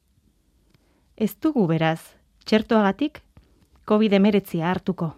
Ez 1.18 1.36
dugu 1.42 1.68
beraz, 1.68 2.00
txertoagatik, 2.46 3.22
COVID-19 3.86 4.64
hartuko. 4.64 5.12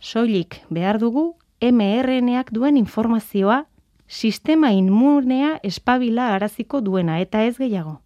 Soilik 0.00 0.60
behar 0.70 0.98
dugu 0.98 1.36
mRNAak 1.60 2.50
duen 2.52 2.76
informazioa 2.76 3.64
sistema 4.08 4.72
inmunea 4.72 5.58
espabila 5.62 6.34
araziko 6.34 6.80
duena 6.80 7.20
eta 7.20 7.44
ez 7.44 7.56
gehiago. 7.58 8.00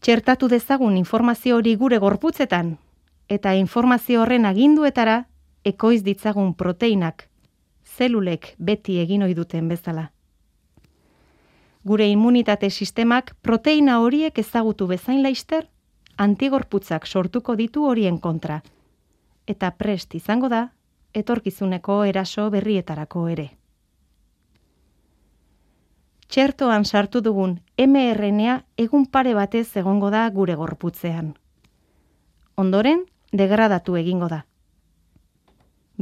Txertatu 0.00 0.48
dezagun 0.48 0.96
informazio 0.96 1.56
hori 1.56 1.74
gure 1.76 1.98
gorputzetan 1.98 2.76
eta 3.28 3.54
informazio 3.58 4.22
horren 4.22 4.46
aginduetara 4.46 5.24
ekoiz 5.64 6.02
ditzagun 6.06 6.54
proteinak 6.54 7.28
zelulek 7.98 8.54
beti 8.58 8.98
egin 9.00 9.22
ohi 9.22 9.34
duten 9.34 9.68
bezala. 9.68 10.10
Gure 11.86 12.08
immunitate 12.10 12.70
sistemak 12.70 13.34
proteina 13.42 14.00
horiek 14.02 14.38
ezagutu 14.38 14.86
bezain 14.90 15.22
laister, 15.22 15.68
antigorputzak 16.18 17.06
sortuko 17.06 17.54
ditu 17.56 17.84
horien 17.86 18.18
kontra, 18.18 18.62
eta 19.46 19.70
prest 19.70 20.14
izango 20.18 20.48
da, 20.48 20.64
etorkizuneko 21.14 22.02
eraso 22.04 22.50
berrietarako 22.50 23.28
ere. 23.28 23.46
Txertoan 26.26 26.84
sartu 26.84 27.22
dugun 27.22 27.60
mRNA 27.78 28.56
egun 28.82 29.06
pare 29.06 29.34
batez 29.34 29.68
egongo 29.76 30.10
da 30.10 30.28
gure 30.30 30.56
gorputzean. 30.58 31.34
Ondoren, 32.56 33.04
degradatu 33.32 33.96
egingo 33.96 34.28
da. 34.32 34.42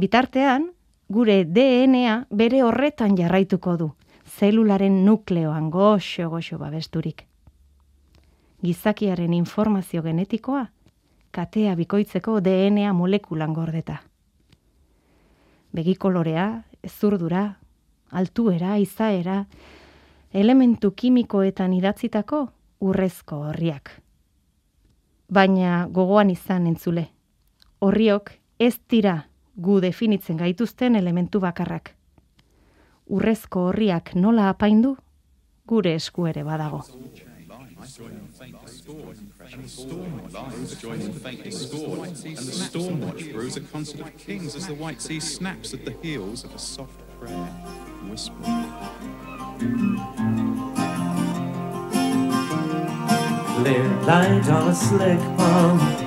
Bitartean, 0.01 0.71
gure 1.09 1.43
DNA 1.45 2.25
bere 2.31 2.63
horretan 2.63 3.15
jarraituko 3.17 3.75
du, 3.77 3.91
zelularen 4.25 5.03
nukleoan 5.05 5.69
goxo 5.69 6.29
goxo 6.29 6.57
babesturik. 6.57 7.25
Gizakiaren 8.65 9.33
informazio 9.33 10.01
genetikoa, 10.01 10.65
katea 11.31 11.75
bikoitzeko 11.75 12.39
DNA 12.41 12.93
molekulan 12.93 13.53
gordeta. 13.53 13.99
Begikolorea, 15.75 16.63
ezurdura, 16.83 17.43
altuera, 18.11 18.77
izaera, 18.79 19.43
elementu 20.33 20.91
kimikoetan 20.91 21.73
idatzitako 21.73 22.47
urrezko 22.81 23.43
horriak. 23.49 23.91
Baina 25.29 25.85
gogoan 25.91 26.29
izan 26.29 26.65
entzule, 26.67 27.09
horriok 27.81 28.31
ez 28.59 28.77
dira 28.89 29.25
gu 29.61 29.81
definitzen 29.81 30.37
gaituzten 30.37 30.95
elementu 30.95 31.39
bakarrak. 31.39 31.93
Urrezko 33.05 33.67
horriak 33.69 34.15
nola 34.15 34.49
apaindu, 34.49 34.95
gure 35.67 35.95
esku 35.95 36.27
ere 36.27 36.43
badago. 36.43 36.83
The 53.65 53.77
light 54.05 54.49
on 54.49 54.67
a 54.67 54.75
slick 54.75 55.19
pond 55.37 56.04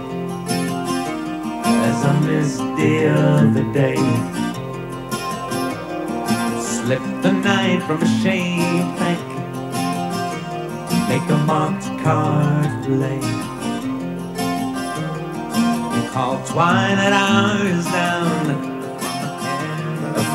as 1.99 2.05
I 2.05 2.21
missed 2.21 2.59
the 2.77 3.09
other 3.09 3.73
day. 3.73 3.97
Slip 6.61 7.03
the 7.23 7.33
knife 7.33 7.85
from 7.85 8.03
a 8.03 8.11
shade 8.21 8.87
plank, 8.97 9.29
make 11.09 11.29
a 11.29 11.39
marked 11.45 11.89
card 12.03 12.85
play. 12.85 13.21
You 15.95 16.03
call 16.11 16.45
twilight 16.47 17.13
hours 17.13 17.85
down 17.87 18.47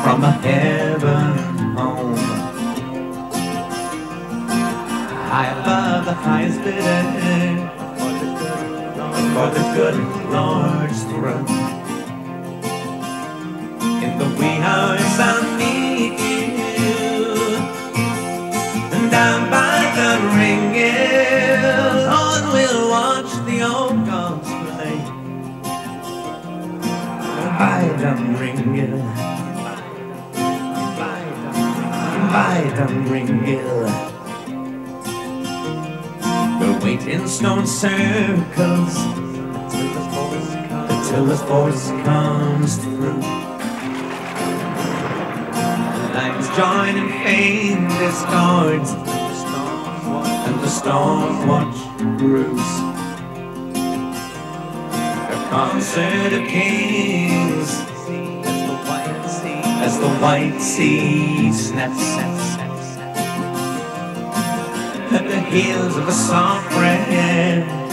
from 0.02 0.24
a 0.24 0.32
heaven 0.32 1.38
home. 1.76 2.16
High 5.30 5.50
above 5.60 6.04
the 6.04 6.12
highest 6.12 6.62
bidder 6.62 7.83
for 9.34 9.50
the 9.50 9.64
good 9.74 9.96
Lord's 10.30 11.02
throne. 11.10 11.48
In 14.04 14.12
the 14.20 14.28
wee 14.38 14.58
hours 14.62 15.14
I'll 15.28 15.58
meet 15.58 16.16
you, 16.30 17.34
and 18.94 19.10
down 19.10 19.50
by 19.50 19.78
the 19.98 20.10
ringing, 20.38 22.04
on 22.22 22.42
we'll 22.54 22.82
watch 22.96 23.32
the 23.48 23.56
old 23.72 24.06
gods 24.06 24.50
play. 24.70 24.98
By 27.58 27.82
the 28.02 28.12
ringing, 28.38 29.00
by 32.36 32.58
the 32.76 32.86
ringing. 33.10 34.14
We'll 36.60 36.78
wait 36.84 37.04
in 37.08 37.26
stone 37.26 37.66
circles 37.66 39.23
till 41.14 41.26
the 41.26 41.36
force 41.36 41.90
comes 42.02 42.76
through. 42.78 43.20
Lines 46.14 46.48
join 46.58 46.96
in 47.02 47.08
faint 47.22 47.88
discords, 48.00 48.90
and 50.46 50.56
the 50.60 50.68
storm 50.68 51.46
watch 51.46 51.78
brews. 52.18 52.70
A 55.34 55.48
concert 55.50 56.32
of 56.32 56.48
kings 56.48 57.70
as 59.86 60.00
the 60.00 60.10
white 60.20 60.58
sea 60.58 61.52
snaps 61.52 62.08
at 65.16 65.24
the 65.28 65.40
heels 65.52 65.96
of 65.96 66.08
a 66.08 66.12
soft 66.12 66.68
breath 66.70 67.84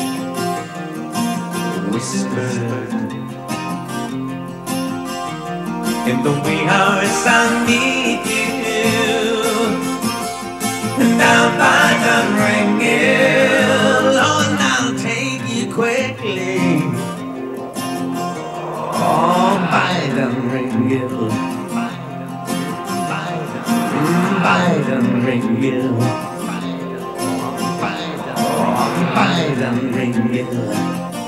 whispered 1.91 3.10
in 6.09 6.23
the 6.23 6.31
wee 6.31 6.65
hours 6.65 7.25
I 7.25 7.65
meet 7.67 8.25
you. 8.25 8.51
Down 11.17 11.49
by 11.61 11.87
the 12.05 12.17
ring 12.41 12.71
oh 14.17 14.45
and 14.47 14.59
I'll 14.73 14.93
take 14.97 15.43
you 15.47 15.63
quickly. 15.73 16.57
Oh 18.93 19.53
by 19.69 19.95
the 20.15 20.27
ring 20.49 20.73
by 24.43 24.71
the 24.87 24.97
ring 25.25 25.47
by 29.13 29.37
the 29.61 31.20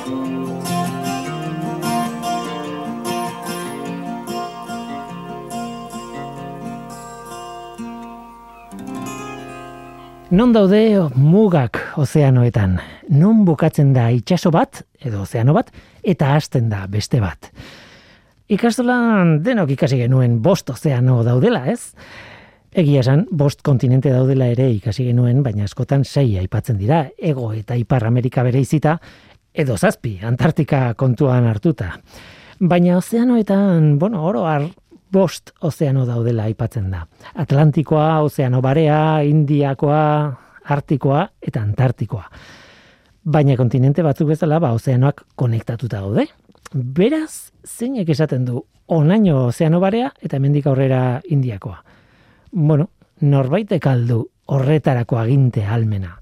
Non 10.34 10.50
daude 10.50 10.80
mugak 11.14 11.78
ozeanoetan? 12.02 12.80
Non 13.14 13.44
bukatzen 13.46 13.92
da 13.94 14.08
itsaso 14.10 14.50
bat, 14.50 14.80
edo 14.98 15.20
ozeano 15.28 15.54
bat, 15.54 15.68
eta 16.02 16.32
hasten 16.34 16.72
da 16.72 16.88
beste 16.90 17.20
bat? 17.22 17.52
Ikastolan 18.50 19.36
denok 19.46 19.76
ikasi 19.76 20.00
genuen 20.00 20.40
bost 20.42 20.72
ozeano 20.74 21.20
daudela, 21.22 21.68
ez? 21.70 21.94
Egia 22.74 23.04
esan, 23.06 23.28
bost 23.30 23.62
kontinente 23.62 24.10
daudela 24.10 24.48
ere 24.50 24.72
ikasi 24.74 25.06
genuen, 25.12 25.44
baina 25.46 25.70
askotan 25.70 26.02
sei 26.02 26.40
aipatzen 26.42 26.82
dira, 26.82 27.04
ego 27.22 27.52
eta 27.54 27.78
ipar 27.78 28.08
Amerika 28.10 28.42
bere 28.42 28.66
izita, 28.66 28.98
edo 29.54 29.78
zazpi, 29.78 30.16
Antartika 30.26 30.96
kontuan 30.98 31.46
hartuta. 31.46 31.92
Baina 32.58 32.98
ozeanoetan, 32.98 34.00
bueno, 34.00 34.26
oro 34.26 34.48
har, 34.50 34.66
bost 35.14 35.54
ozeano 35.62 36.08
daudela 36.10 36.48
aipatzen 36.50 36.90
da. 36.92 37.06
Atlantikoa, 37.40 38.22
ozeano 38.26 38.62
barea, 38.62 39.22
Indiakoa, 39.24 40.04
Artikoa 40.74 41.28
eta 41.42 41.62
Antartikoa. 41.62 42.26
Baina 43.24 43.56
kontinente 43.56 44.04
batzuk 44.04 44.34
bezala, 44.34 44.60
ba, 44.60 44.74
ozeanoak 44.76 45.24
konektatuta 45.40 46.02
daude. 46.02 46.28
Beraz, 46.74 47.54
zeinek 47.64 48.10
esaten 48.10 48.46
du, 48.48 48.64
onaino 48.88 49.46
ozeano 49.48 49.80
barea 49.80 50.12
eta 50.22 50.38
hemendik 50.38 50.68
aurrera 50.68 51.22
Indiakoa. 51.32 51.78
Bueno, 52.52 52.90
norbaitek 53.22 53.88
aldu 53.88 54.24
horretarako 54.54 55.20
aginte 55.22 55.64
almena. 55.66 56.18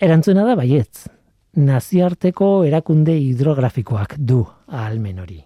Erantzuna 0.00 0.46
da 0.46 0.56
baietz. 0.58 1.08
Nazioarteko 1.54 2.64
erakunde 2.66 3.14
hidrografikoak 3.14 4.16
du 4.18 4.40
ahalmen 4.66 5.20
hori. 5.22 5.42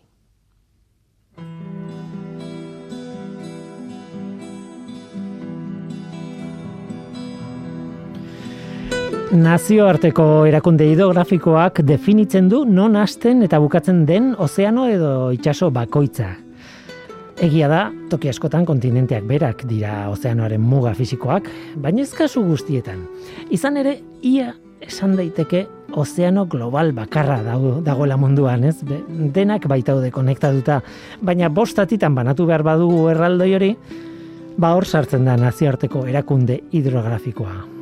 Nazioarteko 9.28 10.24
erakunde 10.48 10.86
hidrografikoak 10.88 11.82
definitzen 11.84 12.46
du 12.48 12.62
non 12.64 12.96
hasten 12.96 13.42
eta 13.44 13.58
bukatzen 13.60 14.06
den 14.08 14.30
ozeano 14.40 14.86
edo 14.88 15.10
itsaso 15.36 15.68
bakoitza. 15.70 16.30
Egia 17.44 17.68
da, 17.68 17.82
toki 18.10 18.32
askotan 18.32 18.64
kontinenteak 18.66 19.28
berak 19.28 19.62
dira 19.68 20.08
ozeanoaren 20.10 20.64
muga 20.64 20.94
fisikoak, 20.96 21.46
baina 21.76 22.02
ez 22.02 22.10
kasu 22.16 22.42
guztietan. 22.48 23.04
Izan 23.54 23.76
ere, 23.78 23.98
ia 24.26 24.54
esan 24.80 25.14
daiteke 25.18 25.66
ozeano 25.92 26.46
global 26.50 26.94
bakarra 26.96 27.38
dago, 27.46 27.78
dagoela 27.84 28.16
munduan, 28.16 28.64
ez? 28.64 28.78
Be, 28.82 29.02
denak 29.34 29.68
baitaude 29.70 30.10
konektatuta, 30.10 30.82
baina 31.20 31.52
bostatitan 31.52 32.16
banatu 32.16 32.48
behar 32.48 32.66
badugu 32.66 33.10
erraldoi 33.14 33.54
hori, 33.54 33.74
ba 34.58 34.74
hor 34.74 34.86
sartzen 34.86 35.28
da 35.28 35.36
nazioarteko 35.36 36.08
erakunde 36.10 36.62
hidrografikoa. 36.72 37.77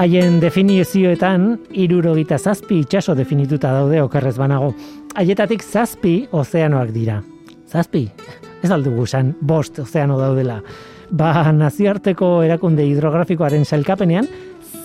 Haien 0.00 0.38
definizioetan, 0.40 1.58
irurogita 1.76 2.38
zazpi 2.40 2.78
itxaso 2.80 3.12
definituta 3.18 3.68
daude 3.74 3.98
okerrez 4.00 4.38
banago. 4.40 4.70
Haietatik 5.12 5.60
zazpi 5.60 6.14
ozeanoak 6.32 6.94
dira. 6.94 7.18
Zazpi, 7.68 8.06
ez 8.64 8.70
aldugu 8.72 9.04
esan, 9.04 9.34
bost 9.44 9.82
ozeano 9.84 10.16
daudela. 10.16 10.56
Ba, 11.12 11.52
nazioarteko 11.52 12.32
erakunde 12.46 12.88
hidrografikoaren 12.88 13.68
sailkapenean, 13.68 14.24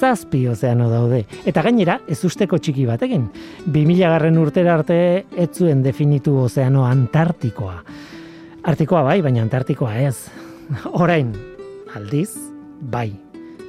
zazpi 0.01 0.49
ozeano 0.51 0.89
daude. 0.91 1.23
Eta 1.47 1.63
gainera, 1.63 2.01
ez 2.11 2.19
usteko 2.27 2.59
txiki 2.59 2.83
batekin. 2.91 3.29
2000 3.71 4.11
garren 4.17 4.43
urtera 4.43 4.75
arte 4.81 4.97
ez 5.31 5.51
zuen 5.53 5.79
definitu 5.85 6.35
ozeano 6.43 6.83
antartikoa. 6.91 7.77
Artikoa 8.67 9.07
bai, 9.07 9.21
baina 9.23 9.47
antartikoa 9.47 9.95
ez. 10.09 10.17
Orain, 10.91 11.31
aldiz, 11.95 12.33
bai 12.81 13.13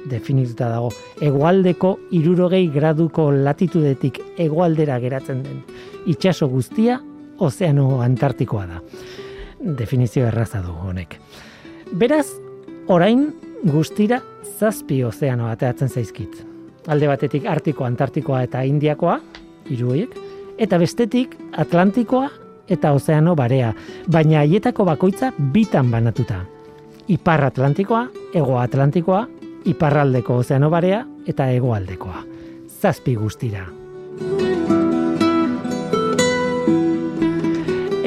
definituta 0.09 0.69
dago. 0.71 0.91
Egoaldeko 1.21 1.97
irurogei 2.17 2.67
graduko 2.73 3.29
latitudetik 3.31 4.19
egoaldera 4.37 4.99
geratzen 5.03 5.43
den 5.43 5.61
itxaso 6.07 6.47
guztia 6.47 6.99
ozeano 7.39 8.01
antartikoa 8.01 8.65
da. 8.67 8.81
Definizio 9.59 10.25
erraza 10.27 10.61
du 10.61 10.73
honek. 10.73 11.17
Beraz, 11.97 12.27
orain 12.87 13.27
guztira 13.65 14.21
zazpi 14.57 15.03
ozeano 15.03 15.47
ateatzen 15.51 15.89
zaizkit. 15.89 16.43
Alde 16.87 17.07
batetik 17.09 17.45
Artiko, 17.45 17.83
Antartikoa 17.83 18.43
eta 18.45 18.61
Indiakoa, 18.63 19.17
hiru 19.69 19.91
horiek, 19.91 20.13
eta 20.57 20.77
bestetik 20.79 21.35
Atlantikoa 21.57 22.29
eta 22.67 22.91
Ozeano 22.95 23.35
Barea, 23.35 23.73
baina 24.11 24.39
haietako 24.39 24.85
bakoitza 24.87 25.31
bitan 25.53 25.91
banatuta. 25.91 26.41
Ipar 27.07 27.43
Atlantikoa, 27.47 28.07
Ego 28.35 28.57
Atlantikoa 28.59 29.25
iparraldeko 29.67 30.39
ozeano 30.43 30.69
barea 30.69 31.03
eta 31.27 31.49
hegoaldekoa. 31.51 32.23
Zazpi 32.81 33.15
guztira. 33.15 33.67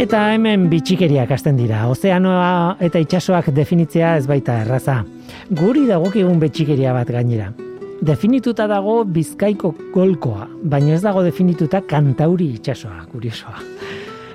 Eta 0.00 0.20
hemen 0.32 0.70
bitxikeriak 0.72 1.30
hasten 1.34 1.58
dira. 1.61 1.82
Ozeanoa 1.92 2.76
eta 2.80 3.00
itsasoak 3.02 3.50
definitzea 3.52 4.14
ez 4.16 4.24
baita 4.28 4.62
erraza. 4.62 5.02
Guri 5.50 5.84
dagokigun 5.90 6.38
bitxikeria 6.40 6.94
bat 6.96 7.11
gainera. 7.12 7.50
Definituta 8.00 8.64
dago 8.64 9.02
Bizkaiko 9.04 9.74
golkoa, 9.92 10.46
baina 10.64 10.94
ez 10.96 11.02
dago 11.04 11.20
definituta 11.20 11.82
Kantauri 11.84 12.46
itsasoa, 12.56 13.04
kuriosoa. 13.12 13.61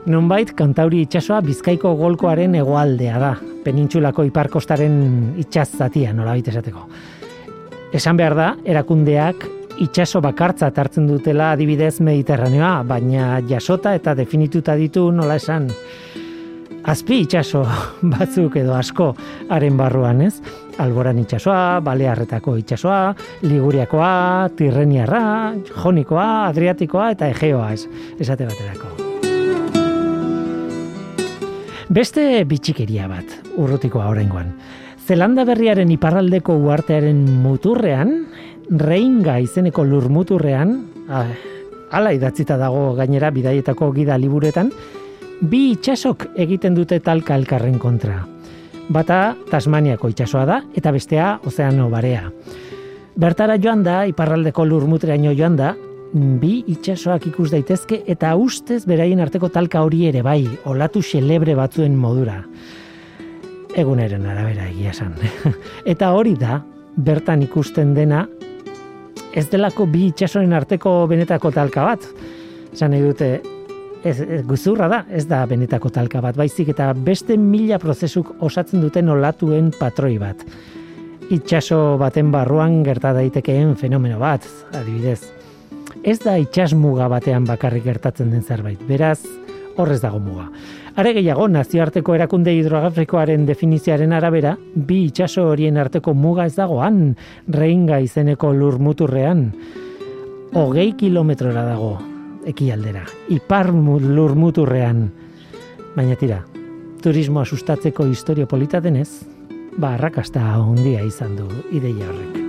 Nonbait 0.05 0.51
Kantauri 0.53 1.01
itsasoa 1.07 1.41
Bizkaiko 1.41 1.95
golkoaren 1.97 2.53
hegoaldea 2.59 3.17
da, 3.17 3.31
penintsulako 3.65 4.27
iparkostaren 4.29 4.99
itsaz 5.41 5.71
zatia, 5.79 6.13
nolabait 6.13 6.53
esateko. 6.53 6.85
Esan 7.95 8.17
behar 8.19 8.33
da, 8.35 8.45
erakundeak 8.67 9.45
itsaso 9.79 10.19
bakartza 10.19 10.67
hartzen 10.67 11.05
dutela 11.07 11.53
adibidez 11.55 12.01
Mediterraneoa, 12.03 12.81
baina 12.83 13.39
jasota 13.47 13.93
eta 13.95 14.11
definituta 14.19 14.75
ditu 14.75 15.05
nola 15.15 15.37
esan 15.39 15.69
azpi 16.91 17.21
itsaso 17.23 17.63
batzuk 18.13 18.59
edo 18.59 18.75
asko 18.75 19.13
haren 19.47 19.79
barruan, 19.79 20.25
ez? 20.27 20.33
Alboran 20.83 21.23
itsasoa, 21.23 21.79
Balearretako 21.79 22.57
itsasoa, 22.59 23.15
Liguriakoa, 23.47 24.49
Tirreniarra, 24.59 25.23
Jonikoa, 25.71 26.29
Adriatikoa 26.51 27.13
eta 27.15 27.31
Egeoa, 27.31 27.71
ez? 27.77 27.87
Esate 28.19 28.49
baterako. 28.51 28.91
Beste 31.95 32.43
bitxikeria 32.43 33.07
bat, 33.07 33.39
urrutikoa 33.55 34.11
oraingoan. 34.11 34.51
Zelanda 35.05 35.43
berriaren 35.45 35.91
iparraldeko 35.93 36.55
uartearen 36.65 37.19
muturrean, 37.43 38.13
Reinga 38.65 39.35
izeneko 39.37 39.83
lurmuturrean, 39.85 40.71
ah, 41.13 41.27
hala 41.93 42.13
idatzita 42.15 42.55
dago 42.57 42.95
gainera 42.97 43.29
bidaietako 43.29 43.91
gida 43.93 44.15
liburetan, 44.17 44.71
bi 45.45 45.59
itxasok 45.75 46.31
egiten 46.41 46.73
dute 46.73 46.97
talka 47.05 47.37
elkarren 47.37 47.77
kontra. 47.77 48.23
Bata 48.89 49.35
Tasmaniako 49.51 50.09
itsasoa 50.09 50.45
da 50.49 50.57
eta 50.73 50.93
bestea 50.95 51.27
Ozeano 51.45 51.85
Barea. 51.91 52.31
Bertara 53.15 53.59
joan 53.61 53.83
da, 53.85 54.07
iparraldeko 54.09 54.65
lurmutreaino 54.65 55.35
joan 55.37 55.59
da, 55.59 55.75
bi 56.13 56.63
itsasoak 56.73 57.27
ikus 57.29 57.51
daitezke 57.53 58.01
eta 58.09 58.33
ustez 58.41 58.81
beraien 58.89 59.21
arteko 59.21 59.51
talka 59.53 59.85
hori 59.85 60.07
ere 60.09 60.25
bai, 60.25 60.41
olatu 60.65 61.05
xelebre 61.05 61.53
batzuen 61.53 61.93
modura. 61.93 62.39
Eguneren 63.75 64.23
arabera 64.25 64.69
egia 64.69 64.93
esan. 64.93 65.15
eta 65.91 66.13
hori 66.15 66.35
da, 66.39 66.61
bertan 66.95 67.43
ikusten 67.43 67.93
dena, 67.95 68.23
ez 69.35 69.49
delako 69.51 69.87
bi 69.91 70.07
itsasoen 70.13 70.55
arteko 70.55 71.01
benetako 71.11 71.51
talka 71.51 71.83
bat. 71.89 72.07
Esan 72.71 72.95
nahi 72.95 73.03
dute, 73.03 73.29
ez, 74.05 74.15
ez, 74.21 74.41
guzurra 74.47 74.87
da, 74.91 75.01
ez 75.11 75.25
da 75.27 75.41
benetako 75.49 75.91
talka 75.91 76.21
bat, 76.23 76.37
baizik 76.39 76.71
eta 76.71 76.93
beste 76.95 77.35
mila 77.41 77.79
prozesuk 77.81 78.31
osatzen 78.45 78.83
duten 78.85 79.11
olatuen 79.11 79.73
patroi 79.75 80.15
bat. 80.21 80.45
Itxaso 81.35 81.97
baten 81.99 82.29
barruan 82.31 82.83
gerta 82.85 83.11
daitekeen 83.17 83.75
fenomeno 83.81 84.21
bat, 84.21 84.45
adibidez. 84.77 85.19
Ez 86.05 86.19
da 86.21 86.37
itxas 86.37 86.71
muga 86.77 87.09
batean 87.11 87.47
bakarrik 87.49 87.83
gertatzen 87.89 88.31
den 88.31 88.43
zerbait, 88.45 88.79
beraz, 88.87 89.19
horrez 89.75 89.99
dago 90.03 90.21
muga. 90.23 90.47
Are 90.95 91.11
gehiago, 91.11 91.49
nazioarteko 91.51 92.13
erakunde 92.15 92.53
hidrografikoaren 92.55 93.41
definizioaren 93.43 94.13
arabera, 94.15 94.53
bi 94.55 95.01
itxaso 95.09 95.43
horien 95.51 95.75
arteko 95.75 96.13
muga 96.15 96.45
ez 96.47 96.53
dagoan, 96.55 97.17
reinga 97.51 97.97
izeneko 97.99 98.53
lur 98.55 98.77
muturrean. 98.79 99.49
Hogei 100.55 100.93
kilometrora 100.95 101.65
dago, 101.67 101.97
ekialdera, 102.47 103.03
ipar 103.27 103.73
lur 103.75 104.37
muturrean. 104.39 105.09
Baina 105.97 106.15
tira, 106.15 106.39
turismoa 107.03 107.43
sustatzeko 107.43 108.07
historio 108.07 108.47
polita 108.47 108.79
denez, 108.79 109.25
ba, 109.75 109.97
arrakasta 109.97 110.47
handia 110.53 111.03
izan 111.03 111.35
du 111.35 111.49
ideia 111.75 112.07
horrek. 112.07 112.39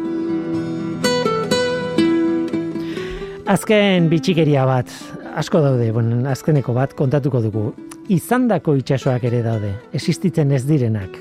Azken 3.51 4.07
bitxikeria 4.11 4.63
bat, 4.71 4.91
asko 5.37 5.61
daude, 5.61 5.91
bueno, 5.93 6.23
azkeneko 6.31 6.73
bat 6.73 6.95
kontatuko 6.97 7.43
dugu. 7.45 7.67
Izandako 8.13 8.77
itsasoak 8.81 9.27
ere 9.29 9.43
daude, 9.45 9.73
existitzen 9.97 10.53
ez 10.57 10.63
direnak. 10.65 11.19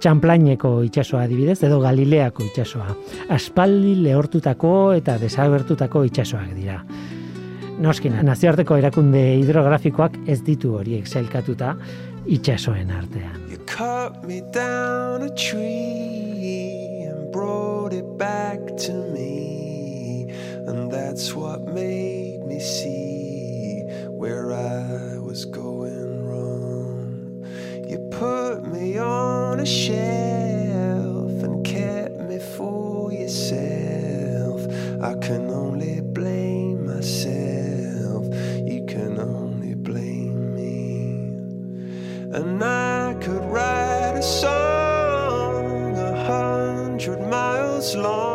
Txanplaineko 0.00 0.70
itsasoa 0.88 1.24
adibidez 1.28 1.58
edo 1.66 1.78
Galileako 1.82 2.44
itsasoa. 2.48 2.96
Aspaldi 3.36 3.94
lehortutako 4.04 4.72
eta 4.96 5.18
desagertutako 5.20 6.04
itsasoak 6.08 6.54
dira. 6.56 6.80
Noski, 7.84 8.10
nazioarteko 8.24 8.78
erakunde 8.80 9.22
hidrografikoak 9.40 10.20
ez 10.30 10.40
ditu 10.46 10.76
horiek 10.78 11.08
sailkatuta 11.08 11.74
itsasoen 12.24 12.92
artean. 12.94 13.40
You 13.50 13.58
cut 13.68 14.24
me 14.24 14.40
down 14.54 15.22
a 15.22 15.32
tree 15.34 17.08
and 17.10 17.32
brought 17.32 17.92
it 17.92 18.06
back 18.16 18.60
to 18.86 18.92
me. 19.12 20.32
And 20.66 20.90
that's 20.90 21.34
what 21.34 21.74
made 21.74 22.46
me 22.46 22.60
see 22.60 23.23
where 24.24 24.54
I 24.54 25.18
was 25.18 25.44
going 25.44 26.24
wrong. 26.24 27.44
You 27.86 27.98
put 28.10 28.66
me 28.66 28.96
on 28.96 29.60
a 29.60 29.66
shelf 29.66 31.42
and 31.44 31.62
kept 31.62 32.20
me 32.20 32.38
for 32.38 33.12
yourself. 33.12 34.62
I 35.02 35.12
can 35.26 35.50
only 35.50 36.00
blame 36.00 36.86
myself. 36.86 38.24
You 38.64 38.86
can 38.88 39.20
only 39.20 39.74
blame 39.74 40.54
me. 40.54 41.28
And 42.34 42.64
I 42.64 43.12
could 43.20 43.44
write 43.52 44.16
a 44.16 44.22
song 44.22 45.98
a 45.98 46.24
hundred 46.24 47.20
miles 47.28 47.94
long. 47.94 48.33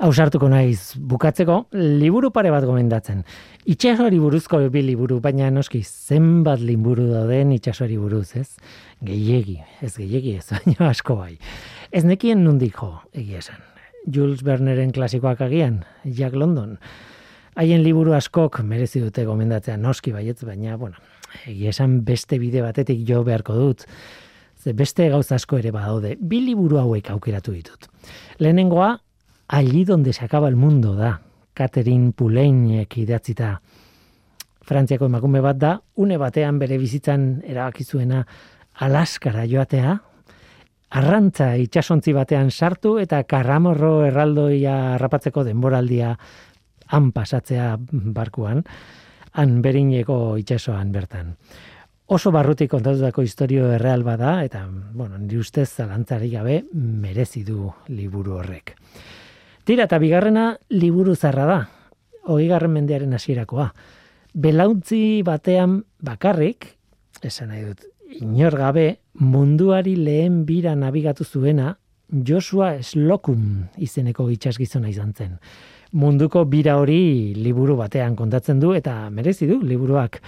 Ausartuko 0.00 0.48
naiz 0.48 0.94
bukatzeko 0.96 1.66
liburu 1.76 2.30
pare 2.32 2.48
bat 2.48 2.64
gomendatzen. 2.64 3.18
Itxasoari 3.68 4.16
buruzko 4.16 4.62
bi 4.72 4.80
liburu, 4.80 5.18
baina 5.20 5.50
noski 5.52 5.82
zenbat 5.84 6.62
liburu 6.64 7.04
dauden 7.10 7.50
itxasoari 7.52 7.98
buruz, 8.00 8.30
ez? 8.40 8.46
Gehiegi, 9.04 9.58
ez 9.84 9.90
gehiegi 9.98 10.38
ez, 10.38 10.46
baina 10.54 10.88
asko 10.88 11.18
bai. 11.18 11.34
Ez 11.92 12.00
nekien 12.08 12.40
nundik 12.46 12.80
jo, 12.80 12.94
egia 13.12 13.42
esan. 13.42 13.60
Jules 14.08 14.40
Verneren 14.46 14.94
klasikoak 14.96 15.42
agian, 15.44 15.82
Jack 16.04 16.32
London. 16.32 16.78
Haien 17.60 17.84
liburu 17.84 18.16
askok 18.16 18.62
merezi 18.64 19.04
dute 19.04 19.26
gomendatzea 19.28 19.76
noski 19.76 20.16
baietz, 20.16 20.38
baina, 20.48 20.80
bueno, 20.80 20.96
egia 21.44 21.76
esan 21.76 22.00
beste 22.08 22.40
bide 22.40 22.64
batetik 22.64 23.04
jo 23.04 23.20
beharko 23.28 23.58
dut. 23.58 23.84
Ze 24.56 24.72
beste 24.72 25.12
gauza 25.12 25.36
asko 25.36 25.60
ere 25.60 25.76
badaude, 25.76 26.16
bi 26.16 26.40
liburu 26.48 26.80
hauek 26.80 27.12
aukeratu 27.12 27.52
ditut. 27.52 27.92
Lehenengoa, 28.40 28.94
Allí 29.52 29.84
donde 29.84 30.12
se 30.12 30.24
acaba 30.24 30.46
el 30.46 30.54
mundo 30.54 30.94
da, 30.94 31.22
Catherine 31.54 32.12
Pulainek 32.12 32.96
idatzita. 33.02 33.56
Frantziako 34.62 35.08
emakume 35.10 35.40
bat 35.42 35.56
da, 35.58 35.70
une 35.98 36.14
batean 36.22 36.60
bere 36.60 36.76
bizitzan 36.78 37.24
erabaki 37.42 37.82
zuena 37.82 38.20
Alaskara 38.86 39.42
joatea, 39.50 39.96
arrantza 41.00 41.48
itsasontzi 41.58 42.14
batean 42.14 42.52
sartu 42.54 42.92
eta 43.02 43.24
karramorro 43.26 44.04
erraldoia 44.06 44.76
harrapatzeko 44.92 45.42
denboraldia 45.42 46.12
han 46.94 47.10
pasatzea 47.10 47.72
barkuan, 47.90 48.62
han 49.32 49.56
berineko 49.66 50.36
itsasoan 50.38 50.92
bertan. 50.94 51.32
Oso 52.06 52.30
barrutik 52.30 52.70
kontatutako 52.70 53.26
historio 53.26 53.66
erreal 53.72 54.06
bada 54.06 54.44
eta, 54.44 54.62
bueno, 54.70 55.18
nire 55.18 55.42
ustez 55.42 55.72
zalantzari 55.74 56.30
gabe 56.30 56.60
merezi 56.70 57.42
du 57.42 57.66
liburu 57.88 58.38
horrek. 58.38 58.76
Tira, 59.70 59.84
eta 59.86 60.00
bigarrena 60.02 60.44
liburu 60.74 61.12
zarra 61.14 61.44
da, 61.46 61.58
hogeigarren 62.26 62.72
mendearen 62.74 63.12
hasierakoa. 63.14 63.68
Belauntzi 64.34 65.20
batean 65.22 65.76
bakarrik, 66.02 66.66
esan 67.22 67.52
nahi 67.52 67.68
dut, 67.68 67.84
inor 68.18 68.56
gabe, 68.58 68.86
munduari 69.14 69.92
lehen 69.94 70.40
bira 70.48 70.72
nabigatu 70.74 71.22
zuena, 71.22 71.76
Joshua 72.10 72.72
Slocum 72.82 73.68
izeneko 73.78 74.26
itxasgizona 74.34 74.90
izan 74.90 75.12
zen. 75.14 75.38
Munduko 75.94 76.42
bira 76.50 76.74
hori 76.80 77.36
liburu 77.38 77.78
batean 77.78 78.18
kontatzen 78.18 78.58
du, 78.58 78.72
eta 78.74 78.96
merezi 79.14 79.46
du 79.46 79.60
liburuak. 79.62 80.18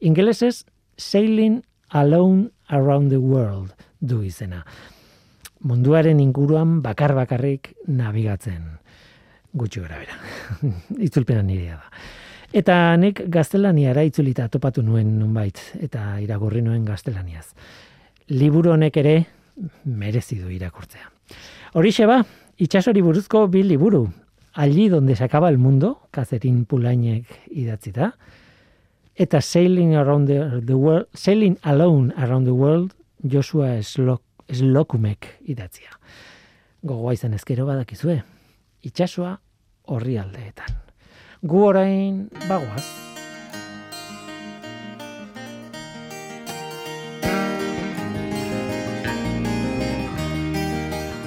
Ingelesez, 0.00 0.64
Sailing 0.96 1.62
Alone 1.94 2.50
Around 2.66 3.14
the 3.14 3.22
World 3.22 3.78
du 4.00 4.24
izena. 4.26 4.64
Munduaren 5.62 6.18
inguruan 6.18 6.80
bakar 6.82 7.14
bakarrik 7.14 7.76
nabigatzen 7.86 8.66
gutxi 9.52 9.80
gara 9.80 9.98
bera. 9.98 10.16
Itzulpena 11.06 11.42
nirea 11.42 11.76
da. 11.76 12.02
Eta 12.52 12.96
nik 12.96 13.20
gaztelaniara 13.28 14.02
itzulita 14.08 14.46
topatu 14.48 14.82
nuen 14.82 15.18
nunbait, 15.18 15.60
eta 15.84 16.16
iragurri 16.24 16.62
nuen 16.64 16.86
gaztelaniaz. 16.88 17.50
Liburu 18.32 18.72
honek 18.72 18.96
ere 18.96 19.14
merezi 19.84 20.38
du 20.40 20.48
irakurtzea. 20.52 21.10
Horixe 21.76 22.06
ba, 22.08 22.22
itxasori 22.56 23.02
buruzko 23.04 23.46
bi 23.52 23.62
liburu. 23.62 24.06
Allí 24.54 24.88
donde 24.88 25.14
se 25.14 25.24
acaba 25.24 25.50
el 25.50 25.58
mundo, 25.58 26.08
Kazerin 26.10 26.64
Pulainek 26.64 27.26
idatzita, 27.46 28.14
eta 29.14 29.40
Sailing 29.40 29.94
Around 29.94 30.26
the, 30.26 30.62
the 30.64 30.74
World, 30.74 31.06
Sailing 31.14 31.58
Alone 31.62 32.14
Around 32.16 32.46
the 32.46 32.52
World, 32.52 32.94
Joshua 33.22 33.82
Slok, 33.82 34.22
Slokumek 34.50 35.28
idatzia. 35.44 35.92
Gogoa 36.82 37.12
izan 37.12 37.34
ezkero 37.36 37.66
badakizue, 37.66 38.22
itxasua 38.82 39.36
horri 39.88 40.18
aldeetan. 40.18 40.74
Gu 41.42 41.66
orain 41.66 42.24
bagoaz. 42.48 42.86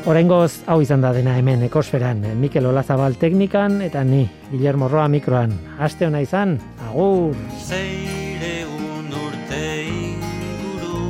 Oraingoz 0.10 0.64
hau 0.66 0.80
izan 0.82 1.04
da 1.06 1.12
dena 1.14 1.36
hemen 1.38 1.62
ekosferan, 1.68 2.24
Mikel 2.42 2.66
Olazabal 2.66 3.20
teknikan 3.22 3.84
eta 3.86 4.02
ni, 4.04 4.24
Guillermo 4.50 4.88
Roa 4.90 5.06
mikroan. 5.08 5.54
Aste 5.78 6.08
hona 6.08 6.24
izan, 6.26 6.56
agur! 6.88 7.38
Zeire 7.62 8.66
un 8.66 9.14
urte 9.14 9.62
inguru, 9.86 11.04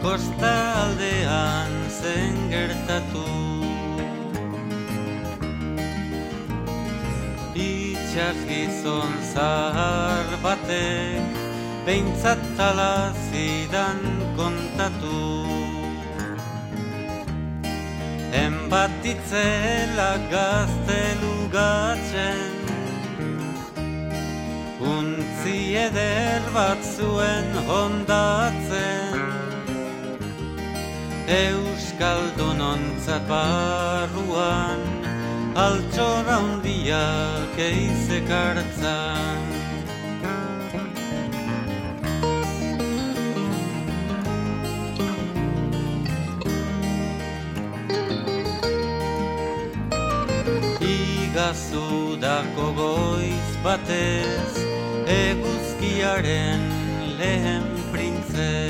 kostaldean 0.00 1.76
zen 2.00 2.40
gertatu. 2.48 3.39
Itxas 8.10 8.42
gizon 8.50 9.14
zahar 9.32 10.28
batek, 10.42 11.22
behintzat 11.86 12.42
talazidan 12.58 14.00
kontatu. 14.34 15.46
Enbatitzela 18.34 20.12
gaztelugatzen 20.32 22.50
Untzi 24.94 25.58
eder 25.86 26.42
bat 26.54 26.80
zuen 26.96 27.48
hondatzen 27.70 29.18
Euskaldun 31.42 32.58
ontzat 32.74 33.22
barruan 33.30 34.99
Altxora 35.58 36.36
hundiak 36.38 37.56
eizekartzan 37.58 39.40
Igazudako 50.86 52.72
goiz 52.78 53.50
batez 53.64 54.54
Eguzkiaren 55.18 56.62
lehen 57.18 57.66
printzez 57.90 58.69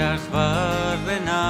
itxas 0.00 0.24
barrena 0.32 1.44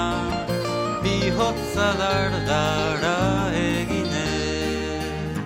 Bihotza 1.03 1.88
dardara 2.01 3.18
eginez 3.55 5.36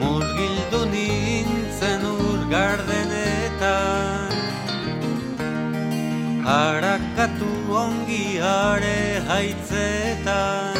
Murgildu 0.00 0.80
nintzen 0.94 2.02
ur 2.14 2.40
gardenetan 2.54 4.32
Harakatu 6.48 7.52
ongi 7.84 8.26
are 8.40 9.00
haitzetan 9.30 10.76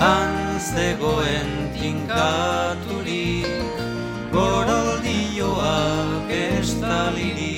Han 0.00 0.34
zegoen 0.72 1.50
tinkaturik 1.76 3.46
Goroldioak 4.32 6.28
estalirik 6.40 7.57